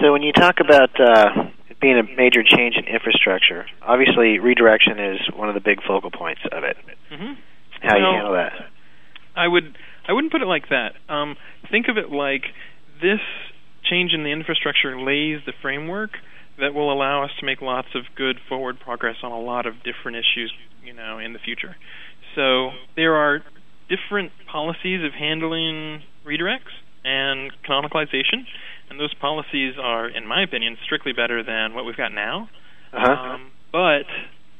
So 0.00 0.12
when 0.12 0.22
you 0.22 0.32
talk 0.32 0.56
about 0.60 0.90
uh, 0.98 1.50
it 1.68 1.78
being 1.80 1.98
a 1.98 2.02
major 2.02 2.42
change 2.42 2.76
in 2.76 2.86
infrastructure, 2.86 3.66
obviously 3.82 4.38
redirection 4.38 4.98
is 4.98 5.20
one 5.34 5.48
of 5.48 5.54
the 5.54 5.60
big 5.60 5.82
focal 5.86 6.10
points 6.10 6.40
of 6.50 6.64
it. 6.64 6.76
Mm-hmm. 7.12 7.34
How 7.82 7.96
you 7.96 8.04
handle 8.04 8.34
that? 8.34 8.52
I 9.36 9.48
would 9.48 9.76
I 10.06 10.12
wouldn't 10.12 10.32
put 10.32 10.42
it 10.42 10.46
like 10.46 10.68
that. 10.70 10.92
Um, 11.12 11.36
think 11.70 11.86
of 11.88 11.96
it 11.96 12.10
like 12.10 12.42
this 13.00 13.20
change 13.88 14.12
in 14.12 14.22
the 14.22 14.30
infrastructure 14.30 14.98
lays 14.98 15.40
the 15.46 15.52
framework 15.62 16.10
that 16.58 16.74
will 16.74 16.92
allow 16.92 17.24
us 17.24 17.30
to 17.40 17.46
make 17.46 17.60
lots 17.62 17.88
of 17.94 18.02
good 18.16 18.36
forward 18.48 18.78
progress 18.80 19.16
on 19.22 19.32
a 19.32 19.40
lot 19.40 19.66
of 19.66 19.74
different 19.82 20.16
issues, 20.16 20.52
you 20.84 20.92
know, 20.92 21.18
in 21.18 21.32
the 21.32 21.38
future. 21.38 21.76
So 22.34 22.70
there 22.96 23.14
are 23.14 23.40
different 23.88 24.32
policies 24.50 25.04
of 25.04 25.12
handling 25.12 26.02
redirects 26.26 26.74
and 27.02 27.50
canonicalization, 27.68 28.44
and 28.88 29.00
those 29.00 29.14
policies 29.14 29.74
are, 29.80 30.08
in 30.08 30.26
my 30.26 30.42
opinion, 30.42 30.76
strictly 30.84 31.12
better 31.12 31.42
than 31.42 31.74
what 31.74 31.84
we've 31.84 31.96
got 31.96 32.12
now. 32.12 32.48
Uh-huh. 32.92 33.10
Um, 33.10 33.52
but 33.72 34.06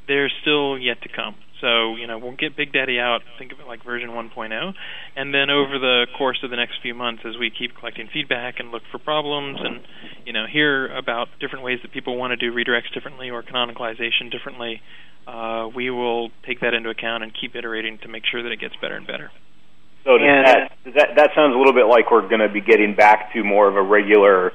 they're 0.07 0.31
still 0.41 0.77
yet 0.77 1.01
to 1.03 1.09
come. 1.09 1.35
So, 1.61 1.95
you 1.95 2.07
know, 2.07 2.17
we'll 2.17 2.35
get 2.35 2.57
Big 2.57 2.73
Daddy 2.73 2.99
out, 2.99 3.21
think 3.37 3.51
of 3.53 3.59
it 3.59 3.67
like 3.67 3.85
version 3.85 4.09
1.0, 4.09 4.73
and 5.15 5.33
then 5.33 5.49
over 5.49 5.77
the 5.77 6.07
course 6.17 6.39
of 6.43 6.49
the 6.49 6.57
next 6.57 6.81
few 6.81 6.95
months 6.95 7.21
as 7.25 7.37
we 7.37 7.51
keep 7.51 7.77
collecting 7.77 8.09
feedback 8.11 8.59
and 8.59 8.71
look 8.71 8.81
for 8.91 8.97
problems 8.97 9.59
and, 9.61 9.81
you 10.25 10.33
know, 10.33 10.45
hear 10.51 10.87
about 10.97 11.27
different 11.39 11.63
ways 11.63 11.79
that 11.83 11.91
people 11.93 12.17
want 12.17 12.31
to 12.31 12.37
do 12.37 12.51
redirects 12.51 12.91
differently 12.93 13.29
or 13.29 13.43
canonicalization 13.43 14.31
differently, 14.31 14.81
uh, 15.27 15.69
we 15.73 15.89
will 15.91 16.29
take 16.45 16.59
that 16.61 16.73
into 16.73 16.89
account 16.89 17.23
and 17.23 17.31
keep 17.39 17.55
iterating 17.55 17.99
to 17.99 18.07
make 18.07 18.23
sure 18.25 18.41
that 18.41 18.51
it 18.51 18.59
gets 18.59 18.75
better 18.81 18.95
and 18.95 19.05
better. 19.05 19.31
So 20.03 20.17
does 20.17 20.27
And- 20.27 20.45
that, 20.47 20.71
does 20.83 20.93
that 20.95 21.15
that 21.15 21.29
sounds 21.35 21.53
a 21.53 21.57
little 21.57 21.73
bit 21.73 21.85
like 21.85 22.09
we're 22.09 22.27
going 22.27 22.41
to 22.41 22.49
be 22.49 22.61
getting 22.61 22.95
back 22.95 23.33
to 23.33 23.43
more 23.43 23.67
of 23.67 23.75
a 23.75 23.83
regular 23.83 24.51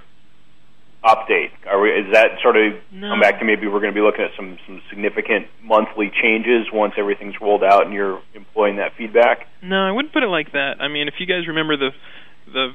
update. 1.07 1.50
Are 1.70 1.80
we? 1.80 1.90
Is 1.90 2.12
that 2.12 2.38
sort 2.42 2.57
of 2.57 2.74
No. 2.92 3.11
come 3.11 3.20
back 3.20 3.38
to 3.38 3.44
maybe 3.44 3.66
we're 3.68 3.80
going 3.80 3.94
to 3.94 3.98
be 3.98 4.02
looking 4.04 4.24
at 4.24 4.32
some 4.36 4.59
some 4.66 4.82
significant 4.90 5.46
monthly 5.62 6.11
changes 6.11 6.66
once 6.72 6.94
everything's 6.98 7.34
rolled 7.40 7.62
out 7.62 7.84
and 7.86 7.94
you're 7.94 8.20
employing 8.34 8.76
that 8.76 8.92
feedback? 8.98 9.46
No, 9.62 9.76
I 9.86 9.92
wouldn't 9.92 10.12
put 10.12 10.22
it 10.22 10.28
like 10.28 10.52
that. 10.52 10.80
I 10.80 10.88
mean, 10.88 11.07
if 11.09 11.14
you 11.18 11.26
guys 11.26 11.46
remember 11.46 11.76
the 11.76 11.90
the 12.52 12.74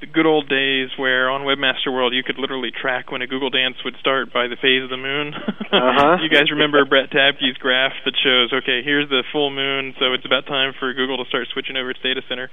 the 0.00 0.06
good 0.06 0.26
old 0.26 0.48
days 0.48 0.90
where 0.98 1.30
on 1.30 1.42
Webmaster 1.42 1.92
World 1.92 2.12
you 2.12 2.22
could 2.22 2.38
literally 2.38 2.70
track 2.70 3.12
when 3.12 3.22
a 3.22 3.26
Google 3.26 3.50
Dance 3.50 3.76
would 3.84 3.94
start 4.00 4.32
by 4.32 4.48
the 4.48 4.56
phase 4.60 4.82
of 4.82 4.90
the 4.90 4.98
moon. 4.98 5.32
Uh-huh. 5.34 6.16
you 6.22 6.28
guys 6.28 6.50
remember 6.50 6.84
Brett 6.84 7.10
Tabke's 7.10 7.56
graph 7.58 7.92
that 8.04 8.14
shows, 8.18 8.52
okay, 8.52 8.82
here's 8.82 9.08
the 9.08 9.22
full 9.32 9.50
moon, 9.50 9.94
so 9.98 10.12
it's 10.12 10.26
about 10.26 10.46
time 10.46 10.74
for 10.78 10.92
Google 10.92 11.22
to 11.22 11.28
start 11.28 11.46
switching 11.52 11.76
over 11.76 11.90
its 11.90 12.00
data 12.02 12.22
center. 12.28 12.50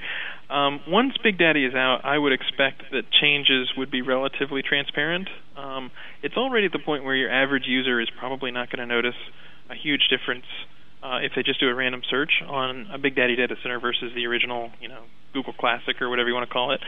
Um, 0.49 0.81
once 0.87 1.13
Big 1.23 1.37
Daddy 1.37 1.65
is 1.65 1.73
out, 1.73 2.01
I 2.03 2.17
would 2.17 2.33
expect 2.33 2.83
that 2.91 3.03
changes 3.09 3.73
would 3.75 3.89
be 3.89 4.01
relatively 4.01 4.61
transparent. 4.61 5.27
Um, 5.57 5.91
it's 6.21 6.37
already 6.37 6.67
at 6.67 6.71
the 6.71 6.83
point 6.83 7.03
where 7.03 7.15
your 7.15 7.31
average 7.31 7.65
user 7.65 7.99
is 7.99 8.07
probably 8.17 8.51
not 8.51 8.69
going 8.69 8.87
to 8.87 8.87
notice 8.87 9.17
a 9.69 9.75
huge 9.75 10.07
difference 10.09 10.45
uh, 11.03 11.17
if 11.21 11.31
they 11.35 11.41
just 11.43 11.59
do 11.59 11.67
a 11.67 11.73
random 11.73 12.01
search 12.09 12.31
on 12.47 12.87
a 12.93 12.97
Big 12.97 13.15
Daddy 13.15 13.35
data 13.35 13.55
center 13.63 13.79
versus 13.79 14.11
the 14.13 14.25
original, 14.27 14.69
you 14.79 14.87
know, 14.87 15.01
Google 15.33 15.53
Classic 15.53 15.99
or 16.01 16.09
whatever 16.09 16.29
you 16.29 16.35
want 16.35 16.47
to 16.47 16.53
call 16.53 16.71
it. 16.71 16.81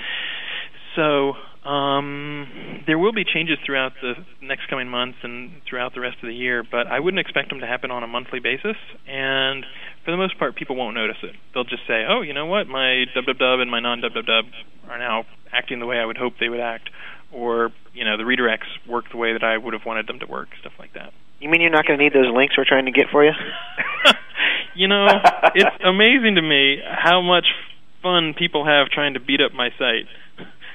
So 0.95 1.33
um, 1.67 2.83
there 2.85 2.99
will 2.99 3.13
be 3.13 3.23
changes 3.23 3.57
throughout 3.65 3.93
the 4.01 4.13
next 4.41 4.67
coming 4.69 4.87
months 4.89 5.17
and 5.23 5.51
throughout 5.67 5.93
the 5.93 6.01
rest 6.01 6.17
of 6.21 6.27
the 6.27 6.35
year, 6.35 6.63
but 6.69 6.87
I 6.87 6.99
wouldn't 6.99 7.19
expect 7.19 7.49
them 7.49 7.59
to 7.61 7.67
happen 7.67 7.89
on 7.91 8.03
a 8.03 8.07
monthly 8.07 8.39
basis. 8.39 8.75
And 9.07 9.65
for 10.03 10.11
the 10.11 10.17
most 10.17 10.37
part, 10.37 10.55
people 10.55 10.75
won't 10.75 10.95
notice 10.95 11.17
it. 11.23 11.35
They'll 11.53 11.63
just 11.63 11.87
say, 11.87 12.05
"Oh, 12.07 12.21
you 12.21 12.33
know 12.33 12.45
what? 12.45 12.67
My 12.67 13.05
www 13.15 13.61
and 13.61 13.71
my 13.71 13.79
non-www 13.79 14.43
are 14.89 14.99
now 14.99 15.25
acting 15.51 15.79
the 15.79 15.85
way 15.85 15.97
I 15.97 16.05
would 16.05 16.17
hope 16.17 16.33
they 16.39 16.49
would 16.49 16.59
act." 16.59 16.89
Or, 17.31 17.71
you 17.93 18.05
know, 18.05 18.17
the 18.17 18.23
redirects 18.23 18.69
work 18.87 19.05
the 19.09 19.17
way 19.17 19.33
that 19.33 19.43
I 19.43 19.57
would 19.57 19.73
have 19.73 19.85
wanted 19.85 20.05
them 20.05 20.19
to 20.19 20.27
work, 20.27 20.49
stuff 20.59 20.73
like 20.77 20.93
that. 20.93 21.13
You 21.39 21.49
mean 21.49 21.61
you're 21.61 21.71
not 21.71 21.87
going 21.87 21.97
to 21.97 22.03
need 22.03 22.13
those 22.13 22.31
links 22.31 22.55
we're 22.57 22.65
trying 22.65 22.85
to 22.85 22.91
get 22.91 23.07
for 23.11 23.25
you? 23.25 23.31
you 24.75 24.87
know, 24.87 25.07
it's 25.55 25.83
amazing 25.83 26.35
to 26.35 26.41
me 26.41 26.77
how 26.85 27.21
much 27.21 27.45
fun 28.03 28.35
people 28.37 28.65
have 28.65 28.87
trying 28.89 29.15
to 29.15 29.19
beat 29.19 29.41
up 29.41 29.53
my 29.53 29.69
site. 29.79 30.05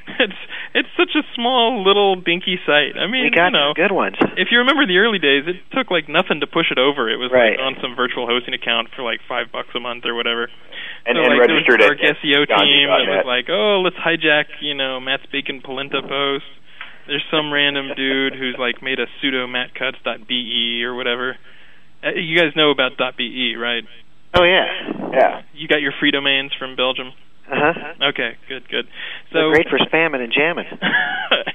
It's 0.18 0.40
it's 0.74 0.88
such 0.96 1.14
a 1.16 1.22
small 1.34 1.84
little 1.84 2.16
dinky 2.16 2.58
site. 2.66 2.96
I 2.98 3.06
mean, 3.06 3.24
we 3.24 3.30
got 3.30 3.52
you 3.52 3.58
know, 3.58 3.72
good 3.74 3.92
ones. 3.94 4.16
if 4.36 4.48
you 4.50 4.58
remember 4.58 4.84
the 4.86 4.98
early 4.98 5.18
days, 5.18 5.44
it 5.46 5.56
took 5.72 5.90
like 5.90 6.08
nothing 6.08 6.40
to 6.40 6.46
push 6.46 6.68
it 6.70 6.78
over. 6.78 7.08
It 7.08 7.16
was 7.16 7.30
Right. 7.32 7.56
like 7.56 7.60
on 7.62 7.76
some 7.80 7.94
virtual 7.96 8.26
hosting 8.26 8.52
account 8.52 8.88
for 8.96 9.02
like 9.02 9.20
five 9.28 9.52
bucks 9.52 9.70
a 9.76 9.80
month 9.80 10.04
or 10.04 10.14
whatever. 10.14 10.50
And, 11.06 11.16
so, 11.16 11.22
and 11.24 11.38
like, 11.38 11.48
registered 11.48 11.80
there 11.80 11.92
was 11.94 12.00
our 12.02 12.14
SEO 12.20 12.40
team 12.50 12.88
that 12.90 13.06
was 13.08 13.24
like, 13.26 13.46
oh, 13.48 13.80
let's 13.80 13.96
hijack, 13.96 14.48
you 14.60 14.74
know, 14.74 15.00
Matt's 15.00 15.24
Bacon 15.32 15.62
Polenta 15.64 16.02
post. 16.02 16.44
There's 17.06 17.24
some 17.30 17.52
random 17.52 17.94
dude 17.96 18.34
who's 18.36 18.56
like 18.58 18.82
made 18.82 19.00
a 19.00 19.06
pseudo 19.20 19.46
mattcutts.be 19.46 20.84
or 20.84 20.94
whatever. 20.94 21.36
Uh, 22.04 22.10
you 22.14 22.36
guys 22.36 22.52
know 22.54 22.70
about 22.70 22.92
.be, 23.16 23.56
right? 23.56 23.84
Oh 24.34 24.44
yeah. 24.44 24.66
yeah. 25.12 25.42
You 25.54 25.66
got 25.68 25.80
your 25.80 25.92
free 25.98 26.10
domains 26.10 26.52
from 26.58 26.76
Belgium. 26.76 27.12
Uh 27.50 27.72
huh. 27.72 28.08
Okay, 28.10 28.36
good, 28.48 28.68
good. 28.68 28.86
They're 29.32 29.48
So 29.48 29.56
great 29.56 29.68
for 29.68 29.78
spamming 29.78 30.20
and 30.20 30.32
jamming. 30.32 30.66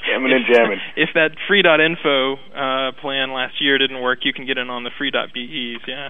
Jamming 0.09 0.33
and 0.33 0.45
jamming. 0.51 0.79
if 0.95 1.09
that 1.15 1.31
free.info 1.47 2.33
uh, 2.33 2.91
plan 3.01 3.31
last 3.31 3.61
year 3.61 3.77
didn't 3.77 4.01
work, 4.01 4.19
you 4.23 4.33
can 4.33 4.45
get 4.45 4.57
in 4.57 4.69
on 4.69 4.83
the 4.83 4.91
free.be's. 4.97 5.81
Yeah. 5.87 6.09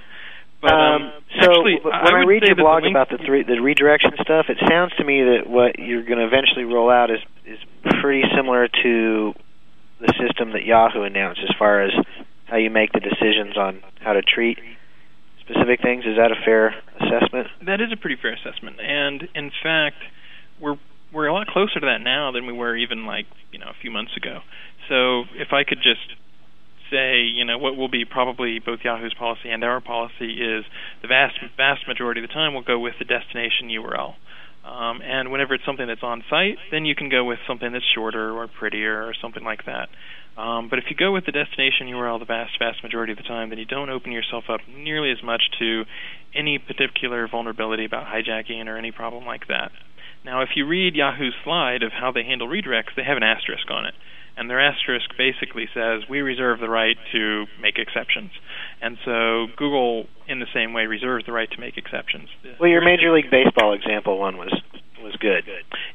But 0.62 0.72
um, 0.72 1.12
so 1.42 1.52
actually, 1.52 1.80
when 1.84 1.94
I, 1.94 2.20
would 2.20 2.28
read 2.28 2.44
your 2.48 2.56
blog 2.56 2.84
the 2.84 2.90
about 2.90 3.10
the 3.10 3.20
three 3.26 3.44
the 3.44 3.60
redirection 3.60 4.12
stuff, 4.22 4.46
it 4.48 4.58
sounds 4.68 4.94
to 4.96 5.04
me 5.04 5.20
that 5.22 5.44
what 5.46 5.78
you're 5.78 6.04
going 6.04 6.20
to 6.20 6.26
eventually 6.26 6.64
roll 6.64 6.90
out 6.90 7.12
is 7.12 7.20
is 7.46 7.60
pretty 8.00 8.24
similar 8.34 8.70
to 8.70 9.34
the 10.00 10.14
system 10.16 10.54
that 10.54 10.64
Yahoo 10.64 11.04
announced 11.04 11.42
as 11.44 11.54
far 11.60 11.84
as 11.84 11.92
how 12.46 12.56
you 12.56 12.70
make 12.70 12.94
the 12.94 13.02
decisions 13.02 13.58
on 13.58 13.84
how 14.00 14.14
to 14.14 14.22
treat 14.22 14.58
specific 15.46 15.82
things. 15.82 16.06
Is 16.06 16.18
that 16.18 16.32
a 16.32 16.40
fair 16.44 16.76
assessment? 17.00 17.48
That 17.66 17.82
is 17.82 17.92
a 17.92 17.98
pretty 17.98 18.18
fair 18.22 18.34
assessment, 18.34 18.80
and 18.80 19.28
in 19.36 19.52
fact, 19.62 19.98
we're 20.60 20.78
we're 21.14 21.28
a 21.28 21.34
lot 21.34 21.48
closer 21.48 21.80
to 21.80 21.86
that 21.86 22.02
now 22.02 22.32
than 22.32 22.48
we 22.48 22.54
were 22.54 22.76
even 22.76 23.06
like 23.06 23.26
you 23.52 23.60
know 23.60 23.68
a 23.68 23.78
few 23.82 23.92
months 23.92 24.12
ago. 24.18 24.40
So 24.90 25.24
if 25.36 25.54
I 25.54 25.64
could 25.64 25.80
just 25.84 26.20
say, 26.92 27.22
you 27.22 27.46
know, 27.46 27.58
what 27.58 27.76
will 27.76 27.90
be 27.90 28.06
probably 28.06 28.60
both 28.60 28.80
Yahoo's 28.84 29.14
policy 29.14 29.50
and 29.50 29.64
our 29.64 29.82
policy 29.82 30.34
is 30.34 30.66
the 31.02 31.08
vast 31.08 31.36
vast 31.58 31.88
majority 31.88 32.22
of 32.22 32.28
the 32.28 32.34
time 32.34 32.54
we'll 32.54 32.64
go 32.64 32.80
with 32.80 32.94
the 33.00 33.06
destination 33.06 33.70
URL. 33.70 34.16
Um, 34.64 35.02
and 35.04 35.32
whenever 35.32 35.54
it's 35.54 35.66
something 35.66 35.88
that's 35.88 36.04
on 36.04 36.24
site, 36.30 36.58
then 36.72 36.86
you 36.86 36.96
can 36.96 37.10
go 37.10 37.26
with 37.26 37.40
something 37.48 37.72
that's 37.72 37.86
shorter 37.94 38.32
or 38.32 38.48
prettier 38.48 39.04
or 39.04 39.14
something 39.22 39.44
like 39.44 39.66
that. 39.66 39.90
Um, 40.38 40.68
but 40.70 40.80
if 40.80 40.86
you 40.90 40.96
go 40.96 41.12
with 41.12 41.26
the 41.26 41.32
destination 41.32 41.88
URL 41.88 42.18
the 42.18 42.26
vast, 42.26 42.58
vast 42.58 42.82
majority 42.82 43.12
of 43.12 43.18
the 43.18 43.24
time, 43.24 43.50
then 43.50 43.60
you 43.60 43.66
don't 43.66 43.90
open 43.90 44.12
yourself 44.12 44.46
up 44.50 44.62
nearly 44.68 45.12
as 45.12 45.22
much 45.22 45.44
to 45.60 45.84
any 46.34 46.58
particular 46.58 47.28
vulnerability 47.28 47.86
about 47.86 48.08
hijacking 48.08 48.66
or 48.68 48.78
any 48.78 48.92
problem 48.92 49.26
like 49.26 49.48
that. 49.48 49.72
Now, 50.26 50.42
if 50.42 50.50
you 50.56 50.66
read 50.66 50.96
Yahoo's 50.96 51.36
slide 51.44 51.84
of 51.84 51.92
how 51.92 52.12
they 52.12 52.24
handle 52.24 52.48
redirects, 52.48 52.96
they 52.96 53.04
have 53.04 53.18
an 53.18 53.24
asterisk 53.24 53.70
on 53.70 53.86
it. 53.86 53.94
And 54.36 54.50
their 54.50 54.60
asterisk 54.60 55.12
basically 55.18 55.70
says, 55.74 56.04
we 56.10 56.22
reserve 56.22 56.60
the 56.60 56.70
right 56.70 56.98
to 57.12 57.46
make 57.62 57.78
exceptions. 57.78 58.32
And 58.82 58.98
so 59.06 59.48
Google, 59.56 60.06
in 60.28 60.40
the 60.40 60.48
same 60.54 60.74
way, 60.74 60.86
reserves 60.86 61.26
the 61.26 61.32
right 61.32 61.50
to 61.52 61.60
make 61.60 61.78
exceptions. 61.78 62.30
Well, 62.60 62.70
your 62.70 62.84
Major 62.84 63.14
League 63.14 63.30
Baseball 63.30 63.74
example 63.74 64.20
one 64.20 64.38
was 64.38 64.52
was 65.04 65.16
good. 65.20 65.44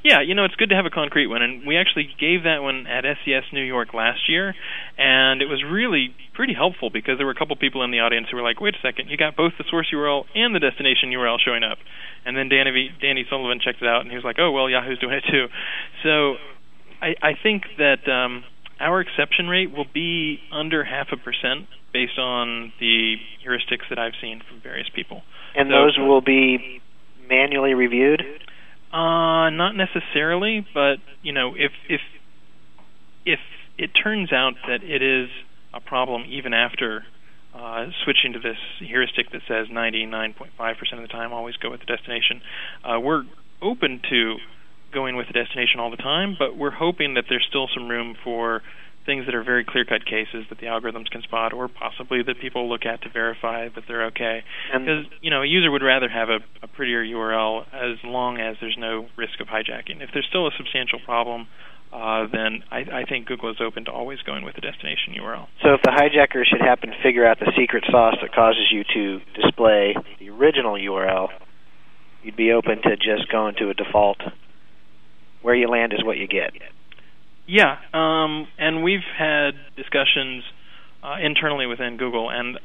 Yeah, 0.05 0.20
you 0.20 0.36
know, 0.36 0.45
it's 0.45 0.55
good 0.55 0.68
to 0.68 0.76
have 0.76 0.84
a 0.84 0.93
concrete 0.93 1.26
one, 1.26 1.43
and 1.43 1.66
we 1.66 1.76
actually 1.76 2.07
gave 2.20 2.45
that 2.45 2.61
one 2.61 2.86
at 2.86 3.05
SES 3.24 3.49
New 3.53 3.64
York 3.64 3.95
last 3.95 4.28
year, 4.28 4.55
and 4.97 5.41
it 5.41 5.49
was 5.49 5.64
really 5.64 6.14
pretty 6.34 6.53
helpful 6.53 6.91
because 6.91 7.16
there 7.16 7.26
were 7.26 7.32
a 7.32 7.39
couple 7.39 7.57
people 7.57 7.82
in 7.82 7.91
the 7.91 7.99
audience 7.99 8.28
who 8.30 8.36
were 8.36 8.45
like, 8.45 8.61
"Wait 8.61 8.76
a 8.76 8.80
second, 8.80 9.09
you 9.09 9.16
got 9.16 9.34
both 9.34 9.57
the 9.57 9.64
source 9.64 9.89
URL 9.91 10.26
and 10.36 10.55
the 10.55 10.61
destination 10.61 11.11
URL 11.11 11.39
showing 11.41 11.64
up," 11.64 11.78
and 12.24 12.36
then 12.36 12.49
Danny 12.49 12.93
Danny 13.01 13.26
Sullivan 13.28 13.59
checked 13.59 13.82
it 13.82 13.89
out, 13.89 14.03
and 14.03 14.11
he 14.11 14.14
was 14.14 14.24
like, 14.24 14.39
"Oh 14.39 14.53
well, 14.53 14.68
Yahoo's 14.68 14.99
doing 14.99 15.14
it 15.14 15.24
too." 15.24 15.49
So, 16.05 16.36
I, 17.01 17.14
I 17.22 17.32
think 17.42 17.64
that 17.78 18.09
um, 18.11 18.44
our 18.80 19.01
exception 19.01 19.49
rate 19.49 19.72
will 19.72 19.86
be 19.92 20.40
under 20.53 20.84
half 20.84 21.09
a 21.12 21.16
percent 21.16 21.66
based 21.92 22.18
on 22.18 22.72
the 22.80 23.16
heuristics 23.44 23.88
that 23.90 23.99
I've 23.99 24.12
seen 24.20 24.42
from 24.49 24.61
various 24.61 24.88
people. 24.94 25.22
And 25.55 25.68
So- 25.68 25.72
those 25.72 25.99
will 25.99 26.20
be 26.20 26.80
manually 27.28 27.74
reviewed. 27.74 28.22
Uh, 28.92 29.51
not 29.51 29.72
necessarily, 29.76 30.66
but 30.72 30.96
you 31.22 31.32
know, 31.32 31.55
if 31.55 31.72
if 31.90 32.01
if 33.26 33.38
it 33.76 33.90
turns 34.03 34.32
out 34.32 34.55
that 34.66 34.82
it 34.82 35.03
is 35.03 35.28
a 35.74 35.80
problem 35.80 36.24
even 36.26 36.55
after 36.55 37.05
uh, 37.55 37.86
switching 38.05 38.32
to 38.32 38.38
this 38.38 38.57
heuristic 38.78 39.30
that 39.32 39.42
says 39.46 39.66
99.5% 39.68 40.49
of 40.94 41.03
the 41.03 41.09
time 41.09 41.32
always 41.34 41.57
go 41.57 41.70
with 41.70 41.80
the 41.80 41.86
destination, 41.86 42.40
uh, 42.82 42.99
we're 42.99 43.24
open 43.61 44.01
to 44.09 44.36
going 44.99 45.14
with 45.14 45.28
the 45.28 45.32
destination 45.32 45.78
all 45.78 45.92
the 45.92 46.03
time, 46.03 46.34
but 46.36 46.57
we're 46.57 46.74
hoping 46.74 47.14
that 47.14 47.24
there's 47.28 47.46
still 47.49 47.68
some 47.72 47.88
room 47.88 48.16
for 48.24 48.62
things 49.07 49.26
that 49.26 49.34
are 49.34 49.44
very 49.44 49.64
clear-cut 49.64 50.05
cases 50.05 50.44
that 50.51 50.59
the 50.59 50.66
algorithms 50.66 51.09
can 51.09 51.22
spot, 51.22 51.53
or 51.53 51.68
possibly 51.68 52.20
that 52.26 52.34
people 52.40 52.68
look 52.68 52.84
at 52.84 53.01
to 53.01 53.09
verify 53.09 53.68
that 53.74 53.84
they're 53.86 54.07
okay. 54.07 54.42
Because 54.72 55.07
you 55.22 55.30
know, 55.30 55.42
a 55.42 55.46
user 55.46 55.70
would 55.70 55.82
rather 55.82 56.09
have 56.09 56.28
a, 56.28 56.40
a 56.62 56.66
prettier 56.66 57.03
URL 57.05 57.64
as 57.72 57.96
long 58.05 58.38
as 58.38 58.57
there's 58.61 58.76
no 58.76 59.07
risk 59.16 59.40
of 59.40 59.46
hijacking. 59.46 60.03
If 60.03 60.11
there's 60.12 60.26
still 60.28 60.49
a 60.49 60.51
substantial 60.59 60.99
problem, 61.07 61.46
uh, 61.92 62.26
then 62.30 62.64
I, 62.70 63.01
I 63.01 63.05
think 63.09 63.26
Google 63.26 63.51
is 63.51 63.57
open 63.64 63.86
to 63.86 63.92
always 63.92 64.18
going 64.26 64.44
with 64.44 64.57
the 64.57 64.61
destination 64.61 65.14
URL. 65.16 65.46
So 65.62 65.72
if 65.72 65.80
the 65.80 65.94
hijacker 65.94 66.42
should 66.44 66.61
happen 66.61 66.90
to 66.90 66.99
figure 67.03 67.24
out 67.24 67.38
the 67.38 67.53
secret 67.57 67.84
sauce 67.90 68.16
that 68.20 68.34
causes 68.34 68.66
you 68.70 68.84
to 68.92 69.20
display 69.40 69.94
the 70.18 70.28
original 70.30 70.74
URL, 70.74 71.28
you'd 72.22 72.36
be 72.36 72.53
open 72.53 72.82
to 72.82 72.96
just 72.96 73.30
going 73.30 73.55
to 73.61 73.70
a 73.70 73.74
default. 73.74 74.20
Where 75.43 75.55
you 75.55 75.68
land 75.68 75.93
is 75.93 76.05
what 76.05 76.16
you 76.16 76.26
get. 76.26 76.53
Yeah, 77.47 77.76
um, 77.95 78.47
and 78.59 78.82
we've 78.82 79.07
had 79.16 79.53
discussions 79.76 80.45
uh, 81.03 81.16
internally 81.22 81.66
within 81.66 81.97
Google, 81.97 82.28
and 82.30 82.59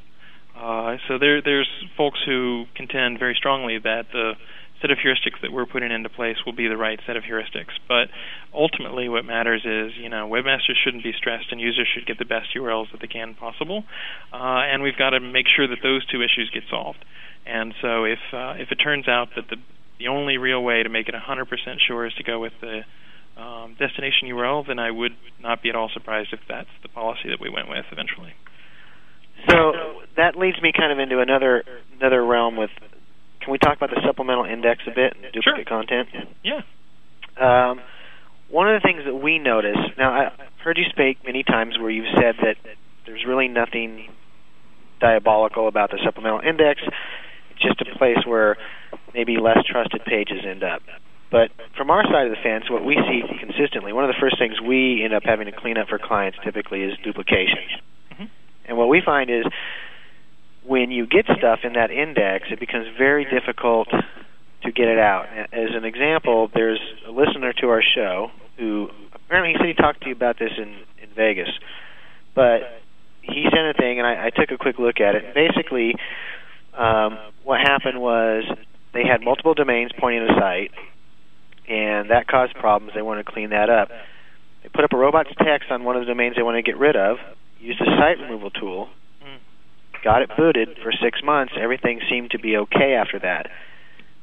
uh, 0.56 0.98
so 1.08 1.18
there, 1.18 1.42
there's 1.42 1.70
folks 1.98 2.20
who 2.26 2.66
contend 2.76 3.18
very 3.18 3.36
strongly 3.36 3.80
that 3.80 4.06
the 4.12 4.34
set 4.82 4.92
of 4.92 4.98
heuristics 4.98 5.40
that 5.42 5.52
we're 5.52 5.66
putting 5.66 5.92
into 5.92 6.10
place 6.10 6.36
will 6.46 6.54
be 6.54 6.68
the 6.68 6.76
right 6.76 7.00
set 7.08 7.16
of 7.16 7.24
heuristics. 7.24 7.72
But 7.88 8.10
ultimately, 8.54 9.08
what 9.08 9.24
matters 9.24 9.64
is, 9.64 9.98
you 9.98 10.10
know, 10.10 10.28
webmasters 10.28 10.76
shouldn't 10.84 11.04
be 11.04 11.14
stressed, 11.18 11.52
and 11.52 11.62
users 11.62 11.88
should 11.94 12.06
get 12.06 12.20
the 12.20 12.26
best 12.26 12.50
URLs 12.56 12.92
that 12.92 13.00
they 13.00 13.08
can 13.08 13.34
possible. 13.34 13.86
Uh, 14.34 14.68
and 14.68 14.84
we've 14.84 14.98
got 14.98 15.12
to 15.12 15.22
make 15.22 15.46
sure 15.48 15.68
that 15.68 15.80
those 15.82 16.06
two 16.06 16.22
issues 16.22 16.52
get 16.54 16.64
solved. 16.70 17.04
And 17.46 17.74
so, 17.82 18.04
if 18.04 18.20
uh, 18.34 18.56
if 18.60 18.72
it 18.72 18.76
turns 18.76 19.08
out 19.08 19.30
that 19.36 19.48
the 19.50 19.58
the 20.00 20.08
only 20.08 20.38
real 20.38 20.64
way 20.64 20.84
to 20.84 20.90
make 20.90 21.08
it 21.08 21.16
100% 21.16 21.48
sure 21.88 22.06
is 22.06 22.14
to 22.16 22.24
go 22.24 22.40
with 22.40 22.54
the 22.62 22.82
um, 23.38 23.76
destination 23.80 24.28
URL, 24.30 24.66
then 24.68 24.80
I 24.80 24.92
would 24.92 25.14
not 25.42 25.62
be 25.64 25.70
at 25.70 25.76
all 25.76 25.90
surprised 25.94 26.30
if 26.34 26.40
that's 26.48 26.70
the 26.82 26.90
policy 26.90 27.30
that 27.30 27.40
we 27.40 27.50
went 27.50 27.70
with 27.70 27.86
eventually. 27.92 28.34
So 29.50 29.74
that 30.16 30.36
leads 30.38 30.62
me 30.62 30.72
kind 30.76 30.92
of 30.92 31.00
into 31.00 31.20
another 31.20 31.64
another 32.00 32.24
realm 32.24 32.56
with. 32.56 32.70
Can 33.42 33.52
we 33.52 33.58
talk 33.58 33.76
about 33.76 33.90
the 33.90 34.02
supplemental 34.06 34.46
index 34.46 34.82
a 34.88 34.92
bit 34.92 35.18
and 35.18 35.34
duplicate 35.34 35.68
content? 35.68 36.08
Yeah. 36.46 36.62
Um, 37.36 37.82
one 38.50 38.74
of 38.74 38.82
the 38.82 38.88
things 38.88 39.04
that 39.06 39.16
we 39.16 39.40
notice 39.40 39.76
now, 39.98 40.14
I've 40.14 40.62
heard 40.64 40.78
you 40.78 40.86
speak 40.90 41.18
many 41.26 41.44
times 41.44 41.78
where 41.78 41.90
you've 41.90 42.14
said 42.16 42.36
that 42.42 42.56
there's 43.06 43.26
really 43.28 43.50
nothing 43.50 44.08
diabolical 45.02 45.68
about 45.68 45.92
the 45.92 46.00
supplemental 46.06 46.40
index. 46.40 46.80
It's 47.52 47.62
just 47.62 47.82
a 47.82 47.98
place 47.98 48.20
where 48.26 48.58
maybe 49.14 49.38
less 49.38 49.60
trusted 49.66 50.04
pages 50.06 50.46
end 50.46 50.64
up. 50.64 50.82
But 51.32 51.50
from 51.76 51.90
our 51.90 52.04
side 52.04 52.28
of 52.28 52.32
the 52.32 52.42
fence, 52.44 52.70
what 52.70 52.86
we 52.86 52.96
see 52.96 53.24
consistently, 53.40 53.92
one 53.92 54.04
of 54.04 54.10
the 54.10 54.20
first 54.20 54.38
things 54.38 54.62
we 54.62 55.04
end 55.04 55.14
up 55.14 55.24
having 55.26 55.48
to 55.48 55.52
clean 55.52 55.78
up 55.78 55.88
for 55.88 55.98
clients 55.98 56.38
typically 56.44 56.84
is 56.84 56.96
duplication. 57.04 57.64
Mhm. 58.14 58.30
And 58.66 58.78
what 58.78 58.88
we 58.88 59.02
find 59.02 59.30
is 59.32 59.46
when 60.64 60.92
you 60.92 61.06
get 61.06 61.26
stuff 61.38 61.66
in 61.66 61.74
that 61.74 61.92
index, 61.92 62.52
it 62.52 62.60
becomes 62.60 62.88
very 62.98 63.26
difficult 63.26 63.90
to 63.90 64.72
get 64.72 64.88
it 64.88 65.00
out. 65.00 65.28
As 65.52 65.72
an 65.76 65.86
example, 65.86 66.52
there's 66.54 66.80
a 67.08 67.12
listener 67.12 67.52
to 67.54 67.70
our 67.70 67.82
show 67.82 68.32
who 68.58 68.92
apparently 69.14 69.54
he 69.54 69.58
said 69.58 69.68
he 69.68 69.74
talked 69.74 70.02
to 70.02 70.10
you 70.10 70.16
about 70.16 70.38
this 70.38 70.52
in 70.58 70.76
in 71.02 71.10
Vegas, 71.16 71.50
but 72.34 72.82
he 73.22 73.44
sent 73.44 73.68
a 73.68 73.74
thing 73.74 74.00
and 74.00 74.08
I, 74.08 74.28
I 74.28 74.30
took 74.30 74.52
a 74.52 74.58
quick 74.58 74.78
look 74.80 75.02
at 75.02 75.16
it. 75.16 75.34
Basically, 75.34 75.96
um, 76.78 77.18
what 77.44 77.60
happened 77.60 78.00
was 78.00 78.46
they 78.94 79.04
had 79.06 79.22
multiple 79.22 79.54
domains 79.54 79.92
pointing 79.98 80.28
to 80.28 80.34
the 80.34 80.40
site, 80.40 80.72
and 81.68 82.10
that 82.10 82.28
caused 82.28 82.54
problems. 82.56 82.94
They 82.94 83.02
wanted 83.02 83.26
to 83.26 83.32
clean 83.32 83.50
that 83.50 83.70
up. 83.70 83.90
They 84.62 84.70
put 84.70 84.84
up 84.84 84.94
a 84.94 84.98
robots 84.98 85.30
text 85.38 85.72
on 85.72 85.84
one 85.84 85.96
of 85.96 86.02
the 86.02 86.08
domains 86.08 86.36
they 86.36 86.44
wanted 86.44 86.64
to 86.64 86.72
get 86.72 86.78
rid 86.78 86.96
of, 86.96 87.18
used 87.60 87.82
a 87.82 87.86
site 87.86 88.20
removal 88.20 88.50
tool, 88.52 88.90
got 90.04 90.22
it 90.22 90.30
booted 90.38 90.78
for 90.84 90.92
six 90.92 91.22
months. 91.24 91.54
Everything 91.60 92.02
seemed 92.10 92.32
to 92.32 92.40
be 92.40 92.58
okay 92.58 92.94
after 92.94 93.20
that. 93.20 93.50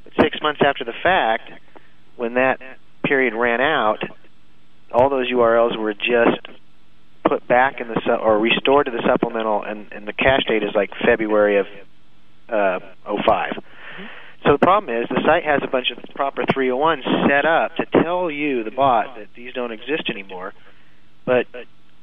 But 0.05 0.13
six 0.21 0.39
months 0.43 0.61
after 0.65 0.85
the 0.85 0.93
fact, 1.03 1.51
when 2.17 2.35
that 2.35 2.61
period 3.05 3.35
ran 3.35 3.61
out, 3.61 3.99
all 4.93 5.09
those 5.09 5.31
URLs 5.31 5.77
were 5.79 5.95
just 5.95 6.47
put 7.27 7.47
back 7.47 7.81
in 7.81 7.89
the 7.89 8.01
su- 8.05 8.13
or 8.13 8.39
restored 8.39 8.87
to 8.87 8.93
the 8.93 9.03
supplemental, 9.07 9.63
and, 9.63 9.87
and 9.93 10.07
the 10.07 10.13
cache 10.13 10.45
date 10.49 10.63
is 10.63 10.71
like 10.75 10.91
February 11.05 11.59
of 11.59 11.67
uh, 12.49 12.81
05. 13.25 13.63
So 14.45 14.53
the 14.53 14.59
problem 14.59 14.95
is 14.97 15.09
the 15.09 15.23
site 15.27 15.45
has 15.45 15.61
a 15.63 15.69
bunch 15.69 15.91
of 15.91 16.03
proper 16.15 16.43
301s 16.43 17.29
set 17.29 17.45
up 17.45 17.77
to 17.77 18.03
tell 18.03 18.31
you, 18.31 18.65
the 18.65 18.71
bot, 18.71 19.17
that 19.17 19.29
these 19.37 19.53
don't 19.53 19.73
exist 19.73 20.09
anymore, 20.09 20.55
but 21.27 21.47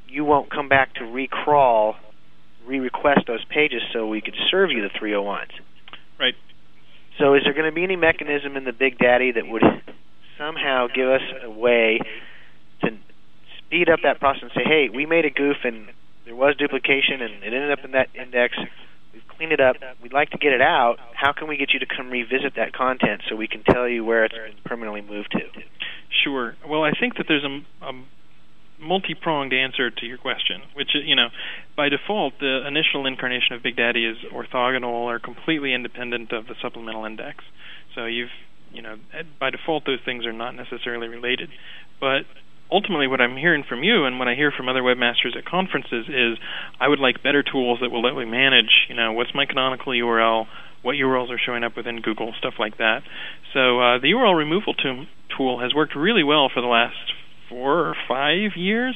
you 0.08 0.24
won't 0.24 0.50
come 0.50 0.70
back 0.70 0.94
to 0.96 1.02
recrawl, 1.02 1.96
re-request 2.66 3.22
those 3.28 3.44
pages 3.46 3.82
so 3.92 4.08
we 4.08 4.22
could 4.22 4.36
serve 4.52 4.72
you 4.72 4.82
the 4.82 4.90
301s. 4.90 5.52
Right. 6.20 6.36
So 7.18 7.34
is 7.34 7.44
there 7.44 7.54
going 7.54 7.66
to 7.66 7.76
be 7.76 7.84
any 7.84 7.96
mechanism 7.96 8.56
in 8.56 8.64
the 8.64 8.74
Big 8.74 8.98
Daddy 9.00 9.32
that 9.32 9.48
would 9.48 9.64
somehow 10.38 10.88
give 10.94 11.10
us 11.10 11.22
a 11.44 11.50
way 11.50 12.00
to 12.82 12.98
speed 13.58 13.90
up 13.90 14.02
that 14.04 14.20
process 14.20 14.44
and 14.44 14.52
say, 14.56 14.64
hey, 14.64 14.90
we 14.94 15.06
made 15.06 15.26
a 15.26 15.32
goof 15.32 15.58
and 15.64 15.88
there 16.26 16.36
was 16.36 16.56
duplication 16.58 17.22
and 17.22 17.44
it 17.44 17.54
ended 17.54 17.72
up 17.72 17.84
in 17.84 17.92
that 17.92 18.10
index. 18.14 18.56
We've 19.40 19.52
it 19.52 19.62
up. 19.62 19.76
We'd 20.02 20.14
like 20.14 20.32
to 20.32 20.38
get 20.38 20.54
it 20.54 20.62
out. 20.62 20.98
How 21.14 21.32
can 21.32 21.48
we 21.48 21.58
get 21.58 21.74
you 21.74 21.80
to 21.80 21.86
come 21.86 22.10
revisit 22.10 22.56
that 22.56 22.74
content 22.74 23.22
so 23.30 23.36
we 23.36 23.48
can 23.48 23.64
tell 23.64 23.88
you 23.88 24.04
where 24.04 24.26
it's 24.26 24.34
been 24.34 24.56
permanently 24.66 25.02
moved 25.02 25.32
to? 25.32 25.62
Sure. 26.24 26.56
Well, 26.68 26.84
I 26.84 26.92
think 26.92 27.18
that 27.18 27.26
there's 27.28 27.44
a, 27.44 27.86
a 27.86 27.94
multi-pronged 28.80 29.54
answer 29.54 29.90
to 29.90 30.06
your 30.06 30.18
question, 30.18 30.62
which 30.74 30.90
you 30.94 31.16
know, 31.16 31.28
by 31.76 31.90
default, 31.90 32.40
the 32.40 32.66
initial 32.68 33.06
incarnation 33.06 33.56
of 33.56 33.64
Big 33.64 33.76
Daddy 33.76 34.06
is 34.06 34.18
orthogonal 34.34 35.06
or 35.06 35.20
completely 35.20 35.74
independent 35.74 36.32
of 36.32 36.48
the 36.48 36.56
supplemental 36.62 37.06
index. 37.06 37.44
So 37.96 38.06
you've, 38.06 38.30
you 38.72 38.82
know, 38.82 38.98
by 39.40 39.50
default, 39.50 39.86
those 39.86 40.00
things 40.06 40.26
are 40.26 40.34
not 40.34 40.56
necessarily 40.56 41.08
related. 41.08 41.50
But 42.00 42.26
ultimately 42.72 43.08
what 43.08 43.22
I'm 43.22 43.38
hearing 43.38 43.64
from 43.68 43.84
you 43.84 44.06
and 44.06 44.20
what 44.20 44.28
I 44.28 44.36
hear 44.36 44.52
from 44.56 44.68
other 44.68 44.82
webmasters 44.82 45.38
at 45.38 45.46
conferences 45.46 46.08
is 46.08 46.38
I 46.80 46.88
would 46.88 47.00
like 47.00 47.24
better 47.24 47.44
tools 47.44 47.80
that 47.82 47.90
will 47.90 48.02
let 48.02 48.16
me 48.16 48.26
manage, 48.26 48.88
you 48.90 48.96
know, 48.96 49.14
what's 49.14 49.34
my 49.34 49.46
canonical 49.46 49.94
URL, 49.94 50.48
what 50.82 50.96
URLs 50.96 51.30
are 51.30 51.40
showing 51.44 51.64
up 51.64 51.76
within 51.76 52.02
Google, 52.02 52.34
stuff 52.38 52.56
like 52.60 52.78
that. 52.78 53.02
So 53.54 53.80
uh, 53.80 54.00
the 54.00 54.12
URL 54.14 54.38
removal 54.38 54.74
tool 54.74 55.60
has 55.60 55.74
worked 55.74 55.96
really 55.96 56.24
well 56.24 56.50
for 56.54 56.62
the 56.62 56.68
last 56.68 56.96
four 57.50 57.88
or 57.88 57.96
five 58.08 58.52
years. 58.56 58.96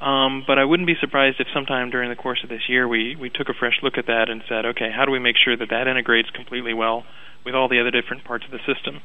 Um, 0.00 0.44
but 0.46 0.58
I 0.58 0.64
wouldn't 0.64 0.86
be 0.86 0.94
surprised 1.00 1.40
if 1.40 1.48
sometime 1.52 1.90
during 1.90 2.08
the 2.08 2.16
course 2.16 2.40
of 2.44 2.48
this 2.48 2.62
year 2.68 2.86
we, 2.86 3.16
we 3.16 3.30
took 3.30 3.48
a 3.48 3.58
fresh 3.58 3.80
look 3.82 3.98
at 3.98 4.06
that 4.06 4.30
and 4.30 4.42
said, 4.48 4.64
okay, 4.66 4.90
how 4.94 5.04
do 5.04 5.10
we 5.10 5.18
make 5.18 5.34
sure 5.36 5.56
that 5.56 5.70
that 5.70 5.88
integrates 5.88 6.30
completely 6.30 6.72
well 6.72 7.04
with 7.44 7.54
all 7.54 7.68
the 7.68 7.80
other 7.80 7.90
different 7.90 8.24
parts 8.24 8.44
of 8.44 8.52
the 8.52 8.62
system? 8.62 9.02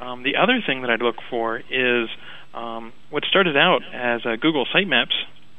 Um, 0.00 0.22
the 0.22 0.36
other 0.36 0.62
thing 0.64 0.82
that 0.82 0.90
I'd 0.90 1.02
look 1.02 1.18
for 1.28 1.58
is 1.58 2.08
um, 2.54 2.92
what 3.10 3.24
started 3.24 3.56
out 3.56 3.80
as 3.92 4.22
a 4.24 4.36
Google 4.36 4.66
Sitemaps 4.66 5.14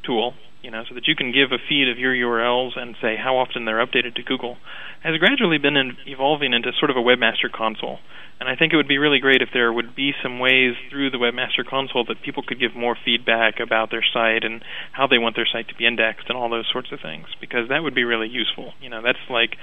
tool, 0.06 0.34
you 0.62 0.72
know, 0.72 0.84
so 0.88 0.96
that 0.96 1.08
you 1.08 1.16
can 1.16 1.32
give 1.32 1.52
a 1.52 1.58
feed 1.70 1.90
of 1.90 1.98
your 1.98 2.14
URLs 2.14 2.78
and 2.78 2.96
say 3.02 3.16
how 3.16 3.38
often 3.38 3.66
they're 3.66 3.86
updated 3.86 4.16
to 4.16 4.24
Google, 4.24 4.58
has 5.04 5.18
gradually 5.18 5.58
been 5.58 5.78
in, 5.78 5.98
evolving 6.06 6.54
into 6.54 6.72
sort 6.78 6.92
of 6.92 6.98
a 6.98 7.00
webmaster 7.00 7.52
console. 7.52 8.00
And 8.40 8.48
I 8.48 8.56
think 8.56 8.72
it 8.72 8.78
would 8.78 8.88
be 8.88 8.98
really 8.98 9.20
great 9.20 9.42
if 9.42 9.50
there 9.54 9.72
would 9.72 9.96
be 9.96 10.14
some 10.24 10.40
ways 10.40 10.76
through 10.90 11.12
the 11.12 11.18
webmaster 11.18 11.68
console 11.68 12.06
that 12.06 12.22
people 12.24 12.42
could 12.46 12.60
give 12.60 12.74
more 12.74 12.98
feedback 13.04 13.60
about 13.60 13.92
their 13.92 14.04
site 14.14 14.46
and 14.46 14.64
how 14.94 15.08
they 15.08 15.18
want 15.18 15.36
their 15.36 15.48
site 15.52 15.68
to 15.70 15.76
be 15.76 15.86
indexed 15.86 16.28
and 16.30 16.38
all 16.38 16.50
those 16.50 16.68
sorts 16.72 16.92
of 16.92 17.00
things, 17.02 17.28
because 17.42 17.68
that 17.68 17.84
would 17.84 17.94
be 17.96 18.06
really 18.06 18.30
useful. 18.30 18.74
You 18.82 18.90
know, 18.90 19.02
that's 19.02 19.20
like 19.30 19.58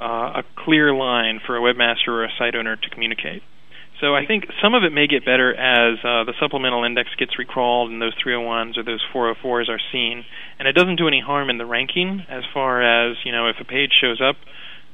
uh, 0.00 0.40
a 0.40 0.42
clear 0.56 0.94
line 0.94 1.40
for 1.46 1.56
a 1.56 1.60
webmaster 1.60 2.08
or 2.08 2.24
a 2.24 2.30
site 2.38 2.54
owner 2.54 2.76
to 2.76 2.90
communicate. 2.90 3.42
So 4.02 4.16
I 4.16 4.26
think 4.26 4.50
some 4.60 4.74
of 4.74 4.82
it 4.82 4.90
may 4.90 5.06
get 5.06 5.24
better 5.24 5.54
as 5.54 5.96
uh, 6.02 6.26
the 6.26 6.34
supplemental 6.40 6.82
index 6.82 7.14
gets 7.14 7.38
recrawled 7.38 7.88
and 7.88 8.02
those 8.02 8.14
301s 8.18 8.76
or 8.76 8.82
those 8.82 9.00
404s 9.14 9.68
are 9.68 9.78
seen, 9.92 10.24
and 10.58 10.66
it 10.66 10.72
doesn't 10.72 10.96
do 10.96 11.06
any 11.06 11.20
harm 11.20 11.48
in 11.50 11.56
the 11.56 11.64
ranking 11.64 12.26
as 12.28 12.42
far 12.52 12.82
as 12.82 13.16
you 13.24 13.30
know 13.30 13.46
if 13.46 13.56
a 13.60 13.64
page 13.64 13.92
shows 14.00 14.20
up, 14.20 14.34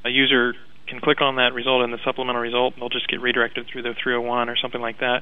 a 0.05 0.11
user 0.11 0.53
can 0.87 1.01
click 1.01 1.23
on 1.23 1.37
that 1.37 1.55
result 1.55 1.85
in 1.85 1.91
the 1.91 1.99
supplemental 2.05 2.43
result, 2.43 2.75
they'll 2.77 2.91
just 2.91 3.09
get 3.09 3.21
redirected 3.21 3.67
through 3.73 3.83
the 3.83 3.95
301 4.03 4.49
or 4.51 4.57
something 4.57 4.81
like 4.81 5.01
that. 5.01 5.21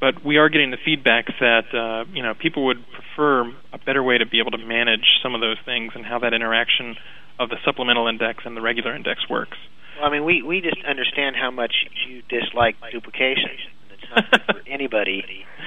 But 0.00 0.24
we 0.24 0.38
are 0.38 0.48
getting 0.48 0.70
the 0.70 0.80
feedback 0.82 1.26
that 1.38 1.68
uh, 1.76 2.08
you 2.14 2.22
know 2.22 2.32
people 2.32 2.64
would 2.64 2.82
prefer 2.88 3.52
a 3.70 3.78
better 3.84 4.02
way 4.02 4.16
to 4.16 4.24
be 4.24 4.40
able 4.40 4.52
to 4.52 4.64
manage 4.64 5.20
some 5.22 5.34
of 5.34 5.42
those 5.42 5.58
things 5.66 5.92
and 5.94 6.06
how 6.06 6.20
that 6.20 6.32
interaction 6.32 6.96
of 7.38 7.50
the 7.50 7.56
supplemental 7.66 8.08
index 8.08 8.44
and 8.46 8.56
the 8.56 8.62
regular 8.62 8.96
index 8.96 9.28
works. 9.28 9.58
Well, 9.96 10.08
I 10.08 10.12
mean, 10.12 10.24
we 10.24 10.42
we 10.42 10.60
just 10.60 10.76
understand 10.86 11.36
how 11.36 11.50
much 11.50 11.72
you 12.08 12.22
dislike 12.28 12.76
duplication. 12.92 13.56
It's 13.92 14.04
not 14.10 14.30
good 14.30 14.42
for 14.46 14.68
anybody. 14.68 15.24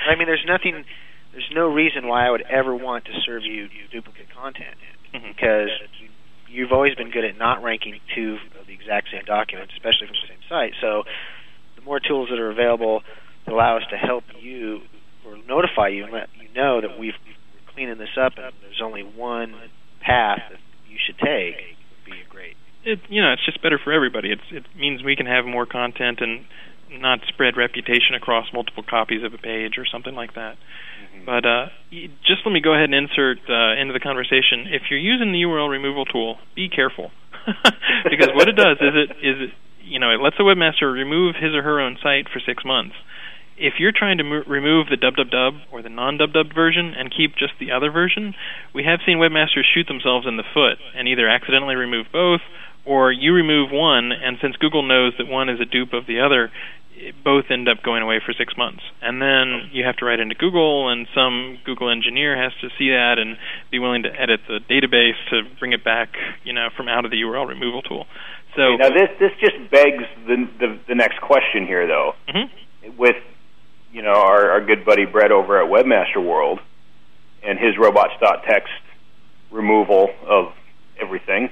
I 0.08 0.16
mean, 0.16 0.28
there's 0.28 0.46
nothing, 0.46 0.86
there's 1.32 1.50
no 1.54 1.68
reason 1.68 2.08
why 2.08 2.28
I 2.28 2.30
would 2.30 2.44
ever 2.44 2.76
want 2.76 3.06
to 3.06 3.12
serve 3.26 3.44
you 3.44 3.68
duplicate 3.92 4.30
content 4.34 4.78
mm-hmm. 5.14 5.28
because 5.28 5.70
you, 6.00 6.10
you've 6.48 6.72
always 6.72 6.96
been 6.96 7.12
good 7.12 7.26
at 7.26 7.38
not 7.38 7.64
ranking 7.64 8.00
two 8.16 8.38
of 8.60 8.68
the 8.68 8.74
exact 8.74 9.10
same 9.12 9.26
documents, 9.26 9.74
especially 9.74 10.08
from 10.08 10.16
the 10.22 10.28
same 10.30 10.44
site. 10.48 10.74
So, 10.80 11.04
the 11.76 11.82
more 11.82 12.00
tools 12.00 12.30
that 12.30 12.40
are 12.40 12.52
available 12.52 13.02
that 13.46 13.54
allow 13.54 13.78
us 13.78 13.84
to 13.90 13.98
help 13.98 14.26
you 14.40 14.82
or 15.26 15.38
notify 15.48 15.90
you 15.90 16.04
and 16.04 16.14
let 16.14 16.30
you 16.40 16.54
know 16.54 16.82
that 16.82 17.00
we've 17.00 17.18
we're 17.26 17.74
cleaning 17.74 17.98
this 17.98 18.14
up 18.20 18.34
and 18.38 18.54
there's 18.62 18.82
only 18.84 19.02
one 19.02 19.56
path 20.02 20.40
that 20.52 20.60
you 20.88 20.98
should 21.04 21.18
take 21.18 21.56
would 21.56 21.58
be 21.58 21.64
great 21.64 21.79
it 22.84 23.00
you 23.10 23.22
know 23.22 23.34
it's 23.34 23.46
just 23.46 23.62
better 23.62 23.80
for 23.82 23.92
everybody. 23.92 24.32
It's 24.32 24.48
it 24.52 24.66
means 24.78 25.04
we 25.04 25.16
can 25.16 25.26
have 25.26 25.46
more 25.46 25.66
content 25.66 26.20
and 26.22 26.46
not 26.92 27.20
spread 27.28 27.56
reputation 27.58 28.16
across 28.16 28.48
multiple 28.54 28.84
copies 28.88 29.24
of 29.24 29.34
a 29.34 29.38
page 29.38 29.78
or 29.78 29.86
something 29.86 30.16
like 30.16 30.34
that. 30.34 30.58
Mm-hmm. 30.58 31.26
But 31.26 31.46
uh, 31.46 31.66
just 32.26 32.42
let 32.46 32.52
me 32.52 32.62
go 32.62 32.74
ahead 32.74 32.90
and 32.90 32.96
insert 32.96 33.38
uh, 33.50 33.80
into 33.80 33.94
the 33.94 34.00
conversation. 34.00 34.66
If 34.68 34.90
you're 34.90 35.00
using 35.00 35.32
the 35.32 35.42
URL 35.44 35.70
removal 35.70 36.06
tool, 36.06 36.38
be 36.56 36.70
careful 36.70 37.12
because 38.10 38.30
what 38.34 38.48
it 38.48 38.56
does 38.56 38.78
is 38.82 38.94
it 38.96 39.10
is 39.22 39.50
it 39.50 39.52
you 39.84 40.00
know 40.00 40.12
it 40.12 40.22
lets 40.22 40.38
the 40.38 40.44
webmaster 40.44 40.92
remove 40.92 41.36
his 41.36 41.54
or 41.54 41.64
her 41.64 41.80
own 41.80 41.98
site 42.02 42.28
for 42.32 42.40
six 42.40 42.66
months. 42.66 42.96
If 43.60 43.74
you're 43.78 43.92
trying 43.92 44.20
to 44.20 44.24
mo- 44.24 44.48
remove 44.48 44.88
the 44.88 44.96
dub 44.96 45.54
or 45.70 45.82
the 45.82 45.90
non-dub 45.90 46.32
version 46.56 46.94
and 46.96 47.12
keep 47.12 47.36
just 47.36 47.60
the 47.60 47.72
other 47.72 47.92
version, 47.92 48.34
we 48.74 48.86
have 48.86 49.02
seen 49.06 49.18
webmasters 49.18 49.68
shoot 49.68 49.86
themselves 49.86 50.26
in 50.26 50.38
the 50.38 50.48
foot 50.54 50.80
and 50.96 51.10
either 51.10 51.28
accidentally 51.28 51.76
remove 51.76 52.08
both 52.14 52.40
or 52.90 53.12
you 53.12 53.34
remove 53.34 53.70
one, 53.72 54.12
and 54.12 54.38
since 54.42 54.56
Google 54.58 54.82
knows 54.82 55.14
that 55.20 55.28
one 55.28 55.48
is 55.48 55.60
a 55.62 55.66
dupe 55.66 55.94
of 55.94 56.08
the 56.08 56.22
other, 56.22 56.52
both 57.24 57.46
end 57.52 57.70
up 57.70 57.84
going 57.84 58.02
away 58.02 58.20
for 58.26 58.34
six 58.34 58.58
months. 58.58 58.82
And 59.00 59.22
then 59.22 59.70
you 59.72 59.86
have 59.86 59.96
to 59.98 60.06
write 60.06 60.20
into 60.20 60.34
Google, 60.34 60.90
and 60.90 61.08
some 61.14 61.60
Google 61.66 61.92
engineer 61.92 62.36
has 62.36 62.52
to 62.62 62.70
see 62.80 62.90
that 62.90 63.20
and 63.20 63.38
be 63.70 63.78
willing 63.78 64.04
to 64.04 64.10
edit 64.10 64.42
the 64.48 64.60
database 64.68 65.22
to 65.30 65.44
bring 65.60 65.72
it 65.72 65.84
back, 65.84 66.10
you 66.44 66.52
know, 66.52 66.70
from 66.76 66.90
out 66.90 67.06
of 67.06 67.12
the 67.12 67.18
URL 67.18 67.48
removal 67.48 67.84
tool. 67.84 68.08
So 68.56 68.76
now 68.78 68.90
this 68.90 69.10
this 69.20 69.32
just 69.40 69.70
begs 69.70 70.04
the 70.26 70.50
the, 70.60 70.80
the 70.88 70.96
next 70.96 71.22
question 71.22 71.68
here, 71.68 71.86
though. 71.86 72.14
Mm-hmm. 72.28 72.98
With 72.98 73.22
you 73.94 74.02
know 74.02 74.16
our, 74.16 74.50
our 74.50 74.66
good 74.66 74.84
buddy 74.84 75.06
Brett 75.06 75.32
over 75.32 75.62
at 75.62 75.70
Webmaster 75.70 76.26
World 76.26 76.60
and 77.44 77.60
his 77.60 77.78
robots.txt 77.78 78.66
removal 79.52 80.10
of 80.26 80.54
everything. 81.00 81.52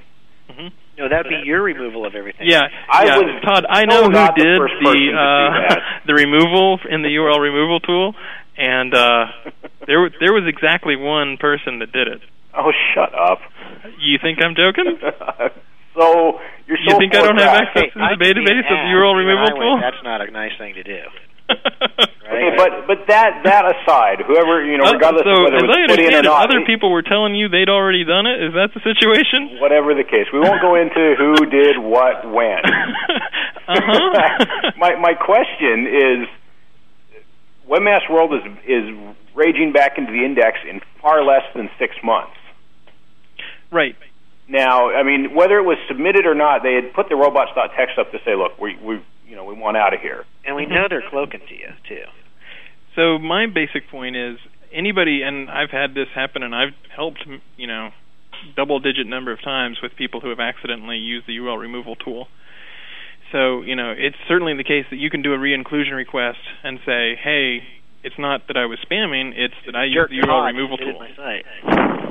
Mm-hmm. 0.50 0.68
No, 0.98 1.08
that 1.08 1.26
would 1.26 1.30
be 1.30 1.46
your 1.46 1.62
removal 1.62 2.06
of 2.06 2.16
everything. 2.16 2.50
Yeah, 2.50 2.66
I 2.90 3.06
yeah. 3.06 3.18
was 3.18 3.42
Todd. 3.46 3.66
I 3.70 3.82
so 3.82 3.86
know 3.86 4.04
who 4.06 4.18
not 4.18 4.34
the 4.36 4.44
did 4.44 4.58
the 4.58 4.66
person 4.66 4.82
to 4.82 4.94
do 4.98 5.14
uh, 5.14 5.76
the 6.10 6.14
removal 6.18 6.80
in 6.90 7.02
the 7.06 7.10
URL 7.14 7.38
removal 7.38 7.80
tool, 7.80 8.16
and 8.58 8.94
uh, 8.94 9.26
there 9.86 10.10
there 10.20 10.34
was 10.34 10.50
exactly 10.50 10.96
one 10.98 11.38
person 11.38 11.80
that 11.80 11.92
did 11.94 12.08
it. 12.08 12.22
Oh, 12.58 12.74
shut 12.96 13.14
up! 13.14 13.40
You 14.02 14.18
think 14.18 14.40
I'm 14.42 14.56
joking? 14.58 14.98
so 15.94 16.42
you're 16.66 16.82
so 16.82 16.94
You 16.94 16.98
think 16.98 17.14
I 17.14 17.22
don't 17.22 17.38
have 17.38 17.62
forthright. 17.62 17.94
access 17.94 17.94
to 17.94 18.00
the 18.02 18.18
database 18.18 18.66
of 18.66 18.78
the 18.82 18.90
URL 18.98 19.14
removal 19.14 19.54
tool? 19.54 19.78
That's 19.78 20.02
not 20.02 20.26
a 20.26 20.32
nice 20.32 20.58
thing 20.58 20.74
to 20.76 20.84
do. 20.84 21.02
Okay, 21.50 22.52
but 22.58 22.86
but 22.88 23.08
that 23.08 23.42
that 23.46 23.64
aside, 23.66 24.20
whoever 24.28 24.64
you 24.64 24.78
know, 24.78 24.86
Uh, 24.86 24.94
regardless 24.94 25.24
so 25.24 25.32
of 25.32 25.44
whether 25.48 25.58
as 25.58 25.64
it 25.64 25.68
was 25.68 25.96
put 25.96 26.00
in 26.00 26.14
or 26.14 26.22
not, 26.24 26.50
other 26.50 26.66
people 26.66 26.92
were 26.92 27.02
telling 27.02 27.36
you 27.36 27.48
they'd 27.50 27.70
already 27.70 28.04
done 28.04 28.28
it. 28.28 28.44
Is 28.44 28.54
that 28.54 28.74
the 28.76 28.82
situation? 28.84 29.58
whatever 29.60 29.96
the 29.96 30.04
case, 30.04 30.28
we 30.32 30.40
won't 30.40 30.62
go 30.62 30.76
into 30.76 31.16
who 31.18 31.46
did 31.48 31.80
what 31.80 32.28
when. 32.30 32.62
uh-huh. 33.68 34.46
my 34.78 34.96
my 35.00 35.14
question 35.14 35.88
is, 35.88 36.28
Webmaster 37.68 38.12
World 38.12 38.34
is 38.36 38.44
is 38.68 38.86
raging 39.34 39.72
back 39.72 39.98
into 39.98 40.12
the 40.12 40.26
index 40.26 40.60
in 40.70 40.82
far 41.02 41.24
less 41.24 41.44
than 41.56 41.70
six 41.80 41.96
months. 42.04 42.36
right. 43.72 43.96
Now, 44.50 44.92
I 44.92 45.04
mean, 45.04 45.36
whether 45.36 45.58
it 45.58 45.64
was 45.64 45.78
submitted 45.90 46.26
or 46.26 46.34
not, 46.34 46.64
they 46.64 46.76
had 46.76 46.94
put 46.94 47.10
the 47.10 47.18
robots.txt 47.18 48.00
up 48.00 48.12
to 48.12 48.20
say, 48.24 48.34
look, 48.36 48.58
we 48.60 48.78
we 48.82 49.02
you 49.28 49.36
know 49.36 49.44
we 49.44 49.54
want 49.54 49.78
out 49.78 49.94
of 49.94 50.02
here. 50.02 50.26
And 50.46 50.56
we 50.56 50.66
know 50.66 50.88
they're 50.90 51.10
cloaking 51.10 51.42
to 51.50 51.54
you 51.56 51.70
too. 51.88 52.06
So 52.96 53.20
my 53.20 53.46
basic 53.46 53.90
point 53.90 54.16
is 54.16 54.38
anybody, 54.74 55.22
and 55.22 55.50
I've 55.50 55.70
had 55.70 55.94
this 55.94 56.08
happen, 56.16 56.42
and 56.42 56.56
I've 56.56 56.74
helped, 56.96 57.24
you 57.56 57.68
know, 57.68 57.92
double-digit 58.56 59.06
number 59.06 59.32
of 59.32 59.42
times 59.42 59.78
with 59.84 59.96
people 59.96 60.20
who 60.20 60.30
have 60.30 60.40
accidentally 60.40 60.98
used 60.98 61.28
the 61.28 61.38
URL 61.38 61.60
removal 61.60 61.96
tool. 61.96 62.28
So 63.32 63.62
you 63.62 63.76
know, 63.76 63.94
it's 63.96 64.18
certainly 64.28 64.56
the 64.56 64.64
case 64.64 64.86
that 64.90 64.98
you 64.98 65.10
can 65.10 65.22
do 65.22 65.34
a 65.34 65.38
re-inclusion 65.38 65.94
request 65.94 66.40
and 66.64 66.80
say, 66.86 67.16
hey. 67.16 67.64
It's 68.04 68.18
not 68.20 68.48
that 68.48 68.56
I 68.56 68.68
was 68.68 68.80
spamming; 68.90 69.34
it's 69.36 69.56
that 69.66 69.76
I 69.76 69.86
used 69.86 69.96
Jerk 69.96 70.10
the 70.12 70.22
URL 70.22 70.46
removal 70.46 70.78
tool. 70.78 71.02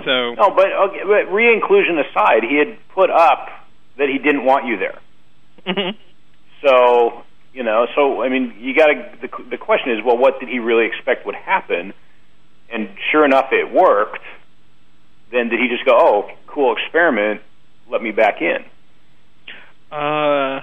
So 0.04 0.34
No, 0.34 0.50
but, 0.50 0.66
okay, 0.66 1.00
but 1.06 1.32
re-inclusion 1.32 1.96
aside, 1.96 2.42
he 2.42 2.58
had 2.58 2.76
put 2.92 3.08
up 3.08 3.48
that 3.96 4.08
he 4.08 4.18
didn't 4.18 4.44
want 4.44 4.66
you 4.66 4.76
there. 4.76 4.98
Mhm. 5.64 5.94
So 6.62 7.22
you 7.56 7.62
know, 7.62 7.86
so 7.94 8.22
I 8.22 8.28
mean, 8.28 8.54
you 8.60 8.74
got 8.76 8.86
to. 8.88 9.12
The, 9.22 9.28
the 9.50 9.56
question 9.56 9.92
is, 9.92 10.04
well, 10.04 10.18
what 10.18 10.38
did 10.40 10.48
he 10.48 10.58
really 10.58 10.86
expect 10.86 11.24
would 11.24 11.34
happen? 11.34 11.94
And 12.70 12.90
sure 13.10 13.24
enough, 13.24 13.46
it 13.50 13.72
worked. 13.72 14.22
Then 15.32 15.48
did 15.48 15.58
he 15.58 15.68
just 15.68 15.84
go, 15.84 15.92
"Oh, 15.96 16.30
cool 16.46 16.76
experiment, 16.76 17.40
let 17.90 18.02
me 18.02 18.10
back 18.10 18.42
in"? 18.42 18.64
Uh, 19.90 20.60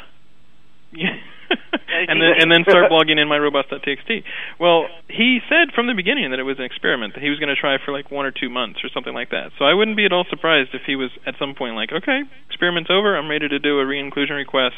yeah. 0.92 1.18
and 2.10 2.22
then 2.22 2.34
and 2.40 2.52
then 2.52 2.64
start 2.68 2.92
logging 2.92 3.18
in 3.18 3.28
my 3.28 3.38
robots.txt. 3.38 4.24
Well, 4.60 4.86
he 5.10 5.40
said 5.50 5.74
from 5.74 5.88
the 5.88 5.94
beginning 5.94 6.30
that 6.32 6.40
it 6.40 6.44
was 6.44 6.60
an 6.60 6.66
experiment 6.66 7.16
that 7.16 7.24
he 7.24 7.30
was 7.30 7.40
going 7.40 7.50
to 7.50 7.60
try 7.60 7.78
for 7.84 7.92
like 7.92 8.12
one 8.12 8.26
or 8.26 8.32
two 8.32 8.50
months 8.50 8.80
or 8.84 8.90
something 8.94 9.14
like 9.14 9.32
that. 9.32 9.52
So 9.58 9.66
I 9.66 9.74
wouldn't 9.74 9.98
be 9.98 10.06
at 10.06 10.14
all 10.14 10.26
surprised 10.30 10.70
if 10.74 10.82
he 10.86 10.96
was 10.96 11.10
at 11.26 11.36
some 11.40 11.56
point 11.56 11.76
like, 11.76 11.92
okay, 11.92 12.22
experiment's 12.48 12.90
over. 12.90 13.18
I'm 13.18 13.30
ready 13.30 13.48
to 13.48 13.60
do 13.60 13.80
a 13.80 13.86
re-inclusion 13.86 14.36
request, 14.36 14.78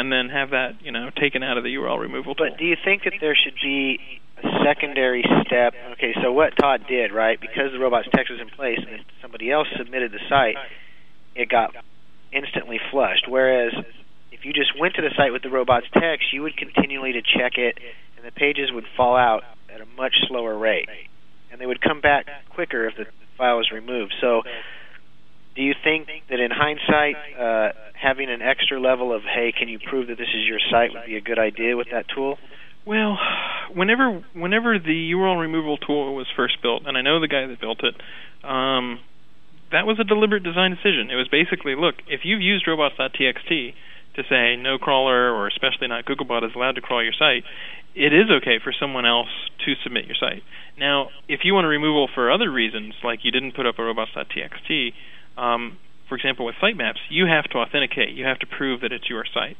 and 0.00 0.10
then 0.10 0.28
have 0.30 0.50
that 0.50 0.80
you 0.82 0.92
know 0.92 1.10
taken 1.14 1.42
out 1.42 1.58
of 1.58 1.64
the 1.64 1.74
URL 1.74 2.00
removal 2.00 2.34
tool. 2.34 2.48
But 2.50 2.58
do 2.58 2.64
you 2.64 2.76
think 2.82 3.04
that 3.04 3.14
there 3.20 3.36
should 3.36 3.54
be 3.62 4.00
a 4.42 4.48
secondary 4.64 5.22
step? 5.46 5.74
Okay, 5.92 6.14
so 6.22 6.32
what 6.32 6.56
Todd 6.56 6.86
did, 6.88 7.12
right? 7.12 7.38
Because 7.40 7.72
the 7.72 7.78
robots 7.78 8.08
text 8.14 8.30
was 8.32 8.40
in 8.40 8.48
place 8.48 8.78
and 8.80 9.04
somebody 9.20 9.50
else 9.50 9.68
submitted 9.76 10.12
the 10.12 10.20
site, 10.28 10.56
it 11.34 11.48
got 11.48 11.74
instantly 12.32 12.80
flushed. 12.90 13.26
Whereas 13.28 13.72
if 14.32 14.44
you 14.44 14.52
just 14.52 14.72
went 14.78 14.94
to 14.94 15.02
the 15.02 15.10
site 15.16 15.32
with 15.32 15.42
the 15.42 15.50
robots 15.50 15.86
text, 15.92 16.32
you 16.32 16.42
would 16.42 16.56
continually 16.56 17.12
to 17.12 17.20
check 17.22 17.58
it, 17.58 17.76
and 18.16 18.24
the 18.24 18.32
pages 18.32 18.72
would 18.72 18.86
fall 18.96 19.16
out 19.16 19.44
at 19.72 19.80
a 19.80 19.86
much 19.96 20.14
slower 20.28 20.56
rate. 20.56 20.88
and 21.52 21.60
they 21.60 21.66
would 21.66 21.80
come 21.80 22.00
back 22.00 22.26
quicker 22.48 22.86
if 22.86 22.96
the 22.96 23.04
file 23.36 23.56
was 23.58 23.70
removed. 23.72 24.14
So, 24.20 24.42
do 25.60 25.66
you 25.66 25.74
think 25.84 26.08
that 26.30 26.40
in 26.40 26.50
hindsight, 26.50 27.16
uh, 27.36 27.72
having 27.92 28.30
an 28.30 28.40
extra 28.40 28.80
level 28.80 29.12
of 29.12 29.20
"Hey, 29.24 29.52
can 29.52 29.68
you 29.68 29.78
prove 29.78 30.06
that 30.06 30.16
this 30.16 30.32
is 30.32 30.48
your 30.48 30.58
site?" 30.58 30.94
would 30.94 31.04
be 31.04 31.16
a 31.16 31.20
good 31.20 31.38
idea 31.38 31.76
with 31.76 31.90
that 31.90 32.08
tool? 32.08 32.38
Well, 32.86 33.18
whenever 33.74 34.24
whenever 34.32 34.78
the 34.78 35.12
URL 35.12 35.38
removal 35.38 35.76
tool 35.76 36.14
was 36.14 36.26
first 36.34 36.62
built, 36.62 36.86
and 36.86 36.96
I 36.96 37.02
know 37.02 37.20
the 37.20 37.28
guy 37.28 37.46
that 37.46 37.60
built 37.60 37.84
it, 37.84 37.94
um, 38.42 39.00
that 39.70 39.84
was 39.84 40.00
a 40.00 40.04
deliberate 40.04 40.44
design 40.44 40.70
decision. 40.70 41.10
It 41.10 41.16
was 41.16 41.28
basically, 41.28 41.74
look, 41.74 41.96
if 42.08 42.24
you've 42.24 42.40
used 42.40 42.66
robots.txt 42.66 43.74
to 44.14 44.22
say 44.30 44.56
no 44.56 44.78
crawler 44.78 45.30
or 45.30 45.46
especially 45.46 45.88
not 45.88 46.06
Googlebot 46.06 46.42
is 46.42 46.54
allowed 46.56 46.76
to 46.76 46.80
crawl 46.80 47.04
your 47.04 47.12
site, 47.12 47.44
it 47.94 48.14
is 48.14 48.30
okay 48.30 48.58
for 48.64 48.72
someone 48.72 49.04
else 49.04 49.28
to 49.66 49.74
submit 49.84 50.06
your 50.06 50.16
site. 50.16 50.42
Now, 50.78 51.10
if 51.28 51.40
you 51.44 51.52
want 51.52 51.66
a 51.66 51.68
removal 51.68 52.08
for 52.08 52.32
other 52.32 52.50
reasons, 52.50 52.94
like 53.04 53.26
you 53.26 53.30
didn't 53.30 53.52
put 53.52 53.66
up 53.66 53.78
a 53.78 53.84
robots.txt, 53.84 54.94
um, 55.36 55.78
for 56.08 56.16
example, 56.16 56.44
with 56.44 56.56
sitemaps, 56.62 56.98
you 57.08 57.26
have 57.26 57.44
to 57.50 57.58
authenticate. 57.58 58.10
You 58.10 58.24
have 58.24 58.38
to 58.40 58.46
prove 58.46 58.80
that 58.82 58.92
it's 58.92 59.08
your 59.08 59.24
site. 59.32 59.56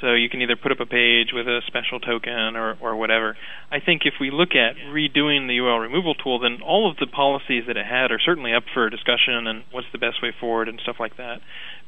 So 0.00 0.12
you 0.12 0.28
can 0.28 0.42
either 0.42 0.56
put 0.56 0.72
up 0.72 0.80
a 0.80 0.86
page 0.86 1.32
with 1.32 1.48
a 1.48 1.60
special 1.66 1.98
token 2.00 2.54
or, 2.54 2.76
or 2.82 2.96
whatever. 2.96 3.36
I 3.72 3.80
think 3.80 4.02
if 4.04 4.14
we 4.20 4.30
look 4.30 4.50
at 4.52 4.76
redoing 4.92 5.48
the 5.48 5.56
URL 5.56 5.80
removal 5.80 6.14
tool, 6.14 6.38
then 6.38 6.60
all 6.60 6.90
of 6.90 6.98
the 6.98 7.06
policies 7.06 7.64
that 7.66 7.78
it 7.78 7.86
had 7.86 8.12
are 8.12 8.20
certainly 8.20 8.52
up 8.52 8.64
for 8.74 8.90
discussion 8.90 9.46
and 9.46 9.64
what's 9.72 9.88
the 9.92 9.98
best 9.98 10.22
way 10.22 10.34
forward 10.38 10.68
and 10.68 10.78
stuff 10.82 10.96
like 11.00 11.16
that. 11.16 11.40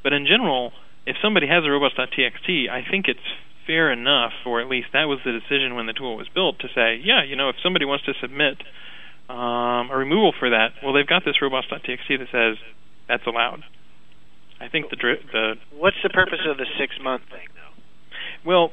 But 0.03 0.14
in 0.14 0.24
general, 0.24 0.72
if 1.05 1.16
somebody 1.20 1.47
has 1.49 1.64
a 1.64 1.70
robots.txt, 1.70 2.70
I 2.70 2.81
think 2.91 3.09
it's 3.09 3.29
fair 3.66 3.93
enough, 3.93 4.33
or 4.47 4.62
at 4.62 4.68
least 4.68 4.89
that 4.95 5.05
was 5.05 5.20
the 5.26 5.33
decision 5.33 5.74
when 5.74 5.85
the 5.85 5.93
tool 5.93 6.16
was 6.16 6.29
built, 6.33 6.59
to 6.61 6.68
say, 6.74 6.97
yeah, 7.05 7.22
you 7.22 7.37
know, 7.37 7.51
if 7.51 7.57
somebody 7.62 7.85
wants 7.85 8.07
to 8.07 8.14
submit 8.22 8.57
um, 9.29 9.93
a 9.93 9.97
removal 9.97 10.33
for 10.33 10.49
that, 10.49 10.81
well, 10.83 10.95
they've 10.95 11.07
got 11.07 11.26
this 11.26 11.43
robots.txt 11.43 12.09
that 12.09 12.33
says 12.33 12.57
that's 13.09 13.27
allowed. 13.27 13.65
I 14.61 14.69
think 14.69 14.91
the 14.91 14.97
dri- 14.97 15.25
the 15.33 15.55
what's 15.73 15.97
the 16.03 16.11
purpose 16.11 16.41
of 16.49 16.57
the 16.57 16.67
six 16.79 16.95
month 17.03 17.23
thing 17.31 17.47
though? 17.55 18.49
Well, 18.49 18.73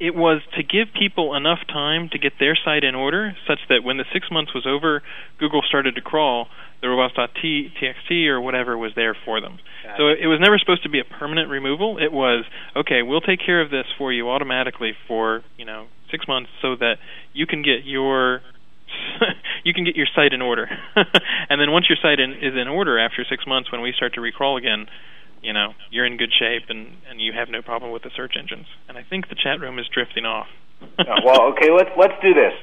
it 0.00 0.14
was 0.14 0.40
to 0.56 0.62
give 0.62 0.88
people 0.94 1.34
enough 1.34 1.58
time 1.66 2.08
to 2.12 2.18
get 2.18 2.32
their 2.38 2.56
site 2.56 2.84
in 2.84 2.94
order, 2.94 3.36
such 3.46 3.58
that 3.68 3.82
when 3.82 3.96
the 3.96 4.04
six 4.12 4.28
months 4.30 4.54
was 4.54 4.64
over, 4.66 5.02
Google 5.38 5.62
started 5.66 5.94
to 5.96 6.00
crawl. 6.00 6.48
The 6.80 6.88
robots.txt 6.88 8.28
or 8.28 8.40
whatever 8.40 8.78
was 8.78 8.92
there 8.94 9.16
for 9.24 9.40
them. 9.40 9.58
Got 9.82 9.96
so 9.96 10.08
it. 10.08 10.18
it 10.22 10.28
was 10.28 10.38
never 10.40 10.58
supposed 10.58 10.84
to 10.84 10.88
be 10.88 11.00
a 11.00 11.04
permanent 11.04 11.50
removal. 11.50 11.98
It 11.98 12.12
was 12.12 12.44
okay. 12.76 13.02
We'll 13.02 13.20
take 13.20 13.40
care 13.44 13.60
of 13.60 13.70
this 13.70 13.86
for 13.98 14.12
you 14.12 14.30
automatically 14.30 14.92
for 15.08 15.42
you 15.56 15.64
know 15.64 15.86
six 16.12 16.28
months, 16.28 16.50
so 16.62 16.76
that 16.76 16.98
you 17.32 17.46
can 17.46 17.62
get 17.62 17.84
your 17.84 18.42
you 19.64 19.74
can 19.74 19.84
get 19.84 19.96
your 19.96 20.06
site 20.14 20.32
in 20.32 20.42
order. 20.42 20.68
and 21.48 21.60
then 21.60 21.70
once 21.70 21.86
your 21.88 21.98
site 22.00 22.20
in, 22.20 22.32
is 22.32 22.54
in 22.56 22.68
order 22.68 22.98
after 22.98 23.24
six 23.28 23.46
months, 23.46 23.70
when 23.72 23.80
we 23.80 23.92
start 23.92 24.14
to 24.14 24.20
recrawl 24.20 24.58
again, 24.58 24.86
you 25.42 25.52
know 25.52 25.74
you're 25.90 26.04
in 26.04 26.16
good 26.16 26.32
shape 26.36 26.64
and 26.68 26.96
and 27.08 27.20
you 27.20 27.32
have 27.32 27.48
no 27.48 27.62
problem 27.62 27.92
with 27.92 28.02
the 28.02 28.10
search 28.16 28.34
engines. 28.38 28.66
And 28.88 28.98
I 28.98 29.02
think 29.02 29.28
the 29.28 29.36
chat 29.36 29.60
room 29.60 29.78
is 29.78 29.86
drifting 29.86 30.24
off. 30.24 30.48
Uh, 30.82 31.04
well, 31.24 31.42
okay, 31.52 31.70
let's 31.70 31.90
let's 31.96 32.14
do 32.22 32.34
this. 32.34 32.54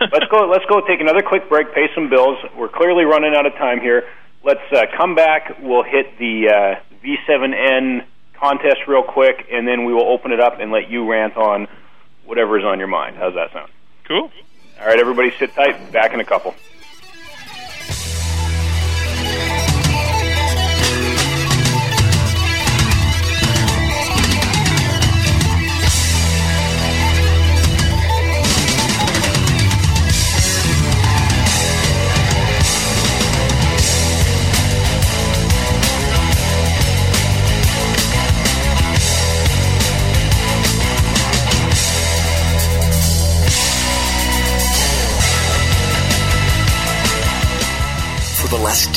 Let's 0.00 0.26
go. 0.30 0.48
Let's 0.50 0.64
go. 0.66 0.80
Take 0.80 1.00
another 1.00 1.22
quick 1.22 1.48
break. 1.48 1.74
Pay 1.74 1.88
some 1.94 2.08
bills. 2.08 2.38
We're 2.56 2.70
clearly 2.70 3.04
running 3.04 3.34
out 3.36 3.46
of 3.46 3.52
time 3.54 3.80
here. 3.80 4.04
Let's 4.42 4.64
uh, 4.72 4.84
come 4.96 5.14
back. 5.14 5.58
We'll 5.60 5.82
hit 5.82 6.18
the 6.18 6.48
uh, 6.48 7.04
V7N 7.04 8.06
contest 8.40 8.86
real 8.86 9.02
quick, 9.02 9.46
and 9.52 9.66
then 9.66 9.84
we 9.84 9.92
will 9.92 10.08
open 10.08 10.32
it 10.32 10.40
up 10.40 10.60
and 10.60 10.72
let 10.72 10.88
you 10.88 11.08
rant 11.10 11.36
on 11.36 11.66
whatever 12.24 12.58
is 12.58 12.64
on 12.64 12.78
your 12.78 12.88
mind. 12.88 13.16
How's 13.16 13.34
that 13.34 13.52
sound? 13.52 13.70
Cool. 14.06 14.30
All 14.80 14.86
right, 14.86 15.00
everybody, 15.00 15.32
sit 15.38 15.54
tight. 15.54 15.90
Back 15.92 16.14
in 16.14 16.20
a 16.20 16.24
couple. 16.24 16.54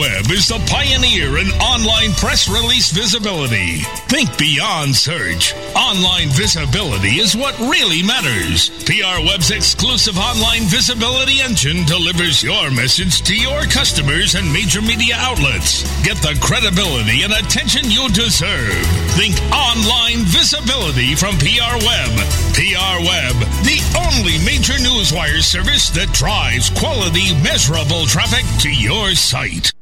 Web 0.00 0.32
is 0.32 0.48
the 0.48 0.56
pioneer 0.64 1.36
in 1.36 1.52
online 1.60 2.12
press 2.16 2.48
release 2.48 2.88
visibility. 2.90 3.84
Think 4.08 4.32
beyond 4.38 4.96
search. 4.96 5.52
Online 5.76 6.30
visibility 6.32 7.20
is 7.20 7.36
what 7.36 7.52
really 7.60 8.02
matters. 8.02 8.72
PR 8.88 9.20
Web's 9.20 9.50
exclusive 9.50 10.16
online 10.16 10.64
visibility 10.72 11.42
engine 11.44 11.84
delivers 11.84 12.42
your 12.42 12.70
message 12.70 13.20
to 13.28 13.36
your 13.36 13.68
customers 13.68 14.36
and 14.36 14.50
major 14.50 14.80
media 14.80 15.16
outlets. 15.20 15.84
Get 16.00 16.16
the 16.24 16.32
credibility 16.40 17.20
and 17.20 17.36
attention 17.36 17.92
you 17.92 18.08
deserve. 18.08 18.80
Think 19.20 19.36
online 19.52 20.24
visibility 20.24 21.12
from 21.12 21.36
PR 21.36 21.76
Web. 21.84 22.12
PR 22.56 23.04
Web, 23.04 23.36
the 23.68 23.84
only 24.08 24.40
major 24.48 24.80
newswire 24.80 25.44
service 25.44 25.90
that 25.90 26.08
drives 26.16 26.70
quality, 26.70 27.36
measurable 27.44 28.06
traffic 28.06 28.48
to 28.64 28.72
your 28.72 29.12
site. 29.12 29.72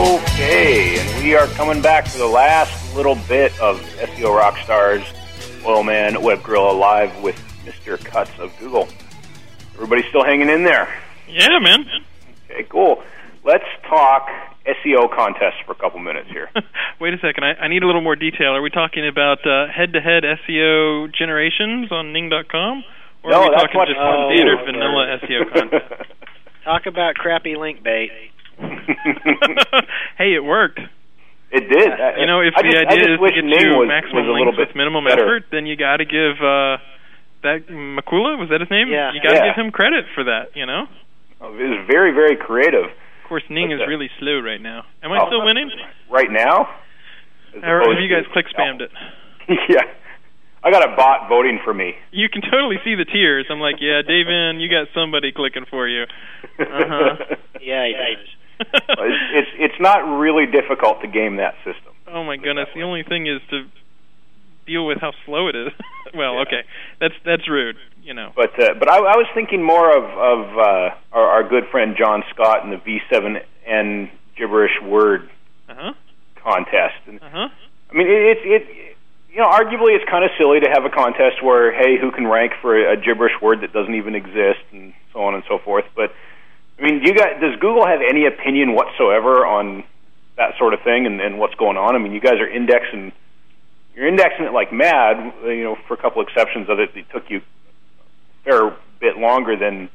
Okay, 0.00 0.98
and 0.98 1.22
we 1.22 1.34
are 1.34 1.46
coming 1.48 1.82
back 1.82 2.06
for 2.06 2.16
the 2.16 2.26
last 2.26 2.96
little 2.96 3.16
bit 3.28 3.52
of 3.60 3.78
SEO 4.00 4.32
Rockstars 4.40 5.04
Oilman 5.62 6.22
Web 6.22 6.42
Gorilla 6.42 6.72
live 6.72 7.22
with 7.22 7.36
Mr. 7.66 8.02
Cutts 8.02 8.30
of 8.38 8.50
Google. 8.58 8.88
Everybody 9.74 10.02
still 10.08 10.24
hanging 10.24 10.48
in 10.48 10.64
there? 10.64 10.88
Yeah, 11.28 11.58
man. 11.60 11.84
Okay, 12.50 12.62
cool. 12.70 13.02
Let's 13.44 13.66
talk 13.90 14.26
SEO 14.64 15.14
contests 15.14 15.60
for 15.66 15.72
a 15.72 15.74
couple 15.74 16.00
minutes 16.00 16.30
here. 16.30 16.48
Wait 16.98 17.12
a 17.12 17.18
second. 17.18 17.44
I, 17.44 17.52
I 17.64 17.68
need 17.68 17.82
a 17.82 17.86
little 17.86 18.00
more 18.00 18.16
detail. 18.16 18.52
Are 18.56 18.62
we 18.62 18.70
talking 18.70 19.06
about 19.06 19.46
uh, 19.46 19.66
head-to-head 19.70 20.22
SEO 20.48 21.12
generations 21.14 21.92
on 21.92 22.14
Ning.com, 22.14 22.84
or 23.22 23.30
No, 23.32 23.36
are 23.42 23.50
we 23.50 23.54
talking 23.54 23.80
just 23.86 23.98
too. 24.00 24.64
vanilla 24.64 25.18
SEO 25.24 25.52
contest? 25.52 26.10
Talk 26.64 26.86
about 26.86 27.16
crappy 27.16 27.56
link 27.56 27.82
bait. 27.82 28.10
hey, 30.18 30.34
it 30.34 30.44
worked. 30.44 30.80
It 31.50 31.66
did. 31.66 31.90
You 32.18 32.26
know, 32.26 32.40
if 32.46 32.54
I 32.56 32.62
the 32.62 32.70
just, 32.70 32.86
idea 32.86 33.14
is 33.14 33.18
to 33.18 33.32
get 33.34 33.44
Ning 33.44 33.74
to 33.74 33.82
was, 33.82 33.88
maximum 33.88 34.22
was 34.22 34.30
a 34.30 34.32
little 34.32 34.54
links 34.54 34.58
bit 34.58 34.68
with 34.70 34.76
minimum 34.76 35.04
better. 35.04 35.24
effort, 35.26 35.50
then 35.50 35.66
you 35.66 35.74
got 35.76 35.98
to 35.98 36.06
give 36.06 36.38
uh, 36.38 36.78
that 37.42 37.66
Makula 37.66 38.38
was 38.38 38.48
that 38.54 38.60
his 38.62 38.70
name? 38.70 38.86
Yeah. 38.88 39.10
You 39.12 39.18
got 39.20 39.34
to 39.34 39.42
Yeah. 39.42 39.50
give 39.50 39.58
him 39.58 39.72
credit 39.74 40.06
for 40.14 40.24
that. 40.30 40.54
You 40.54 40.66
know. 40.66 40.86
Oh, 41.40 41.50
It 41.56 41.66
was 41.66 41.82
very, 41.90 42.12
very 42.12 42.36
creative. 42.36 42.84
Of 42.86 43.24
course, 43.28 43.42
Ning 43.50 43.72
is 43.72 43.80
Okay. 43.80 43.88
really 43.90 44.10
slow 44.20 44.38
right 44.38 44.60
now. 44.62 44.84
Am 45.02 45.10
I 45.10 45.18
Oh. 45.22 45.26
still 45.26 45.44
winning? 45.44 45.70
Right 46.08 46.30
now? 46.30 46.68
Or 47.62 47.82
have 47.82 47.98
you 47.98 48.06
guys 48.12 48.24
to- 48.24 48.30
click 48.30 48.46
spammed 48.54 48.82
it? 48.82 48.90
yeah. 49.68 49.82
I 50.62 50.70
got 50.70 50.84
a 50.86 50.94
bot 50.94 51.28
voting 51.28 51.58
for 51.64 51.72
me. 51.72 51.96
You 52.12 52.28
can 52.28 52.42
totally 52.42 52.76
see 52.84 52.94
the 52.94 53.06
tears. 53.06 53.46
I'm 53.50 53.58
like, 53.60 53.76
yeah, 53.80 54.02
Davin, 54.06 54.60
you 54.60 54.68
got 54.68 54.88
somebody 54.94 55.32
clicking 55.32 55.64
for 55.70 55.88
you. 55.88 56.04
Uh-huh. 56.60 57.16
Yeah, 57.60 57.86
he 57.86 57.92
does. 57.94 58.28
It's, 58.60 59.24
it's 59.32 59.50
it's 59.72 59.80
not 59.80 59.98
really 60.18 60.46
difficult 60.46 61.00
to 61.02 61.08
game 61.08 61.36
that 61.36 61.54
system. 61.64 61.92
oh 62.08 62.24
my 62.24 62.36
goodness. 62.36 62.68
The 62.74 62.82
only 62.82 63.02
thing 63.02 63.26
is 63.26 63.40
to 63.50 63.64
deal 64.66 64.86
with 64.86 64.98
how 65.00 65.12
slow 65.26 65.48
it 65.48 65.56
is. 65.56 65.72
well, 66.14 66.34
Yeah. 66.34 66.42
okay, 66.42 66.62
that's 67.00 67.14
that's 67.24 67.48
rude. 67.48 67.76
You 68.02 68.14
know. 68.14 68.32
But 68.36 68.58
uh, 68.60 68.74
but 68.78 68.88
I, 68.88 68.96
I 68.96 69.16
was 69.16 69.26
thinking 69.34 69.62
more 69.62 69.90
of 69.96 70.04
of 70.04 70.58
uh, 70.58 70.94
our, 71.12 71.26
our 71.42 71.48
good 71.48 71.64
friend 71.70 71.96
John 71.98 72.22
Scott 72.32 72.64
and 72.64 72.72
the 72.72 72.78
V7N 72.78 74.10
gibberish 74.36 74.80
word 74.82 75.30
Uh 75.68 75.74
huh. 75.76 75.92
contest. 76.42 76.96
And 77.06 77.22
Uh 77.22 77.28
huh. 77.30 77.48
I 77.90 77.94
mean, 77.94 78.06
it, 78.06 78.38
it, 78.38 78.38
it 78.46 78.96
you 79.32 79.38
know, 79.38 79.48
arguably 79.48 79.94
it's 79.94 80.08
kind 80.10 80.24
of 80.24 80.30
silly 80.38 80.60
to 80.60 80.68
have 80.70 80.84
a 80.84 80.90
contest 80.90 81.42
where 81.42 81.72
hey, 81.72 81.98
who 82.00 82.10
can 82.10 82.26
rank 82.26 82.52
for 82.60 82.76
a, 82.76 82.94
a 82.94 82.96
gibberish 82.96 83.34
word 83.40 83.60
that 83.62 83.72
doesn't 83.72 83.94
even 83.94 84.14
exist, 84.14 84.60
and 84.72 84.92
so 85.12 85.20
on 85.22 85.34
and 85.34 85.44
so 85.48 85.58
forth. 85.58 85.84
But 85.94 86.12
I 86.80 86.84
mean, 86.84 87.02
do 87.02 87.08
you 87.08 87.14
guys 87.14 87.40
does 87.40 87.58
Google 87.60 87.86
have 87.86 88.00
any 88.00 88.26
opinion 88.26 88.74
whatsoever 88.74 89.44
on 89.44 89.84
that 90.36 90.56
sort 90.58 90.72
of 90.72 90.80
thing 90.82 91.06
and, 91.06 91.20
and 91.20 91.38
what's 91.38 91.54
going 91.54 91.76
on? 91.76 91.94
I 91.94 91.98
mean, 91.98 92.12
you 92.12 92.20
guys 92.20 92.40
are 92.40 92.48
indexing. 92.48 93.12
You're 93.94 94.08
indexing 94.08 94.46
it 94.46 94.52
like 94.52 94.72
mad, 94.72 95.34
you 95.44 95.64
know, 95.64 95.76
for 95.86 95.94
a 95.94 95.96
couple 95.96 96.22
exceptions 96.22 96.70
of 96.70 96.78
it. 96.78 96.96
It 96.96 97.06
took 97.12 97.28
you 97.28 97.38
a 97.38 98.44
fair 98.44 98.76
bit 98.98 99.18
longer 99.18 99.56
than 99.56 99.90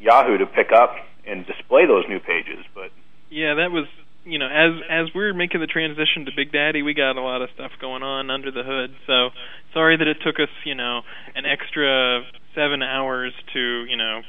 Yahoo 0.00 0.38
to 0.38 0.46
pick 0.46 0.70
up 0.70 0.94
and 1.26 1.46
display 1.46 1.86
those 1.86 2.04
new 2.08 2.20
pages, 2.20 2.64
but 2.74 2.90
Yeah, 3.30 3.54
that 3.54 3.72
was 3.72 3.86
you 4.24 4.38
know 4.38 4.46
as 4.46 4.72
as 4.88 5.14
we're 5.14 5.34
making 5.34 5.60
the 5.60 5.66
transition 5.66 6.26
to 6.26 6.32
Big 6.34 6.52
Daddy, 6.52 6.82
we 6.82 6.94
got 6.94 7.16
a 7.16 7.22
lot 7.22 7.42
of 7.42 7.50
stuff 7.54 7.72
going 7.80 8.02
on 8.02 8.30
under 8.30 8.50
the 8.50 8.62
hood. 8.62 8.94
So 9.06 9.30
sorry 9.72 9.96
that 9.96 10.06
it 10.06 10.18
took 10.24 10.36
us 10.36 10.52
you 10.64 10.74
know 10.74 11.02
an 11.34 11.44
extra 11.46 12.22
seven 12.54 12.82
hours 12.82 13.32
to 13.52 13.84
you 13.88 13.96
know. 13.96 14.22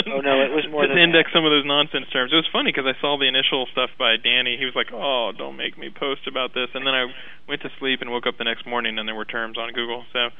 Oh, 0.00 0.20
no, 0.24 0.40
it 0.40 0.54
was 0.54 0.64
more 0.70 0.86
to 0.88 0.96
index 0.96 1.30
some 1.34 1.44
of 1.44 1.52
those 1.52 1.66
nonsense 1.66 2.08
terms. 2.12 2.32
It 2.32 2.40
was 2.40 2.48
funny 2.52 2.72
because 2.72 2.88
I 2.88 2.96
saw 3.00 3.18
the 3.18 3.28
initial 3.28 3.66
stuff 3.72 3.90
by 3.98 4.16
Danny. 4.16 4.56
He 4.56 4.64
was 4.64 4.74
like, 4.74 4.88
"Oh, 4.92 5.32
don't 5.36 5.56
make 5.56 5.76
me 5.76 5.90
post 5.92 6.26
about 6.26 6.54
this," 6.54 6.72
and 6.72 6.86
then 6.86 6.94
I 6.94 7.12
went 7.48 7.60
to 7.62 7.70
sleep 7.78 8.00
and 8.00 8.10
woke 8.10 8.26
up 8.26 8.38
the 8.38 8.48
next 8.48 8.66
morning 8.66 8.98
and 8.98 9.06
there 9.06 9.14
were 9.14 9.28
terms 9.28 9.58
on 9.58 9.72
Google. 9.72 10.04
So, 10.12 10.30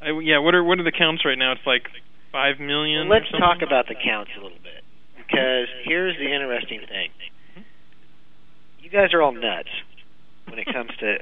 I, 0.00 0.16
yeah, 0.22 0.38
what 0.38 0.54
are 0.54 0.64
what 0.64 0.78
are 0.80 0.86
the 0.86 0.96
counts 0.96 1.24
right 1.24 1.36
now? 1.36 1.52
It's 1.52 1.66
like 1.66 1.90
five 2.32 2.58
million. 2.58 3.08
Well, 3.08 3.20
let's 3.20 3.30
talk 3.36 3.60
about 3.60 3.86
the 3.86 3.98
counts 3.98 4.30
a 4.38 4.42
little 4.42 4.62
bit 4.62 4.82
because 5.16 5.68
here's 5.84 6.16
the 6.16 6.30
interesting 6.32 6.80
thing. 6.88 7.10
You 8.84 8.90
guys 8.90 9.14
are 9.14 9.22
all 9.22 9.32
nuts 9.32 9.70
when 10.46 10.58
it 10.58 10.66
comes 10.66 10.90
to 11.00 11.16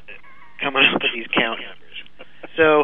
coming 0.60 0.82
up 0.82 1.00
with 1.00 1.12
these 1.14 1.28
count 1.28 1.60
numbers. 1.60 2.26
So, 2.56 2.82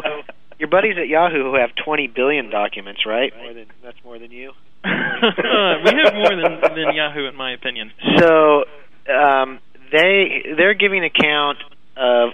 your 0.57 0.69
buddies 0.69 0.95
at 0.97 1.09
Yahoo 1.09 1.51
who 1.51 1.55
have 1.55 1.71
20 1.83 2.07
billion 2.07 2.49
documents, 2.49 3.01
right? 3.05 3.33
More 3.35 3.53
than 3.53 3.65
that's 3.83 3.97
more 4.05 4.17
than 4.17 4.31
you. 4.31 4.53
we 4.85 4.89
have 4.89 6.13
more 6.13 6.31
than 6.31 6.61
than 6.61 6.95
Yahoo, 6.95 7.27
in 7.27 7.35
my 7.35 7.51
opinion. 7.51 7.91
So, 8.19 8.63
um, 9.11 9.59
they 9.91 10.45
they're 10.55 10.75
giving 10.75 11.03
a 11.03 11.09
count 11.09 11.57
of 11.97 12.29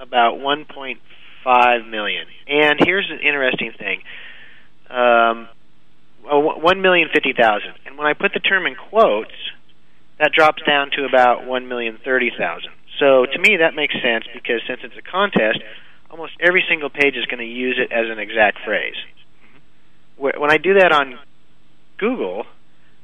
about 0.00 0.38
1.5 0.38 1.90
million. 1.90 2.24
And 2.48 2.80
here's 2.82 3.10
an 3.10 3.18
interesting 3.18 3.72
thing. 3.78 4.00
Um, 4.88 5.48
oh, 6.24 6.56
one 6.58 6.80
million 6.80 7.08
fifty 7.12 7.34
thousand. 7.38 7.74
And 7.84 7.98
when 7.98 8.06
I 8.06 8.14
put 8.14 8.32
the 8.32 8.40
term 8.40 8.66
in 8.66 8.74
quotes, 8.74 9.36
that 10.20 10.32
drops 10.32 10.62
down 10.62 10.90
to 10.92 11.04
about 11.04 11.46
one 11.46 11.66
million 11.66 11.98
thirty 12.04 12.30
thousand. 12.38 12.70
So 13.00 13.24
to 13.26 13.38
me, 13.38 13.56
that 13.56 13.74
makes 13.74 13.94
sense 13.94 14.24
because 14.32 14.60
since 14.68 14.80
it's 14.84 14.94
a 14.96 15.02
contest, 15.02 15.58
almost 16.10 16.32
every 16.38 16.62
single 16.68 16.90
page 16.90 17.16
is 17.16 17.24
going 17.26 17.40
to 17.40 17.50
use 17.50 17.80
it 17.80 17.90
as 17.90 18.06
an 18.10 18.18
exact 18.18 18.58
phrase. 18.64 18.96
When 20.18 20.50
I 20.50 20.58
do 20.58 20.74
that 20.74 20.92
on 20.92 21.18
Google, 21.96 22.44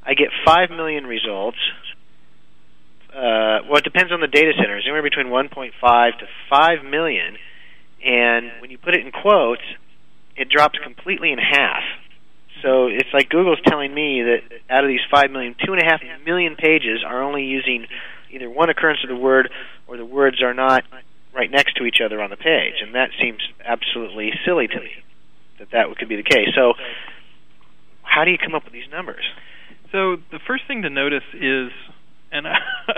I 0.04 0.12
get 0.12 0.28
five 0.44 0.70
million 0.70 1.04
results. 1.04 1.58
Uh, 3.08 3.64
well, 3.64 3.76
it 3.76 3.84
depends 3.84 4.12
on 4.12 4.20
the 4.20 4.26
data 4.26 4.52
center. 4.58 4.76
It's 4.76 4.86
anywhere 4.86 5.02
between 5.02 5.28
1.5 5.28 6.18
to 6.18 6.26
5 6.50 6.84
million. 6.84 7.36
And 8.04 8.52
when 8.60 8.70
you 8.70 8.76
put 8.76 8.94
it 8.94 9.00
in 9.00 9.10
quotes, 9.10 9.62
it 10.36 10.50
drops 10.50 10.78
completely 10.84 11.32
in 11.32 11.38
half. 11.38 11.82
So 12.66 12.88
it's 12.88 13.08
like 13.14 13.28
Google's 13.28 13.60
telling 13.64 13.94
me 13.94 14.22
that 14.22 14.42
out 14.68 14.82
of 14.82 14.88
these 14.88 15.04
5 15.08 15.30
million, 15.30 15.54
2.5 15.54 16.24
million 16.24 16.56
pages 16.56 17.04
are 17.06 17.22
only 17.22 17.44
using 17.44 17.86
either 18.32 18.50
one 18.50 18.70
occurrence 18.70 18.98
of 19.04 19.08
the 19.08 19.14
word 19.16 19.50
or 19.86 19.96
the 19.96 20.04
words 20.04 20.42
are 20.42 20.52
not 20.52 20.82
right 21.32 21.48
next 21.48 21.76
to 21.76 21.84
each 21.84 22.00
other 22.04 22.20
on 22.20 22.30
the 22.30 22.36
page. 22.36 22.82
And 22.82 22.96
that 22.96 23.10
seems 23.22 23.38
absolutely 23.64 24.32
silly 24.44 24.66
to 24.66 24.80
me 24.80 24.90
that 25.60 25.70
that 25.70 25.96
could 25.96 26.08
be 26.08 26.16
the 26.16 26.24
case. 26.24 26.48
So 26.56 26.74
how 28.02 28.24
do 28.24 28.32
you 28.32 28.38
come 28.38 28.56
up 28.56 28.64
with 28.64 28.72
these 28.72 28.90
numbers? 28.90 29.24
So 29.92 30.16
the 30.32 30.40
first 30.44 30.66
thing 30.66 30.82
to 30.82 30.90
notice 30.90 31.24
is, 31.34 31.70
and 32.32 32.46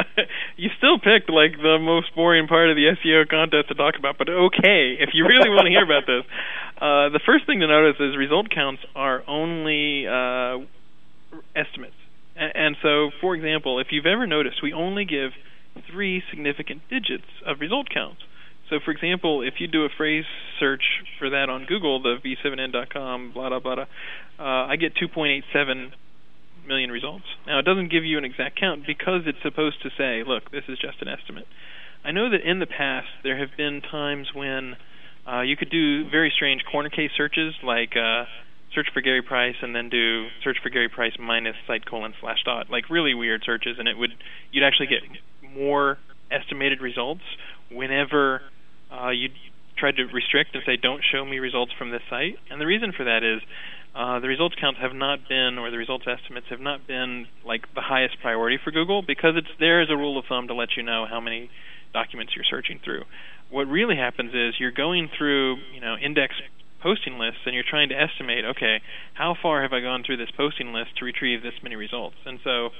you 0.56 0.70
still 0.78 0.98
picked 0.98 1.28
like 1.28 1.60
the 1.60 1.76
most 1.78 2.14
boring 2.14 2.48
part 2.48 2.70
of 2.70 2.76
the 2.76 2.96
SEO 2.96 3.28
contest 3.28 3.68
to 3.68 3.74
talk 3.74 3.98
about, 3.98 4.16
but 4.16 4.30
okay, 4.30 4.96
if 4.98 5.10
you 5.12 5.26
really 5.26 5.50
want 5.50 5.66
to 5.66 5.70
hear 5.70 5.84
about 5.84 6.06
this, 6.06 6.24
uh, 6.80 7.10
the 7.10 7.20
first 7.26 7.46
thing 7.46 7.60
to 7.60 7.66
notice 7.66 7.96
is 8.00 8.16
result 8.16 8.50
counts 8.50 8.82
are 8.94 9.22
only 9.26 10.06
uh, 10.06 10.64
estimates. 11.54 11.98
And 12.36 12.76
so, 12.82 13.10
for 13.20 13.34
example, 13.34 13.80
if 13.80 13.88
you've 13.90 14.06
ever 14.06 14.26
noticed, 14.26 14.62
we 14.62 14.72
only 14.72 15.04
give 15.04 15.32
three 15.90 16.22
significant 16.30 16.82
digits 16.88 17.26
of 17.44 17.58
result 17.60 17.88
counts. 17.92 18.22
So, 18.70 18.78
for 18.84 18.92
example, 18.92 19.42
if 19.42 19.54
you 19.58 19.66
do 19.66 19.84
a 19.84 19.88
phrase 19.96 20.24
search 20.60 20.82
for 21.18 21.30
that 21.30 21.48
on 21.48 21.64
Google, 21.64 22.00
the 22.02 22.16
v7n.com, 22.24 23.32
blah, 23.32 23.48
blah, 23.48 23.58
blah, 23.58 23.74
blah, 23.74 23.84
uh, 24.38 24.66
I 24.68 24.76
get 24.76 24.92
2.87 24.94 25.90
million 26.66 26.90
results. 26.90 27.24
Now, 27.46 27.58
it 27.58 27.64
doesn't 27.64 27.90
give 27.90 28.04
you 28.04 28.18
an 28.18 28.24
exact 28.24 28.60
count 28.60 28.86
because 28.86 29.22
it's 29.26 29.42
supposed 29.42 29.82
to 29.82 29.90
say, 29.96 30.22
look, 30.24 30.50
this 30.52 30.64
is 30.68 30.78
just 30.78 31.00
an 31.00 31.08
estimate. 31.08 31.46
I 32.04 32.12
know 32.12 32.30
that 32.30 32.48
in 32.48 32.60
the 32.60 32.66
past 32.66 33.08
there 33.24 33.38
have 33.38 33.56
been 33.56 33.80
times 33.80 34.28
when 34.34 34.76
uh, 35.28 35.42
you 35.42 35.56
could 35.56 35.70
do 35.70 36.08
very 36.08 36.32
strange 36.34 36.62
corner 36.70 36.88
case 36.88 37.10
searches, 37.16 37.54
like 37.62 37.92
uh, 37.96 38.24
search 38.74 38.88
for 38.94 39.00
Gary 39.00 39.22
Price 39.22 39.56
and 39.60 39.74
then 39.74 39.88
do 39.88 40.28
search 40.42 40.56
for 40.62 40.70
Gary 40.70 40.88
Price 40.88 41.12
minus 41.18 41.56
site 41.66 41.84
colon 41.84 42.14
slash 42.20 42.38
dot, 42.44 42.70
like 42.70 42.88
really 42.88 43.14
weird 43.14 43.42
searches, 43.44 43.76
and 43.78 43.88
it 43.88 43.96
would 43.96 44.10
you'd 44.52 44.64
actually 44.64 44.86
get 44.86 45.02
more 45.54 45.98
estimated 46.30 46.80
results 46.80 47.22
whenever 47.70 48.42
uh, 48.92 49.10
you 49.10 49.28
tried 49.76 49.96
to 49.96 50.04
restrict 50.06 50.54
and 50.54 50.62
say 50.66 50.76
don't 50.76 51.02
show 51.12 51.24
me 51.24 51.38
results 51.38 51.72
from 51.78 51.90
this 51.90 52.02
site. 52.10 52.36
And 52.50 52.60
the 52.60 52.66
reason 52.66 52.92
for 52.96 53.04
that 53.04 53.22
is 53.22 53.40
uh, 53.94 54.20
the 54.20 54.28
results 54.28 54.54
counts 54.60 54.80
have 54.80 54.94
not 54.94 55.28
been, 55.28 55.58
or 55.58 55.70
the 55.70 55.78
results 55.78 56.04
estimates 56.06 56.46
have 56.50 56.60
not 56.60 56.86
been 56.86 57.26
like 57.44 57.62
the 57.74 57.80
highest 57.80 58.16
priority 58.20 58.58
for 58.62 58.70
Google 58.70 59.02
because 59.02 59.34
it's 59.36 59.48
there 59.58 59.82
as 59.82 59.88
a 59.90 59.96
rule 59.96 60.18
of 60.18 60.24
thumb 60.28 60.48
to 60.48 60.54
let 60.54 60.76
you 60.76 60.82
know 60.82 61.06
how 61.08 61.20
many 61.20 61.50
documents 61.92 62.32
you're 62.36 62.44
searching 62.48 62.80
through. 62.84 63.02
What 63.50 63.66
really 63.66 63.96
happens 63.96 64.32
is 64.34 64.54
you're 64.58 64.70
going 64.72 65.08
through, 65.16 65.56
you 65.74 65.80
know, 65.80 65.96
index 65.96 66.34
posting 66.82 67.18
lists 67.18 67.40
and 67.46 67.54
you're 67.54 67.66
trying 67.68 67.88
to 67.88 67.94
estimate, 67.94 68.44
okay, 68.44 68.80
how 69.14 69.34
far 69.40 69.62
have 69.62 69.72
I 69.72 69.80
gone 69.80 70.02
through 70.04 70.18
this 70.18 70.30
posting 70.36 70.72
list 70.72 70.90
to 70.98 71.04
retrieve 71.04 71.42
this 71.42 71.54
many 71.62 71.76
results? 71.76 72.16
And 72.26 72.38
so, 72.44 72.70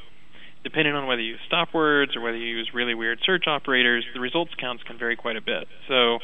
depending 0.62 0.94
on 0.94 1.06
whether 1.06 1.20
you 1.20 1.32
use 1.32 1.40
stop 1.46 1.74
words 1.74 2.14
or 2.16 2.20
whether 2.20 2.36
you 2.36 2.46
use 2.46 2.70
really 2.74 2.94
weird 2.94 3.18
search 3.24 3.44
operators, 3.46 4.04
the 4.14 4.20
results 4.20 4.52
counts 4.60 4.82
can 4.82 4.98
vary 4.98 5.16
quite 5.16 5.36
a 5.36 5.42
bit. 5.42 5.66
So, 5.88 6.18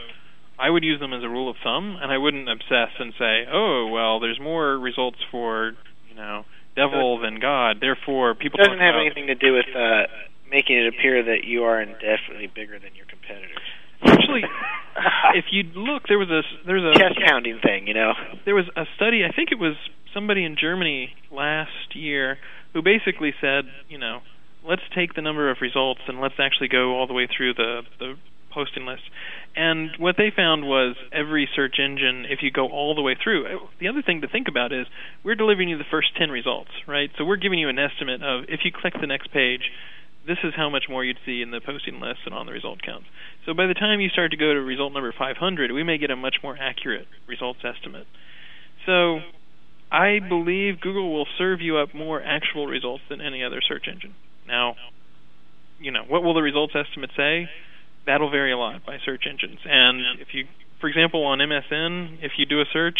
I 0.58 0.70
would 0.70 0.84
use 0.84 1.00
them 1.00 1.12
as 1.12 1.22
a 1.22 1.28
rule 1.28 1.50
of 1.50 1.56
thumb, 1.64 1.98
and 2.00 2.12
I 2.12 2.18
wouldn't 2.18 2.48
obsess 2.48 2.94
and 2.98 3.12
say, 3.18 3.44
oh, 3.50 3.88
well, 3.90 4.20
there's 4.20 4.38
more 4.38 4.78
results 4.78 5.18
for, 5.30 5.72
you 6.08 6.14
know, 6.14 6.44
devil 6.76 7.18
than 7.18 7.40
God. 7.40 7.78
Therefore, 7.80 8.34
people 8.34 8.60
It 8.60 8.70
doesn't 8.70 8.78
have 8.78 8.94
anything 8.94 9.26
to 9.26 9.34
do 9.34 9.54
with 9.54 9.66
uh, 9.74 10.06
making 10.50 10.78
it 10.78 10.86
appear 10.94 11.22
that 11.24 11.42
you 11.44 11.64
are 11.64 11.80
indefinitely 11.80 12.46
bigger 12.54 12.78
than 12.78 12.94
your 12.94 13.06
competitors. 13.06 13.66
Actually, 14.04 14.42
if 15.34 15.46
you 15.50 15.64
look, 15.74 16.04
there 16.08 16.18
was 16.18 16.30
a 16.30 16.42
there 16.66 16.76
was 16.76 16.84
a 16.84 16.98
Chest 16.98 17.18
pounding 17.26 17.60
thing, 17.62 17.86
you 17.86 17.94
know. 17.94 18.12
there 18.44 18.54
was 18.54 18.66
a 18.76 18.84
study. 18.96 19.24
I 19.24 19.34
think 19.34 19.50
it 19.52 19.58
was 19.58 19.74
somebody 20.12 20.44
in 20.44 20.56
Germany 20.60 21.14
last 21.30 21.94
year 21.94 22.38
who 22.72 22.82
basically 22.82 23.34
said, 23.40 23.64
you 23.88 23.98
know, 23.98 24.20
let's 24.66 24.82
take 24.94 25.14
the 25.14 25.22
number 25.22 25.50
of 25.50 25.58
results 25.60 26.00
and 26.08 26.20
let's 26.20 26.34
actually 26.38 26.68
go 26.68 26.94
all 26.94 27.06
the 27.06 27.12
way 27.12 27.26
through 27.26 27.54
the 27.54 27.82
the 27.98 28.14
posting 28.54 28.86
list. 28.86 29.02
And 29.56 29.90
what 29.98 30.16
they 30.16 30.30
found 30.34 30.64
was 30.64 30.96
every 31.12 31.48
search 31.54 31.76
engine, 31.78 32.24
if 32.28 32.38
you 32.42 32.50
go 32.50 32.68
all 32.68 32.94
the 32.94 33.02
way 33.02 33.16
through, 33.20 33.46
uh, 33.46 33.58
the 33.80 33.88
other 33.88 34.00
thing 34.00 34.20
to 34.22 34.28
think 34.28 34.48
about 34.48 34.72
is 34.72 34.86
we're 35.24 35.34
delivering 35.34 35.68
you 35.68 35.76
the 35.76 35.90
first 35.90 36.16
10 36.16 36.30
results, 36.30 36.70
right? 36.86 37.10
So 37.18 37.24
we're 37.24 37.36
giving 37.36 37.58
you 37.58 37.68
an 37.68 37.78
estimate 37.78 38.22
of 38.22 38.44
if 38.48 38.60
you 38.64 38.70
click 38.72 38.94
the 39.00 39.06
next 39.06 39.32
page, 39.32 39.70
this 40.26 40.38
is 40.42 40.54
how 40.56 40.70
much 40.70 40.84
more 40.88 41.04
you'd 41.04 41.18
see 41.26 41.42
in 41.42 41.50
the 41.50 41.60
posting 41.60 42.00
list 42.00 42.20
and 42.24 42.34
on 42.34 42.46
the 42.46 42.52
result 42.52 42.82
counts. 42.82 43.06
So 43.46 43.54
by 43.54 43.66
the 43.66 43.74
time 43.74 44.00
you 44.00 44.08
start 44.08 44.30
to 44.30 44.36
go 44.36 44.52
to 44.52 44.60
result 44.60 44.92
number 44.92 45.12
500, 45.16 45.72
we 45.72 45.82
may 45.82 45.98
get 45.98 46.10
a 46.10 46.16
much 46.16 46.36
more 46.42 46.56
accurate 46.58 47.06
results 47.26 47.60
estimate. 47.64 48.06
So 48.86 49.20
I 49.92 50.18
believe 50.18 50.80
Google 50.80 51.12
will 51.12 51.26
serve 51.38 51.60
you 51.60 51.76
up 51.76 51.94
more 51.94 52.22
actual 52.22 52.66
results 52.66 53.04
than 53.08 53.20
any 53.20 53.44
other 53.44 53.60
search 53.66 53.86
engine. 53.86 54.14
Now, 54.46 54.76
you 55.78 55.90
know, 55.90 56.02
what 56.08 56.22
will 56.22 56.34
the 56.34 56.42
results 56.42 56.74
estimate 56.74 57.10
say? 57.16 57.48
That'll 58.06 58.30
vary 58.30 58.52
a 58.52 58.58
lot 58.58 58.84
by 58.84 58.98
search 59.04 59.24
engines. 59.28 59.60
And 59.64 60.20
if 60.20 60.28
you, 60.32 60.46
for 60.80 60.88
example, 60.88 61.24
on 61.24 61.38
MSN, 61.38 62.18
if 62.22 62.32
you 62.38 62.46
do 62.46 62.60
a 62.60 62.64
search 62.72 62.98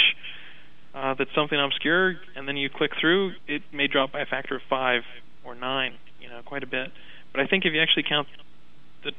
uh, 0.94 1.14
that's 1.18 1.30
something 1.34 1.58
obscure 1.58 2.14
and 2.36 2.46
then 2.46 2.56
you 2.56 2.70
click 2.70 2.92
through, 3.00 3.32
it 3.48 3.62
may 3.72 3.88
drop 3.88 4.12
by 4.12 4.20
a 4.20 4.26
factor 4.26 4.56
of 4.56 4.62
five 4.70 5.02
or 5.44 5.54
nine, 5.54 5.94
you 6.20 6.28
know, 6.28 6.40
quite 6.44 6.62
a 6.62 6.66
bit. 6.66 6.92
But 7.34 7.42
I 7.42 7.46
think 7.50 7.64
if 7.66 7.74
you 7.74 7.82
actually 7.82 8.04
count 8.08 8.28
the 9.02 9.10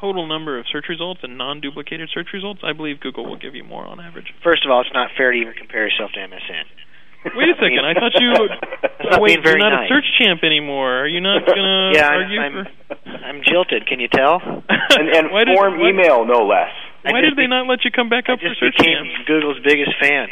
total 0.00 0.26
number 0.26 0.56
of 0.58 0.66
search 0.70 0.86
results 0.88 1.20
and 1.24 1.36
non-duplicated 1.36 2.08
search 2.14 2.28
results, 2.32 2.60
I 2.62 2.72
believe 2.72 3.00
Google 3.00 3.26
will 3.26 3.36
give 3.42 3.56
you 3.56 3.64
more 3.64 3.84
on 3.84 3.98
average. 3.98 4.32
First 4.44 4.64
of 4.64 4.70
all, 4.70 4.80
it's 4.82 4.94
not 4.94 5.10
fair 5.16 5.32
to 5.32 5.36
even 5.38 5.52
compare 5.54 5.82
yourself 5.88 6.12
to 6.14 6.20
MSN. 6.20 7.34
Wait 7.34 7.48
a 7.50 7.54
second, 7.58 7.82
I 7.82 7.92
thought 7.98 8.14
you. 8.22 8.30
not 9.10 9.20
wait, 9.20 9.34
being 9.34 9.42
very 9.42 9.58
you're 9.58 9.68
not 9.68 9.82
nice. 9.82 9.90
a 9.90 9.94
search 9.98 10.06
champ 10.16 10.44
anymore. 10.44 11.02
Are 11.02 11.08
you 11.08 11.20
not 11.20 11.42
gonna 11.44 11.90
Yeah, 11.98 12.06
I'm- 12.06 12.22
argue 12.22 12.40
I'm- 12.40 12.54
for? 12.54 13.10
I'm 13.26 13.42
jilted. 13.42 13.86
Can 13.88 13.98
you 13.98 14.06
tell? 14.06 14.38
and 14.38 15.08
and 15.10 15.32
Why 15.34 15.42
did- 15.42 15.56
form 15.58 15.80
why- 15.80 15.88
email 15.90 16.24
no 16.24 16.46
less. 16.46 16.70
I 17.04 17.10
Why 17.10 17.20
did 17.20 17.34
they 17.34 17.42
be- 17.42 17.48
not 17.48 17.66
let 17.66 17.84
you 17.84 17.90
come 17.90 18.08
back 18.08 18.24
I 18.28 18.34
up 18.34 18.38
for 18.40 18.46
just 18.48 18.60
search 18.60 18.76
became 18.78 19.02
champ? 19.10 19.26
Google's 19.26 19.58
biggest 19.64 19.90
fan. 20.00 20.28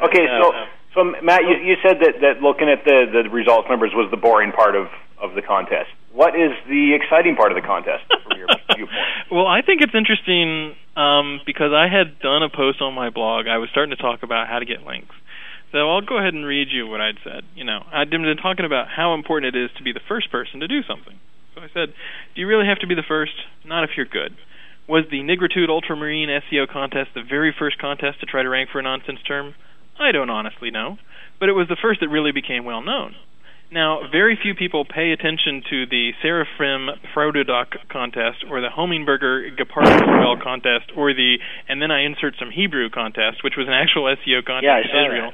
Okay, 0.00 0.26
Uh, 0.30 0.42
so 0.42 0.52
so 0.98 1.06
Matt, 1.22 1.46
you, 1.46 1.54
you 1.62 1.76
said 1.78 2.02
that, 2.02 2.18
that 2.26 2.42
looking 2.42 2.66
at 2.66 2.82
the, 2.82 3.06
the 3.06 3.30
results 3.30 3.70
numbers 3.70 3.94
was 3.94 4.10
the 4.10 4.18
boring 4.18 4.50
part 4.50 4.74
of, 4.74 4.90
of 5.22 5.38
the 5.38 5.42
contest. 5.42 5.94
What 6.10 6.34
is 6.34 6.50
the 6.66 6.98
exciting 6.98 7.36
part 7.38 7.54
of 7.54 7.56
the 7.56 7.62
contest 7.62 8.02
from 8.26 8.34
your 8.34 8.50
viewpoint? 8.74 9.30
Well, 9.30 9.46
I 9.46 9.62
think 9.62 9.78
it's 9.78 9.94
interesting 9.94 10.74
um, 10.98 11.38
because 11.46 11.70
I 11.70 11.86
had 11.86 12.18
done 12.18 12.42
a 12.42 12.50
post 12.50 12.82
on 12.82 12.98
my 12.98 13.10
blog. 13.14 13.46
I 13.46 13.62
was 13.62 13.70
starting 13.70 13.94
to 13.94 14.02
talk 14.02 14.26
about 14.26 14.50
how 14.50 14.58
to 14.58 14.66
get 14.66 14.82
links. 14.82 15.14
So 15.70 15.86
I'll 15.86 16.02
go 16.02 16.18
ahead 16.18 16.34
and 16.34 16.42
read 16.42 16.66
you 16.74 16.90
what 16.90 17.00
I'd 17.00 17.22
said. 17.22 17.46
You 17.54 17.62
know, 17.62 17.86
I'd 17.94 18.10
been 18.10 18.26
talking 18.42 18.66
about 18.66 18.90
how 18.90 19.14
important 19.14 19.54
it 19.54 19.58
is 19.58 19.70
to 19.78 19.86
be 19.86 19.92
the 19.92 20.02
first 20.08 20.32
person 20.34 20.58
to 20.60 20.66
do 20.66 20.82
something. 20.82 21.14
So 21.54 21.60
I 21.60 21.70
said, 21.70 21.94
do 22.34 22.40
you 22.42 22.48
really 22.50 22.66
have 22.66 22.82
to 22.82 22.90
be 22.90 22.98
the 22.98 23.06
first? 23.06 23.38
Not 23.62 23.84
if 23.84 23.94
you're 23.94 24.10
good. 24.10 24.34
Was 24.88 25.04
the 25.12 25.20
Nigritude 25.22 25.68
Ultramarine 25.68 26.32
SEO 26.50 26.66
contest 26.66 27.10
the 27.14 27.22
very 27.22 27.54
first 27.56 27.78
contest 27.78 28.18
to 28.20 28.26
try 28.26 28.42
to 28.42 28.48
rank 28.48 28.70
for 28.72 28.80
a 28.80 28.82
nonsense 28.82 29.20
term? 29.22 29.54
I 29.98 30.12
don't 30.12 30.30
honestly 30.30 30.70
know, 30.70 30.98
but 31.40 31.48
it 31.48 31.52
was 31.52 31.68
the 31.68 31.76
first 31.80 32.00
that 32.00 32.08
really 32.08 32.32
became 32.32 32.64
well 32.64 32.82
known. 32.82 33.14
Now, 33.70 34.00
very 34.10 34.38
few 34.40 34.54
people 34.54 34.86
pay 34.86 35.12
attention 35.12 35.62
to 35.68 35.84
the 35.84 36.12
Seraphim 36.22 36.88
Proudleduck 37.14 37.88
contest 37.90 38.44
or 38.48 38.62
the 38.62 38.68
Hommingberger 38.68 39.58
Gepardenforelle 39.58 40.42
contest 40.42 40.90
or 40.96 41.12
the 41.12 41.36
and 41.68 41.82
then 41.82 41.90
I 41.90 42.04
insert 42.04 42.34
some 42.38 42.50
Hebrew 42.50 42.88
contest, 42.88 43.44
which 43.44 43.54
was 43.58 43.66
an 43.66 43.74
actual 43.74 44.04
SEO 44.04 44.44
contest 44.44 44.64
Yeah, 44.64 45.00
in 45.00 45.04
Israel. 45.04 45.32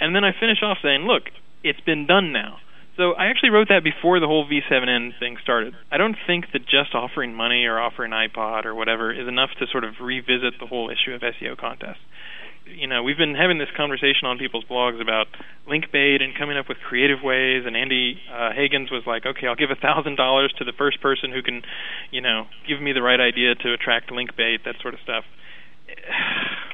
And 0.00 0.16
then 0.16 0.24
I 0.24 0.32
finish 0.32 0.58
off 0.62 0.78
saying, 0.82 1.02
look, 1.02 1.30
it's 1.62 1.80
been 1.80 2.06
done 2.06 2.32
now. 2.32 2.58
So 2.96 3.12
I 3.12 3.26
actually 3.26 3.50
wrote 3.50 3.68
that 3.68 3.84
before 3.84 4.18
the 4.18 4.26
whole 4.26 4.48
V7N 4.48 5.18
thing 5.20 5.36
started. 5.42 5.74
I 5.92 5.96
don't 5.96 6.16
think 6.26 6.46
that 6.54 6.66
just 6.66 6.94
offering 6.94 7.34
money 7.34 7.66
or 7.66 7.78
offering 7.78 8.10
iPod 8.10 8.64
or 8.64 8.74
whatever 8.74 9.12
is 9.12 9.28
enough 9.28 9.50
to 9.60 9.66
sort 9.70 9.84
of 9.84 10.00
revisit 10.00 10.58
the 10.58 10.66
whole 10.66 10.90
issue 10.90 11.14
of 11.14 11.20
SEO 11.20 11.56
contests 11.56 12.02
you 12.66 12.86
know, 12.86 13.02
we've 13.02 13.16
been 13.16 13.34
having 13.34 13.58
this 13.58 13.70
conversation 13.76 14.26
on 14.26 14.38
people's 14.38 14.64
blogs 14.64 15.00
about 15.00 15.26
link 15.68 15.90
bait 15.92 16.20
and 16.20 16.36
coming 16.36 16.56
up 16.56 16.68
with 16.68 16.78
creative 16.78 17.22
ways. 17.22 17.64
And 17.66 17.76
Andy 17.76 18.20
uh, 18.30 18.50
Hagans 18.52 18.90
was 18.90 19.04
like, 19.06 19.26
"Okay, 19.26 19.46
I'll 19.46 19.56
give 19.56 19.70
a 19.70 19.76
thousand 19.80 20.16
dollars 20.16 20.52
to 20.58 20.64
the 20.64 20.72
first 20.72 21.00
person 21.00 21.30
who 21.32 21.42
can, 21.42 21.62
you 22.10 22.20
know, 22.20 22.46
give 22.68 22.80
me 22.80 22.92
the 22.92 23.02
right 23.02 23.20
idea 23.20 23.54
to 23.54 23.72
attract 23.72 24.10
link 24.10 24.36
bait, 24.36 24.64
that 24.64 24.76
sort 24.82 24.94
of 24.94 25.00
stuff." 25.00 25.24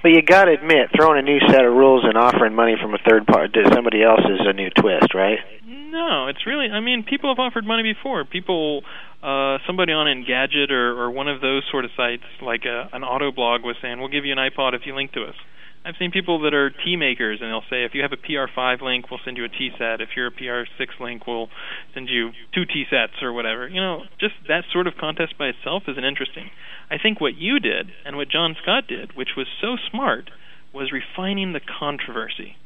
But 0.03 0.11
you 0.11 0.23
got 0.23 0.47
to 0.47 0.53
admit, 0.53 0.91
throwing 0.97 1.19
a 1.19 1.23
new 1.23 1.39
set 1.47 1.65
of 1.65 1.73
rules 1.75 2.03
and 2.05 2.17
offering 2.17 2.55
money 2.55 2.75
from 2.81 2.95
a 2.95 2.99
third 2.99 3.27
party 3.27 3.63
to 3.63 3.71
somebody 3.73 4.03
else 4.03 4.21
is 4.25 4.41
a 4.41 4.53
new 4.53 4.71
twist, 4.71 5.15
right? 5.15 5.39
No, 5.65 6.27
it's 6.27 6.45
really. 6.47 6.67
I 6.71 6.81
mean, 6.81 7.05
people 7.05 7.31
have 7.31 7.39
offered 7.39 7.65
money 7.65 7.83
before. 7.83 8.25
People, 8.25 8.83
uh, 9.23 9.59
somebody 9.67 9.93
on 9.93 10.09
Engadget 10.09 10.71
or, 10.71 10.99
or 10.99 11.11
one 11.11 11.29
of 11.29 11.41
those 11.41 11.63
sort 11.71 11.85
of 11.85 11.93
sites, 11.97 12.25
like 12.41 12.65
a, 12.65 12.89
an 12.93 13.05
auto 13.05 13.31
blog, 13.31 13.63
was 13.63 13.77
saying, 13.81 14.01
"We'll 14.01 14.09
give 14.09 14.25
you 14.25 14.33
an 14.33 14.39
iPod 14.39 14.75
if 14.75 14.87
you 14.87 14.95
link 14.97 15.13
to 15.13 15.25
us." 15.25 15.37
I've 15.85 15.97
seen 15.99 16.13
people 16.13 16.39
that 16.43 16.55
are 16.55 16.71
T 16.71 16.95
makers, 16.97 17.41
and 17.41 17.51
they'll 17.51 17.65
say, 17.69 17.83
"If 17.85 17.95
you 17.95 18.03
have 18.03 18.13
a 18.13 18.17
PR5 18.17 18.83
link, 18.83 19.11
we'll 19.11 19.21
send 19.25 19.37
you 19.37 19.45
a 19.45 19.49
T 19.49 19.71
set. 19.77 20.01
If 20.01 20.11
you're 20.17 20.29
a 20.29 20.31
PR6 20.31 21.01
link, 21.01 21.27
we'll 21.27 21.51
send 21.93 22.09
you 22.09 22.31
two 22.55 22.65
T 22.65 22.87
sets 22.89 23.21
or 23.23 23.33
whatever." 23.33 23.67
You 23.69 23.81
know, 23.81 24.05
just 24.21 24.35
that 24.47 24.65
sort 24.73 24.87
of 24.87 24.97
contest 24.97 25.37
by 25.39 25.49
itself 25.49 25.89
isn't 25.89 26.05
interesting. 26.05 26.51
I 26.91 26.99
think 26.99 27.21
what 27.21 27.37
you 27.37 27.59
did 27.59 27.91
and 28.05 28.17
what 28.17 28.29
John 28.29 28.55
Scott 28.63 28.87
did, 28.87 29.17
which 29.17 29.35
was 29.37 29.49
so 29.61 29.77
smart, 29.91 30.31
was 30.73 30.93
refining 30.93 31.53
the 31.53 31.61
controversy. 31.61 32.57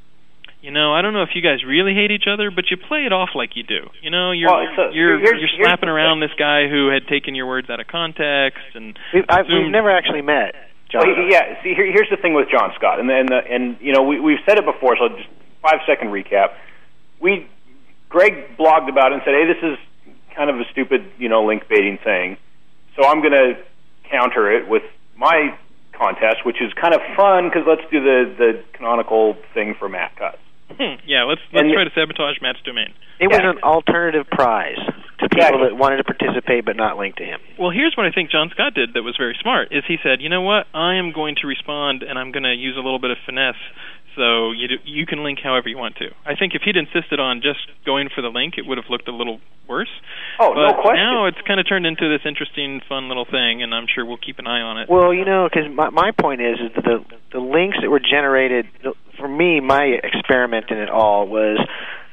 You 0.60 0.70
know, 0.72 0.92
I 0.94 1.00
don't 1.02 1.12
know 1.12 1.22
if 1.22 1.34
you 1.34 1.42
guys 1.42 1.62
really 1.64 1.94
hate 1.94 2.10
each 2.10 2.26
other, 2.26 2.50
but 2.50 2.70
you 2.70 2.76
play 2.76 3.04
it 3.06 3.12
off 3.12 3.30
like 3.34 3.56
you 3.56 3.62
do. 3.62 3.88
You 4.02 4.10
know, 4.10 4.32
you're 4.32 4.50
Well, 4.50 4.60
a- 4.88 4.92
you're 4.92 5.18
here's- 5.18 5.38
you're 5.40 5.48
slapping 5.64 5.88
around 5.88 6.20
this 6.20 6.32
guy 6.34 6.66
who 6.66 6.88
had 6.88 7.06
taken 7.06 7.34
your 7.34 7.46
words 7.46 7.70
out 7.70 7.78
of 7.78 7.86
context 7.86 8.64
and 8.74 8.98
We've, 9.14 9.24
I, 9.28 9.42
we've 9.42 9.70
never 9.70 9.90
actually 9.90 10.22
met, 10.22 10.54
John. 10.90 11.02
Well, 11.06 11.26
yeah. 11.28 11.60
See, 11.62 11.74
here, 11.74 11.90
here's 11.90 12.10
the 12.10 12.16
thing 12.16 12.34
with 12.34 12.48
John 12.50 12.72
Scott, 12.76 13.00
and 13.00 13.10
and 13.10 13.30
and 13.32 13.76
you 13.80 13.92
know 13.92 14.02
we 14.02 14.20
we've 14.20 14.38
said 14.46 14.58
it 14.58 14.64
before, 14.64 14.96
so 14.96 15.08
just 15.08 15.28
five 15.62 15.80
second 15.86 16.08
recap. 16.08 16.54
We 17.20 17.48
Greg 18.08 18.56
blogged 18.56 18.88
about 18.88 19.10
it 19.12 19.14
and 19.14 19.22
said, 19.24 19.34
hey, 19.34 19.46
this 19.46 19.62
is 19.62 19.78
kind 20.36 20.48
of 20.50 20.56
a 20.56 20.64
stupid 20.70 21.04
you 21.18 21.28
know 21.28 21.44
link 21.44 21.68
baiting 21.68 21.98
thing, 22.02 22.36
so 22.94 23.06
I'm 23.06 23.20
going 23.20 23.32
to 23.32 23.54
counter 24.10 24.52
it 24.52 24.68
with 24.68 24.82
my 25.16 25.56
contest, 25.92 26.44
which 26.44 26.60
is 26.60 26.72
kind 26.74 26.94
of 26.94 27.00
fun 27.16 27.48
because 27.48 27.64
let's 27.66 27.82
do 27.90 28.00
the 28.02 28.34
the 28.38 28.64
canonical 28.74 29.36
thing 29.54 29.74
for 29.78 29.88
Matt 29.88 30.14
Cutts. 30.16 30.38
Hmm, 30.70 31.00
yeah, 31.06 31.24
let's 31.24 31.40
let's 31.52 31.64
And- 31.64 31.72
try 31.72 31.84
to 31.84 31.90
sabotage 31.94 32.40
Matt's 32.42 32.60
domain. 32.64 32.92
it 33.18 33.28
was 33.28 33.38
an 33.42 33.58
alternative 33.62 34.26
prize 34.30 34.78
to 35.18 35.28
people 35.28 35.64
that 35.64 35.76
wanted 35.76 35.96
to 35.98 36.04
participate 36.04 36.64
but 36.64 36.76
not 36.76 36.98
linked 36.98 37.18
to 37.18 37.24
him. 37.24 37.40
Well, 37.58 37.70
here's 37.70 37.96
what 37.96 38.06
I 38.06 38.12
think 38.12 38.30
John 38.30 38.50
Scott 38.50 38.74
did 38.74 38.94
that 38.94 39.02
was 39.02 39.16
very 39.16 39.36
smart. 39.40 39.68
Is 39.70 39.84
he 39.88 39.96
said, 40.02 40.20
you 40.20 40.28
know 40.28 40.42
what, 40.42 40.66
I 40.74 40.96
am 40.96 41.12
going 41.12 41.36
to 41.40 41.46
respond 41.46 42.02
and 42.02 42.18
I'm 42.18 42.32
going 42.32 42.44
to 42.44 42.54
use 42.54 42.76
a 42.76 42.84
little 42.84 42.98
bit 42.98 43.10
of 43.10 43.18
finesse, 43.24 43.60
so 44.16 44.52
you 44.52 44.68
do, 44.68 44.76
you 44.84 45.04
can 45.04 45.22
link 45.22 45.38
however 45.42 45.68
you 45.68 45.76
want 45.76 45.96
to. 45.96 46.08
I 46.24 46.36
think 46.36 46.54
if 46.54 46.62
he'd 46.64 46.76
insisted 46.76 47.20
on 47.20 47.42
just 47.42 47.60
going 47.84 48.08
for 48.14 48.22
the 48.22 48.32
link, 48.32 48.54
it 48.56 48.64
would 48.66 48.78
have 48.78 48.88
looked 48.88 49.08
a 49.08 49.14
little 49.14 49.40
worse. 49.68 49.92
Oh, 50.40 50.52
no 50.54 50.72
question. 50.80 50.96
now 50.96 51.26
it's 51.26 51.40
kind 51.46 51.60
of 51.60 51.68
turned 51.68 51.84
into 51.84 52.08
this 52.08 52.24
interesting, 52.24 52.80
fun 52.88 53.08
little 53.08 53.26
thing, 53.26 53.62
and 53.62 53.74
I'm 53.74 53.86
sure 53.92 54.04
we'll 54.04 54.16
keep 54.16 54.38
an 54.38 54.46
eye 54.46 54.60
on 54.60 54.78
it. 54.80 54.88
Well, 54.88 55.12
you 55.12 55.24
know, 55.24 55.48
because 55.48 55.68
my 55.68 55.90
my 55.90 56.10
point 56.12 56.40
is, 56.40 56.56
is 56.60 56.72
that 56.74 56.84
the 56.84 57.04
the 57.32 57.40
links 57.40 57.76
that 57.82 57.90
were 57.90 58.00
generated 58.00 58.66
for 59.18 59.28
me, 59.28 59.60
my 59.60 59.84
experiment 59.84 60.66
in 60.70 60.78
it 60.78 60.88
all 60.88 61.28
was 61.28 61.58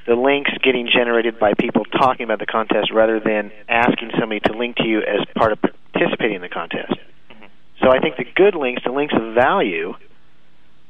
the 0.05 0.15
links 0.15 0.51
getting 0.63 0.87
generated 0.93 1.39
by 1.39 1.53
people 1.53 1.85
talking 1.85 2.23
about 2.25 2.39
the 2.39 2.45
contest 2.45 2.91
rather 2.91 3.19
than 3.19 3.51
asking 3.69 4.11
somebody 4.19 4.39
to 4.41 4.53
link 4.53 4.75
to 4.77 4.83
you 4.85 4.99
as 4.99 5.25
part 5.35 5.51
of 5.51 5.59
participating 5.61 6.35
in 6.35 6.41
the 6.41 6.49
contest. 6.49 6.93
So 7.81 7.89
I 7.89 7.99
think 7.99 8.17
the 8.17 8.25
good 8.35 8.55
links, 8.55 8.83
the 8.85 8.91
links 8.91 9.13
of 9.13 9.33
value, 9.33 9.93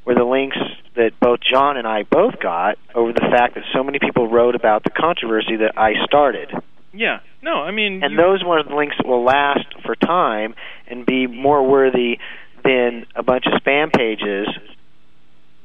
were 0.04 0.14
the 0.14 0.24
links 0.24 0.56
that 0.96 1.12
both 1.20 1.40
John 1.40 1.76
and 1.76 1.86
I 1.86 2.02
both 2.04 2.38
got 2.40 2.78
over 2.94 3.12
the 3.12 3.20
fact 3.20 3.54
that 3.54 3.64
so 3.72 3.82
many 3.82 3.98
people 3.98 4.28
wrote 4.28 4.54
about 4.54 4.84
the 4.84 4.90
controversy 4.90 5.56
that 5.56 5.78
I 5.78 6.04
started. 6.04 6.50
Yeah. 6.92 7.20
No, 7.42 7.62
I 7.62 7.70
mean, 7.72 8.02
And 8.04 8.12
you- 8.12 8.16
those 8.16 8.44
ones 8.44 8.70
links 8.70 8.96
that 8.98 9.06
will 9.06 9.24
last 9.24 9.66
for 9.84 9.96
time 9.96 10.54
and 10.86 11.04
be 11.04 11.26
more 11.26 11.62
worthy 11.66 12.18
than 12.64 13.06
a 13.16 13.22
bunch 13.22 13.46
of 13.46 13.54
spam 13.62 13.92
pages 13.92 14.48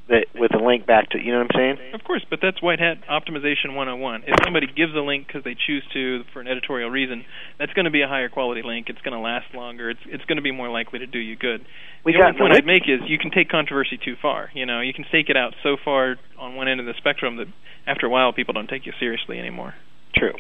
that 0.09 0.25
with 0.35 0.53
a 0.53 0.63
link 0.63 0.85
back 0.85 1.09
to 1.11 1.17
you 1.17 1.31
know 1.31 1.39
what 1.39 1.55
I'm 1.55 1.77
saying? 1.77 1.93
Of 1.93 2.03
course, 2.03 2.25
but 2.29 2.39
that's 2.41 2.61
White 2.61 2.79
Hat 2.79 2.97
Optimization 3.09 3.77
101. 3.77 4.23
If 4.27 4.35
somebody 4.43 4.67
gives 4.67 4.93
a 4.95 5.01
link 5.01 5.27
because 5.27 5.43
they 5.43 5.55
choose 5.55 5.83
to 5.93 6.23
for 6.33 6.41
an 6.41 6.47
editorial 6.47 6.89
reason, 6.89 7.25
that's 7.57 7.73
going 7.73 7.85
to 7.85 7.91
be 7.91 8.01
a 8.01 8.07
higher 8.07 8.29
quality 8.29 8.61
link. 8.63 8.89
It's 8.89 9.01
going 9.01 9.13
to 9.13 9.21
last 9.21 9.53
longer. 9.53 9.89
It's 9.89 10.01
it's 10.05 10.25
going 10.25 10.37
to 10.37 10.41
be 10.41 10.51
more 10.51 10.69
likely 10.69 10.99
to 10.99 11.07
do 11.07 11.19
you 11.19 11.35
good. 11.35 11.65
We 12.03 12.13
the 12.13 12.25
only 12.25 12.37
point 12.37 12.53
I'd 12.55 12.65
make 12.65 12.83
is 12.89 13.01
you 13.07 13.17
can 13.17 13.31
take 13.31 13.49
controversy 13.49 13.97
too 13.97 14.15
far. 14.21 14.49
You 14.53 14.65
know, 14.65 14.81
you 14.81 14.93
can 14.93 15.05
stake 15.09 15.29
it 15.29 15.37
out 15.37 15.53
so 15.63 15.77
far 15.83 16.17
on 16.37 16.55
one 16.55 16.67
end 16.67 16.79
of 16.79 16.85
the 16.85 16.93
spectrum 16.97 17.37
that 17.37 17.47
after 17.85 18.07
a 18.07 18.09
while 18.09 18.33
people 18.33 18.53
don't 18.53 18.69
take 18.69 18.85
you 18.85 18.93
seriously 18.99 19.39
anymore. 19.39 19.75
True. 20.15 20.33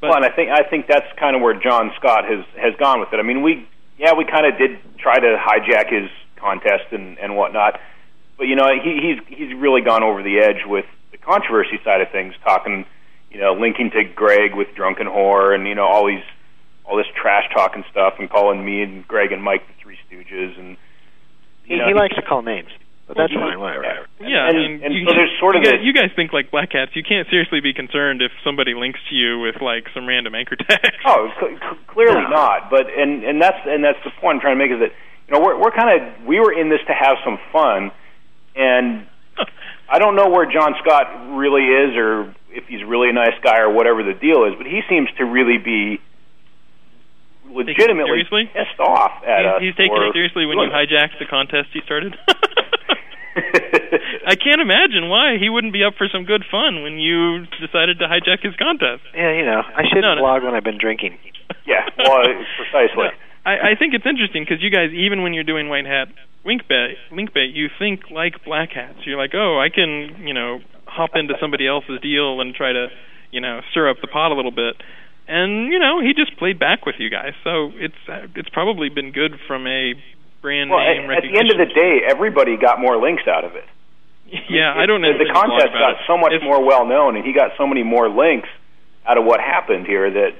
But 0.00 0.10
well, 0.10 0.16
and 0.16 0.24
I 0.24 0.30
think 0.30 0.50
I 0.50 0.62
think 0.68 0.86
that's 0.86 1.06
kind 1.18 1.34
of 1.36 1.42
where 1.42 1.54
John 1.54 1.90
Scott 1.98 2.24
has 2.24 2.44
has 2.56 2.74
gone 2.78 3.00
with 3.00 3.12
it. 3.12 3.18
I 3.18 3.22
mean, 3.22 3.42
we 3.42 3.68
yeah, 3.98 4.14
we 4.14 4.24
kind 4.24 4.46
of 4.46 4.58
did 4.58 4.78
try 4.98 5.18
to 5.18 5.38
hijack 5.38 5.90
his 5.90 6.10
contest 6.36 6.90
and 6.92 7.18
and 7.18 7.36
whatnot, 7.36 7.78
but 8.38 8.44
you 8.46 8.56
know, 8.56 8.68
he, 8.82 8.98
he's 9.02 9.36
he's 9.38 9.54
really 9.58 9.82
gone 9.82 10.02
over 10.02 10.22
the 10.22 10.38
edge 10.38 10.64
with 10.66 10.86
the 11.12 11.18
controversy 11.18 11.78
side 11.84 12.00
of 12.00 12.10
things, 12.10 12.34
talking, 12.44 12.86
you 13.30 13.40
know, 13.40 13.52
linking 13.54 13.90
to 13.90 14.04
Greg 14.04 14.54
with 14.54 14.68
Drunken 14.74 15.06
Whore 15.06 15.54
and 15.54 15.66
you 15.66 15.74
know 15.74 15.84
all 15.86 16.06
these 16.06 16.24
all 16.84 16.96
this 16.96 17.06
trash 17.20 17.44
talking 17.52 17.84
stuff 17.90 18.14
and 18.18 18.30
calling 18.30 18.64
me 18.64 18.82
and 18.82 19.06
Greg 19.06 19.32
and 19.32 19.42
Mike 19.42 19.66
the 19.66 19.74
Three 19.82 19.98
Stooges 20.08 20.58
and 20.58 20.76
He, 21.64 21.76
know, 21.76 21.86
he 21.86 21.92
likes 21.94 22.14
to 22.16 22.22
call 22.22 22.40
names. 22.42 22.70
But 23.06 23.16
that's 23.16 23.32
Well, 23.34 23.48
fine, 23.48 23.58
whatever. 23.58 24.04
Yeah, 24.20 24.48
and, 24.48 24.56
I 24.56 24.60
mean, 24.60 24.80
and 24.84 24.92
you, 24.92 25.06
so 25.08 25.14
there's 25.16 25.32
sort 25.40 25.54
you 25.56 25.60
of 25.60 25.64
guys, 25.64 25.72
this- 25.80 25.84
you 25.84 25.92
guys 25.94 26.10
think 26.14 26.32
like 26.32 26.50
black 26.50 26.72
hats. 26.72 26.92
You 26.94 27.02
can't 27.02 27.26
seriously 27.30 27.60
be 27.60 27.72
concerned 27.72 28.20
if 28.20 28.32
somebody 28.44 28.74
links 28.74 29.00
to 29.08 29.14
you 29.16 29.40
with 29.40 29.60
like 29.62 29.88
some 29.94 30.06
random 30.06 30.34
anchor 30.34 30.56
tag. 30.56 30.92
Oh, 31.06 31.28
cl- 31.40 31.56
cl- 31.58 31.78
clearly 31.88 32.20
No. 32.28 32.28
not. 32.28 32.68
But 32.70 32.86
and 32.92 33.24
and 33.24 33.40
that's 33.40 33.56
and 33.64 33.82
that's 33.82 33.98
the 34.04 34.10
point 34.20 34.36
I'm 34.36 34.40
trying 34.40 34.56
to 34.56 34.62
make 34.64 34.72
is 34.72 34.80
that 34.80 34.92
you 35.28 35.32
know 35.32 35.40
we're 35.40 35.56
we're 35.58 35.72
kind 35.72 35.88
of 35.88 36.24
we 36.28 36.38
were 36.40 36.52
in 36.52 36.68
this 36.68 36.80
to 36.86 36.92
have 36.92 37.16
some 37.24 37.38
fun, 37.52 37.92
and 38.58 39.06
I 39.88 39.98
don't 39.98 40.16
know 40.16 40.28
where 40.28 40.44
John 40.50 40.74
Scott 40.82 41.06
really 41.38 41.64
is 41.64 41.96
or 41.96 42.34
if 42.50 42.64
he's 42.66 42.82
really 42.84 43.08
a 43.10 43.12
nice 43.12 43.38
guy 43.42 43.60
or 43.60 43.70
whatever 43.72 44.02
the 44.02 44.12
deal 44.14 44.44
is, 44.44 44.54
but 44.58 44.66
he 44.66 44.80
seems 44.88 45.08
to 45.18 45.24
really 45.24 45.58
be 45.58 46.00
legitimately 47.48 48.26
seriously? 48.28 48.44
pissed 48.52 48.80
off 48.80 49.22
at 49.24 49.46
us. 49.46 49.60
he's, 49.62 49.68
he's 49.72 49.76
taking 49.76 49.96
it 49.96 50.12
seriously 50.12 50.44
when 50.44 50.58
you 50.58 50.68
hijacked 50.68 51.16
the 51.18 51.24
contest 51.30 51.68
he 51.72 51.80
started. 51.84 52.16
I 54.26 54.34
can't 54.34 54.60
imagine 54.60 55.08
why 55.08 55.38
he 55.38 55.48
wouldn't 55.48 55.72
be 55.72 55.84
up 55.84 55.94
for 55.96 56.08
some 56.12 56.24
good 56.24 56.44
fun 56.50 56.82
when 56.82 56.98
you 56.98 57.46
decided 57.60 57.98
to 58.00 58.06
hijack 58.06 58.42
his 58.42 58.54
contest. 58.56 59.02
Yeah, 59.14 59.32
you 59.32 59.44
know, 59.46 59.62
I 59.62 59.84
shouldn't 59.88 60.04
No, 60.04 60.14
no. 60.16 60.20
blog 60.20 60.42
when 60.42 60.54
I've 60.54 60.64
been 60.64 60.78
drinking. 60.78 61.16
yeah, 61.66 61.86
well, 61.96 62.24
precisely. 62.58 63.08
No, 63.16 63.27
I, 63.48 63.72
I 63.72 63.74
think 63.78 63.94
it's 63.94 64.04
interesting 64.04 64.44
because 64.44 64.60
you 64.60 64.68
guys, 64.68 64.92
even 64.92 65.22
when 65.22 65.32
you're 65.32 65.48
doing 65.48 65.68
white 65.72 65.86
hat 65.86 66.08
link 66.44 66.68
bait, 66.68 66.96
link 67.10 67.32
bait, 67.32 67.56
you 67.56 67.68
think 67.78 68.10
like 68.10 68.44
black 68.44 68.72
hats. 68.72 69.00
You're 69.04 69.16
like, 69.16 69.32
oh, 69.32 69.56
I 69.58 69.72
can, 69.72 70.26
you 70.26 70.34
know, 70.34 70.60
hop 70.84 71.10
into 71.14 71.34
somebody 71.40 71.66
else's 71.66 72.00
deal 72.00 72.40
and 72.40 72.54
try 72.54 72.72
to, 72.72 72.88
you 73.30 73.40
know, 73.40 73.60
stir 73.70 73.88
up 73.88 73.96
the 74.00 74.08
pot 74.08 74.32
a 74.32 74.36
little 74.36 74.52
bit. 74.52 74.76
And 75.28 75.72
you 75.72 75.78
know, 75.78 76.00
he 76.00 76.12
just 76.12 76.36
played 76.38 76.58
back 76.58 76.84
with 76.84 76.96
you 76.98 77.10
guys, 77.10 77.36
so 77.44 77.72
it's 77.76 78.00
uh, 78.08 78.32
it's 78.34 78.48
probably 78.48 78.88
been 78.88 79.12
good 79.12 79.36
from 79.46 79.66
a 79.66 79.92
brand 80.40 80.70
Well, 80.70 80.80
name 80.80 81.10
at, 81.10 81.20
at 81.20 81.22
the 81.28 81.36
end 81.36 81.52
of 81.52 81.60
the 81.60 81.68
day, 81.68 82.00
everybody 82.08 82.56
got 82.56 82.80
more 82.80 82.96
links 82.96 83.24
out 83.28 83.44
of 83.44 83.52
it. 83.52 83.68
yeah, 84.48 84.72
I 84.72 84.86
don't 84.86 85.02
know. 85.04 85.12
The, 85.12 85.28
contest 85.28 85.72
got 85.76 86.00
so 86.08 86.16
much 86.16 86.32
more 86.40 86.64
well 86.64 86.86
known, 86.88 87.16
and 87.16 87.24
he 87.24 87.32
got 87.32 87.52
so 87.58 87.66
many 87.66 87.82
more 87.82 88.08
links 88.08 88.48
out 89.04 89.18
of 89.18 89.24
what 89.24 89.40
happened 89.40 89.86
here 89.86 90.08
that 90.08 90.32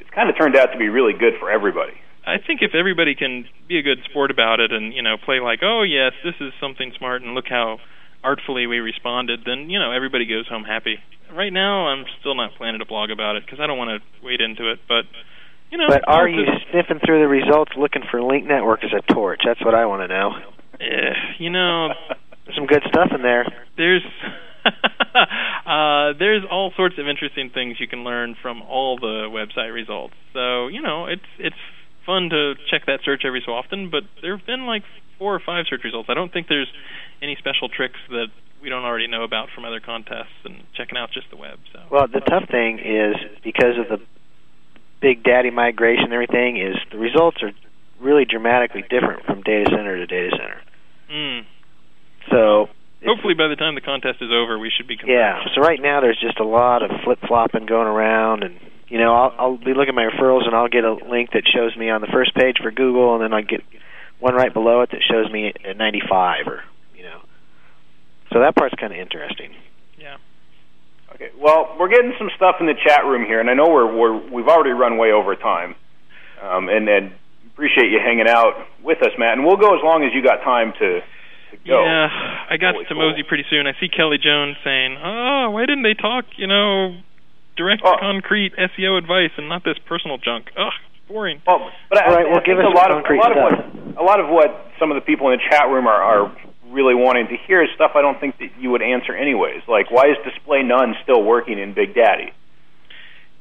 it's 0.00 0.10
kind 0.10 0.28
of 0.28 0.36
turned 0.36 0.56
out 0.56 0.72
to 0.72 0.78
be 0.78 0.88
really 0.88 1.16
good 1.16 1.40
for 1.40 1.50
everybody. 1.50 1.96
I 2.26 2.38
think 2.38 2.60
if 2.62 2.74
everybody 2.74 3.14
can 3.14 3.44
be 3.68 3.78
a 3.78 3.82
good 3.82 3.98
sport 4.08 4.30
about 4.30 4.60
it 4.60 4.72
and 4.72 4.92
you 4.92 5.02
know 5.02 5.16
play 5.22 5.40
like, 5.40 5.60
oh 5.62 5.82
yes, 5.82 6.12
this 6.24 6.34
is 6.40 6.52
something 6.60 6.92
smart, 6.98 7.22
and 7.22 7.34
look 7.34 7.46
how 7.48 7.78
artfully 8.22 8.66
we 8.66 8.78
responded, 8.78 9.40
then 9.44 9.68
you 9.70 9.78
know 9.78 9.92
everybody 9.92 10.26
goes 10.26 10.48
home 10.48 10.64
happy. 10.64 10.98
Right 11.32 11.52
now, 11.52 11.88
I'm 11.88 12.04
still 12.20 12.34
not 12.34 12.52
planning 12.56 12.78
to 12.80 12.86
blog 12.86 13.10
about 13.10 13.36
it 13.36 13.44
because 13.44 13.58
I 13.60 13.66
don't 13.66 13.78
want 13.78 13.90
to 14.00 14.24
wade 14.26 14.40
into 14.40 14.70
it. 14.70 14.78
But 14.88 15.04
you 15.70 15.78
know, 15.78 15.88
But 15.88 16.06
are 16.06 16.28
you 16.28 16.44
sniffing 16.70 17.00
through 17.04 17.20
the 17.20 17.28
results 17.28 17.72
looking 17.76 18.02
for 18.10 18.22
Link 18.22 18.46
Network 18.46 18.84
as 18.84 18.92
a 18.92 19.02
torch? 19.12 19.40
That's 19.44 19.62
what 19.64 19.74
I 19.74 19.86
want 19.86 20.02
to 20.02 20.08
know. 20.08 20.30
Eh, 20.80 21.14
you 21.38 21.50
know, 21.50 21.88
There's 22.44 22.56
some 22.56 22.66
good 22.66 22.82
stuff 22.88 23.10
in 23.14 23.22
there. 23.22 23.46
there's 23.76 24.02
uh, 25.66 26.12
there's 26.18 26.42
all 26.50 26.72
sorts 26.76 26.96
of 26.98 27.06
interesting 27.08 27.50
things 27.50 27.76
you 27.80 27.88
can 27.88 28.04
learn 28.04 28.36
from 28.40 28.62
all 28.62 28.98
the 28.98 29.28
website 29.30 29.72
results. 29.72 30.14
So 30.32 30.68
you 30.68 30.80
know, 30.80 31.06
it's 31.06 31.26
it's 31.38 31.56
fun 32.06 32.30
to 32.30 32.54
check 32.70 32.86
that 32.86 33.00
search 33.04 33.22
every 33.24 33.42
so 33.44 33.52
often. 33.52 33.90
But 33.90 34.04
there 34.22 34.36
have 34.36 34.46
been 34.46 34.66
like 34.66 34.82
four 35.18 35.34
or 35.34 35.40
five 35.40 35.66
search 35.68 35.84
results. 35.84 36.08
I 36.10 36.14
don't 36.14 36.32
think 36.32 36.48
there's 36.48 36.70
any 37.22 37.36
special 37.36 37.68
tricks 37.68 37.98
that 38.10 38.28
we 38.62 38.68
don't 38.68 38.84
already 38.84 39.06
know 39.06 39.24
about 39.24 39.48
from 39.54 39.64
other 39.64 39.80
contests 39.80 40.40
and 40.44 40.62
checking 40.74 40.96
out 40.96 41.10
just 41.12 41.30
the 41.30 41.36
web. 41.36 41.58
So 41.72 41.80
Well, 41.90 42.06
the 42.08 42.20
tough 42.20 42.48
thing 42.50 42.78
is 42.78 43.16
because 43.42 43.78
of 43.78 43.88
the 43.88 44.04
big 45.00 45.22
daddy 45.22 45.50
migration 45.50 46.04
and 46.04 46.12
everything 46.14 46.56
is 46.56 46.76
the 46.90 46.98
results 46.98 47.42
are 47.42 47.52
really 48.00 48.24
dramatically 48.24 48.82
different 48.88 49.24
from 49.26 49.42
data 49.42 49.70
center 49.70 49.96
to 49.96 50.06
data 50.06 50.30
center. 50.36 50.60
mm. 51.12 51.44
So 52.30 52.68
hopefully 53.04 53.34
by 53.34 53.48
the 53.48 53.56
time 53.56 53.74
the 53.74 53.82
contest 53.82 54.22
is 54.22 54.30
over, 54.32 54.58
we 54.58 54.70
should 54.70 54.88
be 54.88 54.98
Yeah. 55.04 55.44
So 55.54 55.60
right 55.60 55.80
now 55.80 56.00
there's 56.00 56.18
just 56.18 56.40
a 56.40 56.44
lot 56.44 56.82
of 56.82 56.90
flip 57.04 57.18
flopping 57.28 57.66
going 57.66 57.86
around, 57.86 58.44
and 58.44 58.58
you 58.88 58.98
know 58.98 59.14
I'll, 59.14 59.34
I'll 59.38 59.56
be 59.56 59.74
looking 59.74 59.90
at 59.90 59.94
my 59.94 60.08
referrals 60.08 60.46
and 60.46 60.54
I'll 60.54 60.68
get 60.68 60.84
a 60.84 60.94
link 60.94 61.30
that 61.32 61.42
shows 61.46 61.76
me 61.76 61.90
on 61.90 62.00
the 62.00 62.08
first 62.12 62.34
page 62.34 62.56
for 62.62 62.70
Google, 62.70 63.14
and 63.14 63.22
then 63.22 63.32
I 63.32 63.42
get 63.42 63.62
one 64.20 64.34
right 64.34 64.52
below 64.52 64.82
it 64.82 64.90
that 64.90 65.00
shows 65.02 65.30
me 65.30 65.52
at 65.64 65.76
95 65.76 66.46
or 66.46 66.64
you 66.96 67.02
know. 67.02 67.20
So 68.32 68.40
that 68.40 68.54
part's 68.56 68.74
kind 68.74 68.92
of 68.92 68.98
interesting. 68.98 69.54
Yeah. 69.98 70.16
Okay. 71.14 71.30
Well, 71.38 71.76
we're 71.78 71.88
getting 71.88 72.12
some 72.18 72.30
stuff 72.34 72.56
in 72.60 72.66
the 72.66 72.74
chat 72.74 73.04
room 73.04 73.24
here, 73.24 73.40
and 73.40 73.48
I 73.48 73.54
know 73.54 73.68
we're, 73.68 73.94
we're 73.94 74.30
we've 74.30 74.48
already 74.48 74.70
run 74.70 74.98
way 74.98 75.12
over 75.12 75.36
time, 75.36 75.76
um, 76.42 76.68
and 76.68 76.88
and 76.88 77.12
appreciate 77.52 77.90
you 77.90 78.00
hanging 78.02 78.28
out 78.28 78.66
with 78.82 78.98
us, 79.02 79.12
Matt. 79.18 79.38
And 79.38 79.46
we'll 79.46 79.56
go 79.56 79.74
as 79.76 79.82
long 79.84 80.02
as 80.02 80.10
you 80.12 80.22
got 80.22 80.42
time 80.42 80.72
to, 80.72 81.00
to 81.00 81.56
go. 81.64 81.84
Yeah, 81.84 82.08
I 82.50 82.56
got 82.56 82.74
Holy 82.74 82.84
to 82.86 82.94
cool. 82.94 83.10
Mosey 83.10 83.22
pretty 83.22 83.44
soon. 83.48 83.66
I 83.68 83.72
see 83.78 83.88
Kelly 83.88 84.18
Jones 84.18 84.56
saying, 84.64 84.98
"Oh, 84.98 85.50
why 85.50 85.62
didn't 85.66 85.84
they 85.84 85.94
talk? 85.94 86.24
You 86.36 86.48
know, 86.48 86.98
direct 87.56 87.82
Oh. 87.84 87.96
concrete 88.00 88.52
SEO 88.56 88.96
advice 88.98 89.30
and 89.36 89.48
not 89.48 89.64
this 89.64 89.78
personal 89.86 90.18
junk? 90.18 90.50
Ugh, 90.56 90.72
boring." 91.08 91.40
Well, 91.46 91.70
but 91.88 92.02
I, 92.02 92.06
All 92.06 92.14
right, 92.14 92.26
I 92.26 92.28
well, 92.28 92.34
think 92.40 92.46
give 92.46 92.58
us 92.58 92.64
a 92.66 92.68
lot 92.76 92.90
of 92.90 92.98
a 92.98 93.02
concrete 93.02 93.18
lot 93.18 93.32
of 93.32 93.36
stuff. 93.58 93.74
what 93.94 94.02
a 94.02 94.04
lot 94.04 94.20
of 94.20 94.28
what 94.28 94.72
some 94.78 94.90
of 94.90 94.96
the 94.96 95.00
people 95.02 95.30
in 95.30 95.38
the 95.38 95.42
chat 95.50 95.68
room 95.68 95.86
are, 95.86 96.02
are 96.02 96.32
really 96.70 96.94
wanting 96.94 97.28
to 97.28 97.36
hear 97.46 97.62
is 97.62 97.68
stuff 97.74 97.92
I 97.94 98.02
don't 98.02 98.18
think 98.18 98.38
that 98.38 98.50
you 98.58 98.70
would 98.70 98.82
answer 98.82 99.14
anyways. 99.14 99.62
Like, 99.68 99.90
why 99.90 100.08
is 100.10 100.16
Display 100.24 100.62
None 100.64 100.96
still 101.04 101.22
working 101.22 101.58
in 101.58 101.72
Big 101.74 101.94
Daddy? 101.94 102.32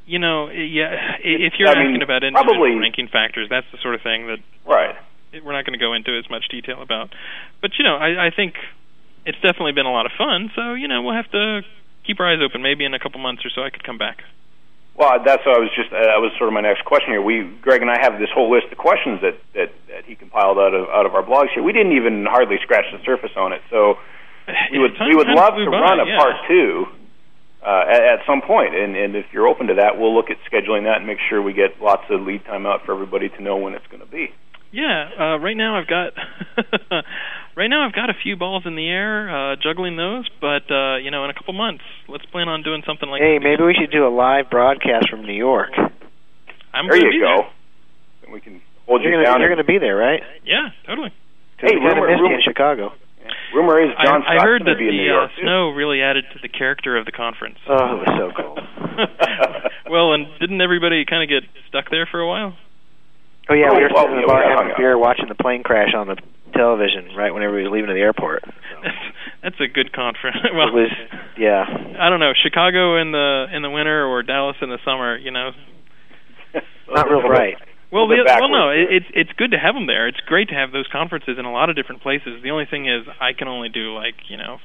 You 0.06 0.20
know, 0.20 0.50
yeah. 0.50 1.16
If 1.24 1.54
you're 1.58 1.70
I 1.70 1.76
mean, 1.76 1.88
asking 1.96 2.02
about 2.04 2.24
individual 2.24 2.56
probably- 2.56 2.76
ranking 2.76 3.08
factors, 3.08 3.48
that's 3.50 3.66
the 3.72 3.78
sort 3.82 3.96
of 3.96 4.02
thing 4.02 4.28
that 4.28 4.40
Right. 4.66 4.96
we're 5.44 5.54
not 5.54 5.66
going 5.66 5.74
to 5.74 5.84
go 5.84 5.94
into 5.94 6.16
as 6.18 6.30
much 6.30 6.48
detail 6.50 6.82
about. 6.82 7.10
But 7.62 7.72
you 7.80 7.84
know, 7.86 7.96
I, 7.96 8.28
I 8.28 8.30
think 8.30 8.56
it's 9.26 9.40
definitely 9.40 9.72
been 9.72 9.86
a 9.88 9.92
lot 9.92 10.06
of 10.06 10.12
fun. 10.18 10.52
So 10.56 10.74
you 10.74 10.88
know, 10.88 11.02
we'll 11.02 11.16
have 11.16 11.32
to 11.32 11.62
keep 12.06 12.20
our 12.20 12.32
eyes 12.32 12.40
open. 12.44 12.62
Maybe 12.62 12.86
in 12.86 12.94
a 12.94 13.00
couple 13.00 13.20
months 13.20 13.46
or 13.46 13.50
so, 13.50 13.64
I 13.64 13.70
could 13.70 13.84
come 13.84 13.98
back. 13.98 14.24
Well, 14.96 15.10
that's 15.26 15.44
what 15.46 15.58
I 15.58 15.60
was 15.60 15.74
just. 15.76 15.90
Uh, 15.90 16.06
that 16.06 16.22
was 16.22 16.32
sort 16.38 16.50
of 16.50 16.54
my 16.54 16.62
next 16.62 16.86
question 16.86 17.18
here. 17.18 17.22
We, 17.22 17.50
Greg 17.62 17.82
and 17.82 17.90
I, 17.90 17.98
have 18.00 18.20
this 18.20 18.30
whole 18.30 18.54
list 18.54 18.70
of 18.72 18.78
questions 18.78 19.22
that 19.22 19.42
that, 19.58 19.74
that 19.90 20.06
he 20.06 20.14
compiled 20.14 20.60
out 20.60 20.74
of 20.74 20.88
out 20.90 21.06
of 21.06 21.16
our 21.16 21.24
blogs 21.24 21.50
here. 21.54 21.64
We 21.64 21.74
didn't 21.74 21.98
even 21.98 22.26
hardly 22.30 22.58
scratch 22.62 22.86
the 22.94 23.02
surface 23.04 23.34
on 23.36 23.54
it. 23.54 23.62
So 23.72 23.98
we 24.72 24.78
would 24.78 24.96
Time- 24.96 25.10
we 25.10 25.16
would 25.16 25.28
love 25.34 25.58
to 25.58 25.66
by, 25.66 25.82
run 25.82 26.00
a 26.00 26.06
yeah. 26.06 26.18
part 26.18 26.36
two 26.48 26.86
uh, 27.66 27.86
at, 27.90 28.02
at 28.02 28.20
some 28.28 28.42
point, 28.46 28.76
and 28.76 28.96
and 28.96 29.16
if 29.16 29.26
you're 29.34 29.48
open 29.48 29.68
to 29.68 29.76
that, 29.82 29.98
we'll 29.98 30.14
look 30.14 30.30
at 30.30 30.38
scheduling 30.46 30.84
that 30.86 30.98
and 30.98 31.08
make 31.08 31.20
sure 31.28 31.42
we 31.42 31.54
get 31.54 31.82
lots 31.82 32.04
of 32.12 32.22
lead 32.22 32.46
time 32.46 32.66
out 32.66 32.86
for 32.86 32.94
everybody 32.94 33.30
to 33.30 33.42
know 33.42 33.58
when 33.58 33.74
it's 33.74 33.88
going 33.88 34.02
to 34.06 34.12
be. 34.12 34.30
Yeah, 34.72 35.10
uh, 35.18 35.38
right 35.40 35.56
now 35.56 35.78
I've 35.80 35.88
got 35.88 36.14
right 37.56 37.68
now 37.68 37.86
I've 37.86 37.94
got 37.94 38.10
a 38.10 38.14
few 38.22 38.36
balls 38.36 38.64
in 38.66 38.76
the 38.76 38.88
air, 38.88 39.30
uh, 39.30 39.56
juggling 39.62 39.96
those. 39.98 40.28
But 40.42 40.70
uh, 40.72 40.98
you 40.98 41.12
know, 41.12 41.24
in 41.26 41.30
a 41.30 41.34
couple 41.34 41.54
months, 41.54 41.84
let's 42.08 42.26
plan 42.28 42.48
on 42.50 42.64
doing 42.64 42.84
something 42.86 43.10
like. 43.10 43.22
Hey, 43.22 43.40
maybe 43.42 43.64
we 43.64 43.74
should 43.74 43.92
do 43.92 44.08
a 44.08 44.14
live 44.14 44.50
broadcast 44.50 45.10
from 45.10 45.26
New 45.26 45.34
York. 45.38 45.72
I'm 46.74 46.88
There 46.90 46.98
gonna 47.00 47.06
you 47.14 47.20
be 47.20 47.20
go. 47.20 47.46
And 48.24 48.34
we 48.34 48.42
can 48.42 48.62
hold 48.88 49.02
You're 49.02 49.12
you 49.12 49.18
gonna 49.18 49.26
down. 49.30 49.40
you're 49.42 49.50
gonna 49.50 49.64
be 49.64 49.78
there, 49.78 49.96
right? 49.96 50.22
Yeah, 50.46 50.70
totally. 50.86 51.14
Hey, 51.58 51.76
we 51.76 51.82
kind 51.82 51.92
of 51.98 52.04
rumor- 52.04 52.10
you 52.16 52.24
rumor- 52.24 52.36
in 52.36 52.42
Chicago. 52.42 52.94
Rumor 53.56 53.80
is 53.80 53.92
I, 53.98 54.04
John 54.06 54.22
I 54.24 54.36
Scott's 54.36 54.44
heard 54.44 54.62
that 54.66 54.78
be 54.78 54.90
in 54.90 54.98
the 54.98 55.04
New 55.04 55.12
uh, 55.14 55.16
York 55.16 55.32
too. 55.38 55.42
snow 55.44 55.70
really 55.70 56.02
added 56.02 56.26
to 56.34 56.40
the 56.42 56.50
character 56.50 56.98
of 56.98 57.06
the 57.06 57.12
conference. 57.14 57.56
Oh, 57.70 57.76
it 57.96 58.00
was 58.04 58.12
so 58.20 58.28
cool. 58.36 58.58
well, 59.90 60.14
and 60.14 60.28
didn't 60.42 60.60
everybody 60.60 61.06
kind 61.06 61.24
of 61.24 61.30
get 61.30 61.48
stuck 61.70 61.90
there 61.90 62.06
for 62.10 62.20
a 62.20 62.28
while? 62.28 62.58
Oh 63.50 63.54
yeah, 63.54 63.70
Oh, 63.72 63.76
we 63.78 63.84
were 63.84 63.90
well, 63.94 64.04
sitting 64.04 64.18
in 64.18 64.22
yeah, 64.22 64.28
the 64.28 64.28
bar 64.28 64.44
having 64.44 64.68
a 64.68 64.72
out. 64.74 64.78
beer, 64.78 64.98
watching 64.98 65.28
the 65.30 65.36
plane 65.36 65.64
crash 65.64 65.94
on 65.96 66.08
the 66.08 66.18
television 66.54 67.16
right 67.18 67.34
whenever 67.34 67.58
everybody 67.58 67.70
was 67.70 67.74
leaving 67.74 67.90
to 67.90 67.98
the 67.98 68.06
airport. 68.06 68.44
That's, 68.46 69.02
That's 69.44 69.60
a 69.60 69.68
good 69.68 69.92
conference. 69.92 70.38
well, 70.56 70.70
it 70.70 70.74
was 70.74 70.92
yeah. 71.38 71.66
I 72.00 72.10
don't 72.10 72.20
know, 72.20 72.32
Chicago 72.32 73.02
in 73.02 73.12
the 73.12 73.48
in 73.52 73.62
the 73.62 73.70
winter 73.70 74.06
or 74.06 74.24
Dallas 74.24 74.56
in 74.62 74.70
the 74.70 74.80
summer. 74.86 75.18
You 75.18 75.32
know, 75.32 75.52
Not 76.90 77.10
real 77.10 77.22
bright. 77.22 77.58
Well, 77.94 78.08
the, 78.08 78.26
well, 78.26 78.50
no, 78.50 78.70
it, 78.74 78.90
it's 78.90 79.10
it's 79.14 79.34
good 79.38 79.52
to 79.52 79.60
have 79.60 79.76
them 79.76 79.86
there. 79.86 80.08
It's 80.08 80.20
great 80.26 80.50
to 80.50 80.56
have 80.56 80.72
those 80.72 80.88
conferences 80.90 81.38
in 81.38 81.46
a 81.46 81.52
lot 81.54 81.70
of 81.70 81.76
different 81.76 82.02
places. 82.02 82.42
The 82.42 82.50
only 82.50 82.66
thing 82.66 82.90
is, 82.90 83.06
I 83.22 83.34
can 83.38 83.48
only 83.48 83.70
do 83.70 83.94
like 83.94 84.16
you 84.30 84.38
know, 84.38 84.58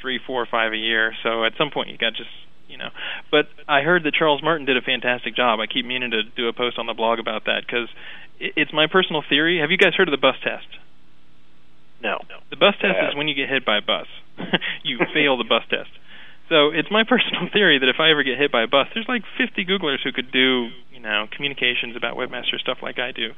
three, 0.00 0.18
four, 0.24 0.46
five 0.50 0.72
a 0.72 0.76
year. 0.76 1.12
So 1.22 1.44
at 1.44 1.52
some 1.58 1.70
point, 1.70 1.90
you 1.90 1.98
got 1.98 2.14
just 2.14 2.32
you 2.68 2.78
know. 2.78 2.88
But 3.30 3.52
I 3.68 3.82
heard 3.82 4.04
that 4.04 4.14
Charles 4.14 4.42
Martin 4.42 4.64
did 4.64 4.78
a 4.78 4.80
fantastic 4.80 5.36
job. 5.36 5.60
I 5.60 5.66
keep 5.66 5.84
meaning 5.84 6.12
to 6.12 6.22
do 6.24 6.48
a 6.48 6.54
post 6.54 6.78
on 6.78 6.86
the 6.86 6.94
blog 6.94 7.18
about 7.18 7.44
that 7.44 7.60
because 7.66 7.88
it, 8.40 8.54
it's 8.56 8.72
my 8.72 8.86
personal 8.86 9.22
theory. 9.28 9.60
Have 9.60 9.70
you 9.70 9.76
guys 9.76 9.92
heard 9.94 10.08
of 10.08 10.12
the 10.12 10.20
bus 10.20 10.36
test? 10.42 10.66
No. 12.02 12.18
The 12.50 12.56
bus 12.56 12.74
test 12.80 12.94
Yeah. 12.98 13.08
is 13.10 13.14
when 13.16 13.28
you 13.28 13.34
get 13.34 13.48
hit 13.48 13.64
by 13.64 13.78
a 13.78 13.82
bus. 13.82 14.06
you 14.82 14.98
fail 15.14 15.36
the 15.38 15.44
bus 15.46 15.62
test. 15.70 15.90
So 16.48 16.68
it's 16.70 16.90
my 16.90 17.04
personal 17.08 17.48
theory 17.52 17.78
that 17.78 17.88
if 17.88 17.96
I 18.00 18.10
ever 18.10 18.22
get 18.22 18.36
hit 18.38 18.50
by 18.50 18.62
a 18.62 18.66
bus, 18.66 18.88
there's 18.94 19.08
like 19.08 19.22
50 19.38 19.64
Googlers 19.64 20.02
who 20.02 20.10
could 20.12 20.30
do, 20.32 20.68
you 20.92 21.00
know, 21.00 21.26
communications 21.30 21.94
about 21.96 22.16
webmaster 22.16 22.58
stuff 22.58 22.78
like 22.82 22.98
I 22.98 23.12
do. 23.12 23.30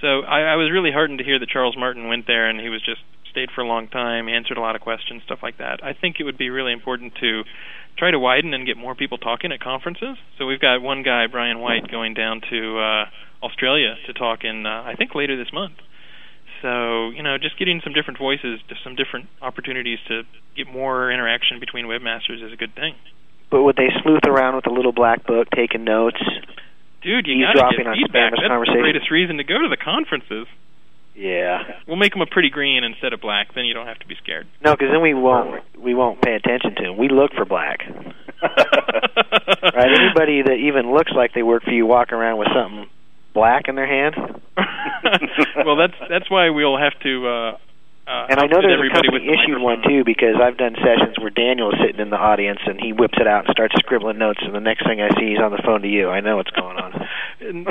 So 0.00 0.22
I, 0.24 0.40
I 0.52 0.56
was 0.56 0.72
really 0.72 0.90
heartened 0.92 1.18
to 1.18 1.24
hear 1.24 1.38
that 1.38 1.48
Charles 1.48 1.76
Martin 1.76 2.08
went 2.08 2.26
there 2.26 2.48
and 2.48 2.58
he 2.60 2.68
was 2.68 2.80
just 2.82 3.00
stayed 3.30 3.50
for 3.54 3.60
a 3.60 3.66
long 3.68 3.86
time, 3.88 4.28
answered 4.28 4.56
a 4.56 4.60
lot 4.64 4.74
of 4.76 4.80
questions, 4.80 5.22
stuff 5.24 5.40
like 5.42 5.58
that. 5.58 5.84
I 5.84 5.92
think 5.92 6.16
it 6.18 6.24
would 6.24 6.38
be 6.38 6.48
really 6.48 6.72
important 6.72 7.12
to 7.20 7.42
try 7.98 8.10
to 8.10 8.18
widen 8.18 8.54
and 8.54 8.66
get 8.66 8.76
more 8.78 8.94
people 8.94 9.18
talking 9.18 9.52
at 9.52 9.60
conferences. 9.60 10.16
So 10.38 10.46
we've 10.46 10.60
got 10.60 10.80
one 10.80 11.02
guy, 11.02 11.26
Brian 11.30 11.60
White, 11.60 11.90
going 11.90 12.14
down 12.14 12.40
to 12.50 12.78
uh, 12.78 13.04
Australia 13.44 13.94
to 14.06 14.12
talk 14.14 14.40
in, 14.44 14.64
uh, 14.64 14.82
I 14.84 14.94
think, 14.96 15.14
later 15.14 15.36
this 15.36 15.52
month. 15.52 15.74
So 16.62 17.10
you 17.10 17.22
know, 17.22 17.38
just 17.38 17.58
getting 17.58 17.80
some 17.84 17.92
different 17.92 18.18
voices, 18.18 18.60
just 18.68 18.82
some 18.82 18.96
different 18.96 19.28
opportunities 19.42 19.98
to 20.08 20.22
get 20.56 20.66
more 20.66 21.10
interaction 21.10 21.60
between 21.60 21.86
webmasters 21.86 22.44
is 22.44 22.52
a 22.52 22.56
good 22.56 22.74
thing. 22.74 22.94
But 23.50 23.62
would 23.62 23.76
they 23.76 23.88
sleuth 24.02 24.26
around 24.26 24.56
with 24.56 24.66
a 24.66 24.72
little 24.72 24.92
black 24.92 25.26
book, 25.26 25.48
taking 25.54 25.84
notes? 25.84 26.20
Dude, 27.02 27.26
you 27.26 27.46
gotta 27.46 27.76
get 27.76 27.86
on 27.86 27.94
feedback. 27.94 28.32
That's 28.32 28.42
the 28.42 28.80
greatest 28.80 29.10
reason 29.10 29.36
to 29.36 29.44
go 29.44 29.60
to 29.62 29.68
the 29.68 29.76
conferences. 29.76 30.46
Yeah. 31.14 31.62
We'll 31.86 31.96
make 31.96 32.12
them 32.12 32.20
a 32.20 32.26
pretty 32.26 32.50
green 32.50 32.84
instead 32.84 33.12
of 33.12 33.20
black. 33.20 33.54
Then 33.54 33.64
you 33.64 33.72
don't 33.72 33.86
have 33.86 33.98
to 34.00 34.06
be 34.06 34.16
scared. 34.22 34.46
No, 34.62 34.72
because 34.72 34.88
then 34.92 35.00
we 35.00 35.14
won't 35.14 35.62
we 35.78 35.94
won't 35.94 36.20
pay 36.20 36.34
attention 36.34 36.74
to 36.76 36.82
them. 36.82 36.96
We 36.96 37.08
look 37.08 37.32
for 37.32 37.44
black. 37.44 37.80
Right? 39.74 39.92
Anybody 39.92 40.42
that 40.42 40.54
even 40.54 40.92
looks 40.92 41.12
like 41.14 41.34
they 41.34 41.42
work 41.42 41.64
for 41.64 41.70
you 41.70 41.84
walking 41.84 42.16
around 42.16 42.38
with 42.38 42.48
something 42.54 42.86
black 43.36 43.68
in 43.68 43.76
their 43.76 43.86
hand. 43.86 44.16
well, 45.68 45.76
that's 45.76 45.94
that's 46.08 46.30
why 46.30 46.48
we'll 46.48 46.78
have 46.80 46.96
to. 47.04 47.28
Uh, 47.28 47.58
uh, 48.06 48.26
And 48.30 48.38
I 48.38 48.46
know 48.46 48.62
there's 48.62 48.78
a 48.78 48.94
company 48.94 49.26
the 49.26 49.34
issued 49.34 49.60
one 49.60 49.82
too 49.82 50.04
because 50.06 50.38
I've 50.40 50.56
done 50.56 50.76
sessions 50.78 51.18
where 51.18 51.30
Daniel 51.30 51.74
is 51.74 51.78
sitting 51.84 52.00
in 52.00 52.10
the 52.10 52.16
audience 52.16 52.60
and 52.64 52.80
he 52.80 52.92
whips 52.92 53.18
it 53.18 53.26
out 53.26 53.46
and 53.46 53.52
starts 53.52 53.74
scribbling 53.82 54.16
notes 54.16 54.38
and 54.42 54.54
the 54.54 54.62
next 54.62 54.86
thing 54.86 55.02
I 55.02 55.10
see 55.18 55.34
he's 55.34 55.42
on 55.42 55.50
the 55.50 55.60
phone 55.66 55.82
to 55.82 55.88
you. 55.88 56.08
I 56.08 56.20
know 56.20 56.36
what's 56.36 56.54
going 56.54 56.78
on. 56.78 56.92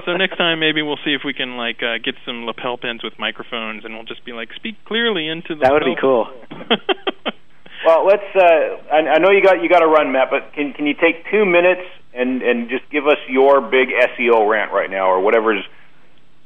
So 0.05 0.17
next 0.17 0.35
time 0.37 0.59
maybe 0.59 0.81
we'll 0.81 0.99
see 1.05 1.13
if 1.15 1.21
we 1.23 1.33
can 1.33 1.55
like 1.55 1.81
uh, 1.81 1.97
get 2.03 2.15
some 2.25 2.45
lapel 2.45 2.77
pins 2.77 3.01
with 3.01 3.17
microphones, 3.17 3.85
and 3.85 3.95
we'll 3.95 4.03
just 4.03 4.23
be 4.25 4.33
like, 4.33 4.49
speak 4.55 4.75
clearly 4.85 5.27
into 5.27 5.55
the. 5.55 5.61
That 5.61 5.71
would 5.71 5.87
be 5.87 5.95
cool. 5.99 6.27
Well, 7.85 8.05
let's. 8.05 8.23
Uh, 8.35 8.77
I, 8.91 8.97
I 8.97 9.17
know 9.19 9.31
you 9.31 9.43
got 9.43 9.61
you 9.61 9.69
got 9.69 9.79
to 9.79 9.87
run, 9.87 10.11
Matt, 10.11 10.29
but 10.29 10.53
can 10.53 10.73
can 10.73 10.87
you 10.87 10.93
take 10.93 11.29
two 11.31 11.45
minutes 11.45 11.81
and 12.13 12.41
and 12.41 12.69
just 12.69 12.89
give 12.89 13.07
us 13.07 13.17
your 13.29 13.61
big 13.61 13.89
SEO 13.89 14.49
rant 14.49 14.71
right 14.71 14.89
now, 14.89 15.07
or 15.09 15.19
whatever's 15.19 15.63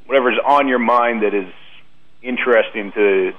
whatever's 0.06 0.38
on 0.44 0.68
your 0.68 0.78
mind 0.78 1.22
that 1.22 1.34
is 1.34 1.52
interesting 2.22 2.92
to 2.92 3.32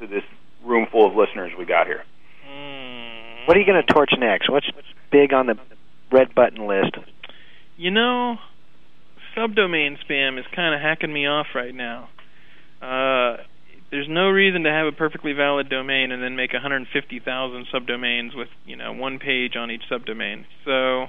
to 0.00 0.06
this 0.06 0.24
room 0.64 0.86
full 0.90 1.06
of 1.06 1.14
listeners 1.14 1.52
we 1.58 1.64
got 1.64 1.86
here. 1.86 2.04
Mm. 2.48 3.46
What 3.46 3.56
are 3.56 3.60
you 3.60 3.66
going 3.66 3.84
to 3.84 3.92
torch 3.92 4.10
next? 4.18 4.50
What's 4.50 4.66
big 5.10 5.32
on 5.32 5.46
the 5.46 5.58
red 6.10 6.34
button 6.34 6.66
list? 6.66 6.96
You 7.76 7.90
know, 7.90 8.38
subdomain 9.36 9.98
spam 10.04 10.38
is 10.38 10.44
kind 10.54 10.74
of 10.74 10.80
hacking 10.80 11.12
me 11.12 11.26
off 11.26 11.48
right 11.54 11.74
now. 11.74 12.08
Uh, 12.80 12.86
there's 13.90 14.08
no 14.08 14.28
reason 14.28 14.62
to 14.64 14.70
have 14.70 14.86
a 14.86 14.92
perfectly 14.92 15.32
valid 15.32 15.68
domain 15.68 16.12
and 16.12 16.22
then 16.22 16.36
make 16.36 16.52
150,000 16.52 17.66
subdomains 17.72 18.36
with 18.36 18.48
you 18.64 18.76
know 18.76 18.92
one 18.92 19.18
page 19.18 19.56
on 19.56 19.70
each 19.70 19.82
subdomain. 19.90 20.44
So. 20.64 21.08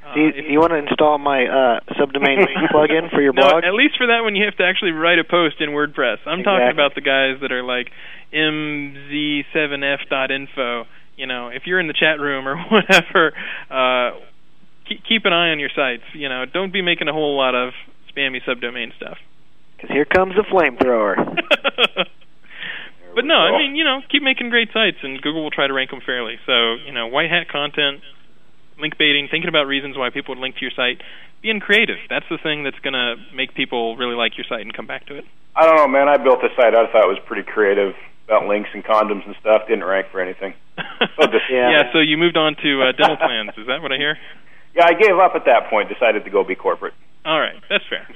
Uh, 0.00 0.14
Do 0.14 0.20
you, 0.20 0.32
do 0.32 0.48
you 0.48 0.58
want 0.58 0.70
to 0.72 0.78
install 0.78 1.18
my 1.18 1.44
uh, 1.44 1.80
subdomain 2.00 2.46
plugin 2.72 3.10
for 3.10 3.20
your 3.20 3.34
blog? 3.34 3.62
no, 3.62 3.68
at 3.68 3.74
least 3.74 3.98
for 3.98 4.06
that 4.06 4.22
one, 4.22 4.34
you 4.34 4.46
have 4.46 4.56
to 4.56 4.64
actually 4.64 4.92
write 4.92 5.18
a 5.18 5.24
post 5.24 5.60
in 5.60 5.68
WordPress. 5.76 6.20
I'm 6.24 6.42
talking 6.42 6.70
about 6.72 6.94
the 6.94 7.02
guys 7.02 7.38
that 7.42 7.52
are 7.52 7.62
like 7.62 7.90
mz7f.info. 8.32 10.86
You 11.16 11.26
know, 11.26 11.48
if 11.48 11.66
you're 11.66 11.78
in 11.80 11.86
the 11.86 11.92
chat 11.92 12.18
room 12.18 12.48
or 12.48 12.56
whatever, 12.72 13.34
uh, 13.70 14.12
keep, 14.88 15.04
keep 15.06 15.26
an 15.26 15.34
eye 15.34 15.50
on 15.50 15.58
your 15.58 15.68
sites. 15.76 16.04
You 16.14 16.30
know, 16.30 16.46
don't 16.46 16.72
be 16.72 16.80
making 16.80 17.08
a 17.08 17.12
whole 17.12 17.36
lot 17.36 17.54
of 17.54 17.74
spammy 18.08 18.40
subdomain 18.48 18.96
stuff. 18.96 19.18
Because 19.80 19.94
here 19.94 20.04
comes 20.04 20.34
the 20.36 20.42
flamethrower. 20.42 21.16
but 23.14 23.24
no, 23.24 23.34
go. 23.34 23.54
I 23.54 23.58
mean, 23.58 23.76
you 23.76 23.84
know, 23.84 24.00
keep 24.10 24.22
making 24.22 24.50
great 24.50 24.68
sites, 24.72 24.98
and 25.02 25.20
Google 25.22 25.42
will 25.42 25.50
try 25.50 25.66
to 25.66 25.72
rank 25.72 25.90
them 25.90 26.00
fairly. 26.04 26.38
So, 26.46 26.74
you 26.84 26.92
know, 26.92 27.06
white 27.06 27.30
hat 27.30 27.48
content, 27.48 28.00
link 28.78 28.98
baiting, 28.98 29.28
thinking 29.30 29.48
about 29.48 29.66
reasons 29.66 29.96
why 29.96 30.10
people 30.10 30.34
would 30.34 30.40
link 30.40 30.56
to 30.56 30.60
your 30.62 30.70
site, 30.76 31.00
being 31.42 31.60
creative. 31.60 31.96
That's 32.08 32.26
the 32.30 32.38
thing 32.38 32.62
that's 32.64 32.78
going 32.80 32.92
to 32.92 33.16
make 33.34 33.54
people 33.54 33.96
really 33.96 34.14
like 34.14 34.36
your 34.36 34.44
site 34.48 34.60
and 34.60 34.72
come 34.74 34.86
back 34.86 35.06
to 35.06 35.16
it. 35.16 35.24
I 35.56 35.64
don't 35.66 35.76
know, 35.76 35.88
man. 35.88 36.08
I 36.08 36.16
built 36.18 36.38
a 36.44 36.48
site 36.54 36.74
I 36.74 36.86
thought 36.92 37.08
was 37.08 37.18
pretty 37.26 37.42
creative 37.42 37.94
about 38.26 38.46
links 38.46 38.68
and 38.74 38.84
condoms 38.84 39.26
and 39.26 39.34
stuff. 39.40 39.62
Didn't 39.66 39.84
rank 39.84 40.06
for 40.12 40.20
anything. 40.20 40.54
So 41.16 41.26
just- 41.26 41.48
Yeah. 41.50 41.90
so 41.92 41.98
you 41.98 42.16
moved 42.16 42.36
on 42.36 42.56
to 42.62 42.82
uh, 42.82 42.92
dental 42.92 43.16
plans. 43.16 43.50
Is 43.58 43.66
that 43.66 43.82
what 43.82 43.92
I 43.92 43.96
hear? 43.96 44.16
Yeah, 44.74 44.84
I 44.86 44.92
gave 44.92 45.16
up 45.18 45.32
at 45.34 45.44
that 45.46 45.68
point. 45.68 45.88
Decided 45.88 46.24
to 46.24 46.30
go 46.30 46.44
be 46.44 46.54
corporate. 46.54 46.94
All 47.24 47.38
right, 47.40 47.56
that's 47.68 47.84
fair. 47.88 48.06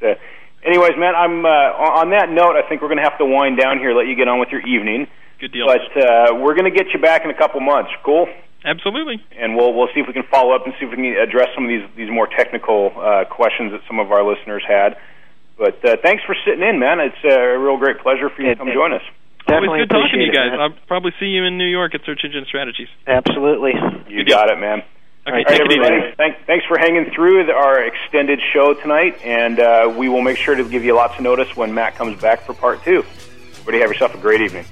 anyways, 0.64 0.92
man, 0.98 1.14
I'm 1.14 1.44
uh, 1.44 1.48
on 1.48 1.90
on 2.06 2.10
that 2.10 2.28
note. 2.30 2.56
I 2.56 2.66
think 2.68 2.82
we're 2.82 2.88
going 2.92 3.02
to 3.02 3.08
have 3.08 3.18
to 3.18 3.26
wind 3.26 3.58
down 3.58 3.78
here. 3.78 3.94
Let 3.94 4.06
you 4.06 4.16
get 4.16 4.28
on 4.28 4.38
with 4.40 4.48
your 4.50 4.62
evening. 4.66 5.06
Good 5.40 5.52
deal. 5.52 5.66
But 5.66 5.86
uh, 5.94 6.34
we're 6.40 6.54
going 6.54 6.66
to 6.70 6.74
get 6.74 6.90
you 6.92 7.00
back 7.00 7.22
in 7.24 7.30
a 7.30 7.36
couple 7.38 7.60
months. 7.60 7.90
Cool. 8.04 8.26
Absolutely. 8.64 9.22
And 9.38 9.54
we'll 9.54 9.72
we'll 9.72 9.88
see 9.94 10.00
if 10.00 10.06
we 10.06 10.12
can 10.12 10.26
follow 10.30 10.54
up 10.54 10.66
and 10.66 10.74
see 10.78 10.86
if 10.86 10.90
we 10.90 10.96
can 10.96 11.06
address 11.16 11.48
some 11.54 11.64
of 11.64 11.70
these 11.70 11.86
these 11.96 12.10
more 12.10 12.26
technical 12.26 12.90
uh, 12.98 13.24
questions 13.30 13.70
that 13.72 13.80
some 13.86 13.98
of 14.02 14.10
our 14.10 14.26
listeners 14.26 14.62
had. 14.66 14.98
But 15.56 15.78
uh, 15.86 15.96
thanks 16.02 16.22
for 16.26 16.34
sitting 16.46 16.62
in, 16.62 16.78
man. 16.78 16.98
It's 17.00 17.22
uh, 17.24 17.34
a 17.34 17.58
real 17.58 17.78
great 17.78 17.98
pleasure 18.02 18.30
for 18.30 18.42
you 18.42 18.50
to 18.50 18.56
come 18.56 18.68
it- 18.68 18.74
join 18.74 18.92
us. 18.92 19.02
Definitely 19.46 19.80
Always 19.80 19.88
good 19.88 19.94
talking 19.96 20.18
to 20.20 20.26
you 20.26 20.32
guys. 20.34 20.52
it. 20.52 20.60
I'll 20.60 20.76
probably 20.86 21.12
see 21.18 21.32
you 21.32 21.42
in 21.46 21.56
New 21.56 21.64
York 21.70 21.94
at 21.94 22.02
Search 22.04 22.20
Engine 22.22 22.44
Strategies. 22.46 22.88
Absolutely. 23.06 23.72
You 24.06 24.20
Good 24.20 24.26
deal. 24.28 24.36
got 24.36 24.50
it, 24.52 24.58
man. 24.60 24.82
Okay, 25.28 25.36
All 25.36 25.44
right, 25.44 25.46
take 25.46 25.60
it 25.60 25.70
easy. 25.70 25.80
everybody. 25.80 26.14
Thank, 26.16 26.46
thanks 26.46 26.64
for 26.64 26.78
hanging 26.78 27.10
through 27.14 27.50
our 27.50 27.82
extended 27.84 28.40
show 28.52 28.72
tonight, 28.72 29.20
and 29.22 29.60
uh, 29.60 29.92
we 29.94 30.08
will 30.08 30.22
make 30.22 30.38
sure 30.38 30.54
to 30.54 30.66
give 30.66 30.84
you 30.84 30.94
lots 30.94 31.16
of 31.16 31.20
notice 31.20 31.54
when 31.54 31.74
Matt 31.74 31.96
comes 31.96 32.18
back 32.20 32.42
for 32.46 32.54
part 32.54 32.82
two. 32.82 33.04
Everybody, 33.60 33.80
have 33.80 33.90
yourself 33.90 34.14
a 34.14 34.18
great 34.18 34.40
evening. 34.40 34.64